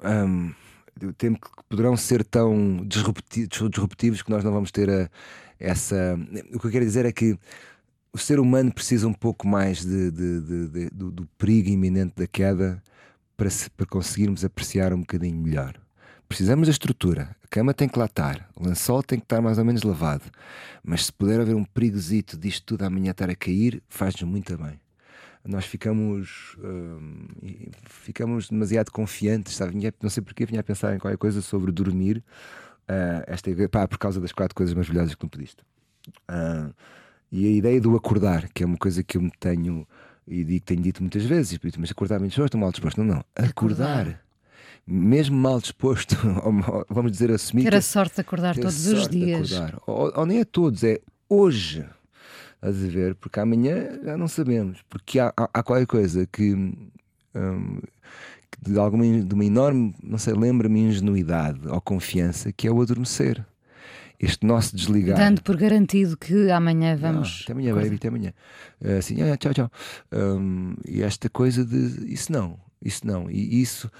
hum, 0.04 0.54
eu 1.00 1.14
temo 1.14 1.40
que 1.40 1.50
poderão 1.70 1.96
ser 1.96 2.24
tão 2.26 2.86
disrupti- 2.86 3.48
disruptivos 3.48 4.22
que 4.22 4.30
nós 4.30 4.44
não 4.44 4.52
vamos 4.52 4.72
ter 4.72 4.90
a- 4.90 5.10
essa. 5.60 6.18
O 6.54 6.60
que 6.60 6.68
eu 6.68 6.72
quero 6.72 6.86
dizer 6.86 7.06
é 7.06 7.12
que 7.12 7.38
o 8.14 8.18
ser 8.18 8.40
humano 8.40 8.74
precisa 8.74 9.08
um 9.08 9.14
pouco 9.14 9.48
mais 9.48 9.86
de- 9.86 10.12
de- 10.12 10.68
de- 10.68 10.90
do, 10.90 11.12
do 11.12 11.26
perigo 11.38 11.70
iminente 11.70 12.14
da 12.16 12.28
queda 12.28 12.82
para, 13.38 13.50
se- 13.50 13.70
para 13.70 13.86
conseguirmos 13.86 14.44
apreciar 14.44 14.94
um 14.94 15.00
bocadinho 15.00 15.38
melhor. 15.38 15.76
Precisamos 16.28 16.68
da 16.68 16.72
estrutura, 16.72 17.36
a 17.44 17.48
cama 17.48 17.74
tem 17.74 17.90
que 17.90 18.00
lá 18.00 18.06
estar, 18.06 18.50
o 18.56 18.66
lençol 18.66 19.04
tem 19.04 19.20
que 19.20 19.26
estar 19.26 19.42
mais 19.42 19.58
ou 19.58 19.66
menos 19.66 19.84
lavado, 19.84 20.24
mas 20.82 21.06
se 21.08 21.12
puder 21.14 21.42
haver 21.42 21.56
um 21.56 21.64
perigozito 21.66 22.38
disto 22.38 22.64
tudo 22.66 22.84
amanhã 22.84 23.12
estar 23.12 23.30
a 23.30 23.36
cair, 23.36 23.84
faz-nos 23.90 24.30
muito 24.30 24.58
bem. 24.58 24.80
Nós 25.44 25.66
ficamos, 25.66 26.56
hum, 26.64 27.26
ficamos 27.86 28.50
demasiado 28.50 28.92
confiantes, 28.92 29.56
sabe? 29.56 29.72
Vinha- 29.74 29.94
Não 30.02 30.10
sei 30.10 30.22
porque 30.24 30.46
vinha 30.46 30.60
a 30.60 30.64
pensar 30.64 30.96
em 30.96 31.00
qualquer 31.00 31.18
coisa 31.18 31.42
sobre 31.42 31.72
dormir, 31.72 32.24
ah, 32.88 33.24
esta, 33.28 33.50
pá, 33.70 33.88
por 33.88 33.98
causa 33.98 34.22
das 34.22 34.32
quatro 34.32 34.56
coisas 34.56 34.74
maravilhosas 34.76 35.14
que 35.16 35.20
tu 35.20 35.28
pediste. 35.30 35.64
Ah, 36.28 36.70
e 37.32 37.46
a 37.48 37.50
ideia 37.52 37.82
do 37.82 37.96
acordar, 37.96 38.50
que 38.50 38.62
é 38.64 38.66
uma 38.66 38.78
coisa 38.78 39.04
que 39.04 39.18
eu 39.18 39.22
me 39.22 39.32
tenho 39.40 39.88
e 40.28 40.44
digo, 40.44 40.64
tenho 40.66 40.82
dito 40.82 41.02
muitas 41.02 41.24
vezes, 41.26 41.58
mas 41.80 41.90
acordar 41.92 42.20
bem 42.20 42.28
disposto, 42.28 42.58
mal 42.58 42.72
disposto. 42.72 43.04
Não, 43.04 43.16
não. 43.16 43.26
Acordar. 43.36 44.02
Acordar. 44.02 44.22
Mesmo 44.86 45.38
mal 45.38 45.60
disposto, 45.60 46.16
ou 46.44 46.52
mal- 46.52 46.86
vamos 46.90 47.12
dizer 47.12 47.32
assumir. 47.32 47.64
Ter 47.64 47.76
a 47.76 47.82
sorte 47.82 48.16
de 48.16 48.22
acordar 48.22 48.56
todos 48.56 48.86
os 48.88 49.08
dias. 49.08 49.52
Ou, 49.88 50.12
ou 50.16 50.26
nem 50.26 50.42
a 50.42 50.46
todos, 50.46 50.84
é 50.84 51.00
hoje. 51.30 51.86
Estás 52.64 52.84
a 52.84 52.88
ver? 52.90 53.16
Porque 53.16 53.40
amanhã 53.40 53.90
já 54.04 54.16
não 54.18 54.28
sabemos. 54.28 54.80
Porque 54.88 55.20
há, 55.20 55.34
há, 55.36 55.50
há 55.52 55.64
qualquer 55.64 55.88
coisa 55.88 56.28
que, 56.28 56.54
hum, 56.54 57.80
que 58.52 58.72
de 58.72 58.78
alguma 58.78 59.04
de 59.04 59.34
uma 59.34 59.44
enorme, 59.46 59.96
não 60.04 60.20
sei, 60.20 60.34
lembra-me 60.36 60.80
ingenuidade 60.82 61.68
ou 61.68 61.82
confiança, 61.82 62.52
que 62.52 62.68
é 62.68 62.72
o 62.72 62.80
adormecer. 62.82 63.44
Este 64.20 64.46
nosso 64.46 64.76
desligar. 64.76 65.18
Dando 65.18 65.42
por 65.42 65.58
garantido 65.58 66.16
que 66.16 66.52
amanhã 66.52 66.94
Não, 66.94 67.02
vamos. 67.02 67.42
até 67.44 67.54
amanhã, 67.54 67.72
acordar. 67.72 67.86
baby, 67.86 67.96
até 67.96 68.08
amanhã. 68.10 68.34
Assim, 69.00 69.20
ah, 69.24 69.36
tchau, 69.36 69.52
tchau. 69.52 69.72
Hum, 70.14 70.76
e 70.88 71.02
esta 71.02 71.28
coisa 71.28 71.66
de 71.66 72.14
isso 72.14 72.32
não, 72.32 72.60
isso 72.84 73.08
não. 73.08 73.28
E 73.32 73.60
isso, 73.60 73.92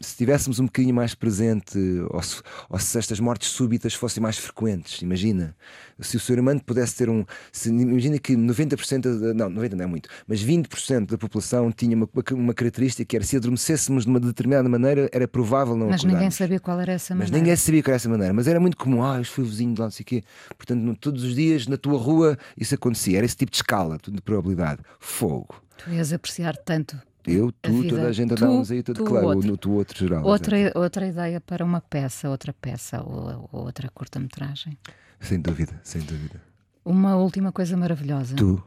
se 0.00 0.16
tivéssemos 0.16 0.58
um 0.58 0.64
bocadinho 0.66 0.94
mais 0.94 1.14
presente, 1.14 1.78
ou 2.10 2.22
se, 2.22 2.42
ou 2.70 2.78
se 2.78 2.98
estas 2.98 3.20
mortes 3.20 3.50
súbitas 3.50 3.94
fossem 3.94 4.22
mais 4.22 4.38
frequentes, 4.38 5.02
imagina. 5.02 5.54
Se 6.00 6.16
o 6.16 6.20
ser 6.20 6.38
humano 6.40 6.60
pudesse 6.64 6.96
ter 6.96 7.08
um. 7.08 7.24
Se, 7.52 7.68
imagina 7.68 8.18
que 8.18 8.34
90%, 8.36 9.20
da- 9.20 9.34
não, 9.34 9.50
90% 9.50 9.72
não 9.74 9.84
é 9.84 9.86
muito, 9.86 10.08
mas 10.26 10.42
20% 10.42 11.06
da 11.10 11.18
população 11.18 11.70
tinha 11.70 11.96
uma, 11.96 12.08
uma 12.32 12.54
característica 12.54 13.04
que 13.04 13.14
era 13.16 13.24
se 13.24 13.36
adormecêssemos 13.36 14.04
de 14.04 14.10
uma 14.10 14.18
determinada 14.20 14.68
maneira, 14.68 15.08
era 15.12 15.28
provável 15.28 15.76
não 15.76 15.86
Mas 15.88 16.02
ninguém 16.02 16.10
acordarmos. 16.16 16.34
sabia 16.34 16.60
qual 16.60 16.80
era 16.80 16.92
essa 16.92 17.14
Mas 17.14 17.26
maneira. 17.30 17.38
ninguém 17.44 17.56
sabia 17.56 17.82
que 17.82 17.90
era 17.90 17.96
essa 17.96 18.08
maneira. 18.08 18.32
Mas 18.34 18.46
era 18.48 18.58
muito 18.58 18.76
comum. 18.76 19.02
Ah, 19.04 19.22
foi 19.24 19.44
o 19.44 19.46
vizinho 19.46 19.74
de 19.74 19.80
lá, 19.80 19.86
não 19.86 19.92
sei 19.92 20.02
o 20.02 20.06
quê. 20.06 20.22
Portanto, 20.56 20.96
todos 21.00 21.22
os 21.22 21.34
dias 21.34 21.66
na 21.66 21.76
tua 21.76 21.98
rua 21.98 22.36
isso 22.56 22.74
acontecia. 22.74 23.18
Era 23.18 23.26
esse 23.26 23.36
tipo 23.36 23.50
de 23.52 23.56
escala, 23.58 23.98
de 24.06 24.20
probabilidade. 24.20 24.80
Fogo. 24.98 25.62
Tu 25.78 25.90
ias 25.90 26.12
apreciar 26.12 26.56
tanto. 26.56 26.96
Eu, 27.26 27.48
A 27.48 27.52
tu, 27.62 27.72
vida. 27.72 27.88
toda 27.96 28.08
a 28.08 28.12
gente 28.12 28.32
andávamos 28.32 28.70
aí, 28.70 28.82
tudo 28.82 28.96
tu, 28.98 29.04
claro. 29.04 29.26
outro. 29.28 29.46
No 29.48 29.56
tu 29.56 29.72
outro 29.72 29.98
geral. 29.98 30.24
Outra, 30.24 30.56
outra 30.74 31.06
ideia 31.06 31.40
para 31.40 31.64
uma 31.64 31.80
peça, 31.80 32.28
outra 32.28 32.52
peça 32.52 33.02
ou, 33.02 33.48
ou 33.52 33.64
outra 33.64 33.88
curta-metragem. 33.90 34.76
Sem 35.20 35.40
dúvida, 35.40 35.80
sem 35.82 36.02
dúvida. 36.02 36.40
Uma 36.84 37.16
última 37.16 37.50
coisa 37.50 37.76
maravilhosa. 37.76 38.36
Tu, 38.36 38.62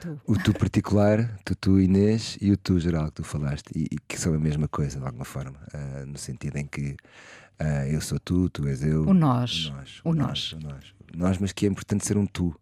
Tu. 0.00 0.20
o 0.26 0.36
tu 0.36 0.52
particular, 0.52 1.38
tu, 1.44 1.54
tu 1.54 1.80
Inês 1.80 2.36
e 2.40 2.50
o 2.50 2.56
tu 2.56 2.78
geral 2.80 3.06
que 3.06 3.12
tu 3.12 3.24
falaste, 3.24 3.70
e, 3.74 3.84
e 3.84 3.96
que 4.08 4.18
são 4.18 4.34
a 4.34 4.38
mesma 4.38 4.66
coisa, 4.66 4.98
de 4.98 5.06
alguma 5.06 5.24
forma. 5.24 5.56
ah, 5.72 6.04
no 6.04 6.18
sentido 6.18 6.56
em 6.56 6.66
que 6.66 6.96
ah, 7.58 7.86
eu 7.86 8.00
sou 8.00 8.18
tu, 8.18 8.50
tu 8.50 8.66
és 8.66 8.82
eu. 8.82 9.06
O 9.06 9.14
nós. 9.14 9.66
O 9.66 9.72
nós. 9.72 10.00
O 10.04 10.10
o 10.10 10.14
nós. 10.14 10.52
nós. 10.52 10.52
o 10.52 10.66
nós. 10.68 10.94
Nós, 11.14 11.38
mas 11.38 11.52
que 11.52 11.66
é 11.66 11.68
importante 11.68 12.04
ser 12.04 12.16
um 12.16 12.26
tu. 12.26 12.54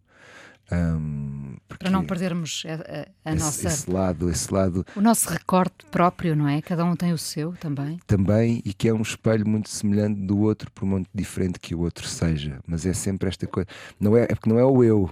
Um, 0.73 1.57
Para 1.69 1.91
não 1.91 2.05
perdermos 2.05 2.63
a, 2.67 2.75
a, 2.75 3.31
a 3.31 3.35
esse, 3.35 3.45
nossa. 3.45 3.69
esse 3.69 3.91
lado, 3.91 4.31
esse 4.31 4.55
lado 4.55 4.87
O 4.95 5.01
nosso 5.01 5.29
recorte 5.29 5.85
próprio, 5.91 6.37
não 6.37 6.47
é? 6.49 6.63
Cada 6.63 6.85
um 6.85 6.95
tem 6.95 7.13
o 7.13 7.19
seu 7.19 7.53
também. 7.55 7.99
também 8.07 8.63
e 8.65 8.73
que 8.73 8.89
é 8.89 8.95
um 8.95 9.03
espelho 9.03 9.47
muito 9.49 9.69
semelhante 9.69 10.21
do 10.21 10.39
outro, 10.39 10.71
por 10.71 10.85
muito 10.85 11.09
diferente 11.13 11.59
que 11.59 11.75
o 11.75 11.81
outro 11.81 12.07
seja. 12.07 12.61
Mas 12.67 12.87
é 12.87 12.93
sempre 12.93 13.29
esta 13.29 13.47
coisa. 13.47 13.69
Não 13.99 14.17
é, 14.17 14.25
é 14.25 14.35
porque 14.35 14.49
não 14.49 14.59
é 14.59 14.65
o 14.65 14.85
eu, 14.85 15.11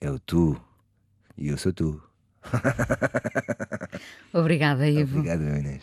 é 0.00 0.10
o 0.10 0.18
tu. 0.18 0.60
E 1.36 1.48
eu 1.48 1.56
sou 1.56 1.72
tu. 1.72 2.02
Obrigada, 4.32 4.88
Ivo. 4.88 5.18
Obrigado, 5.18 5.40
meu 5.40 5.56
Inês. 5.56 5.82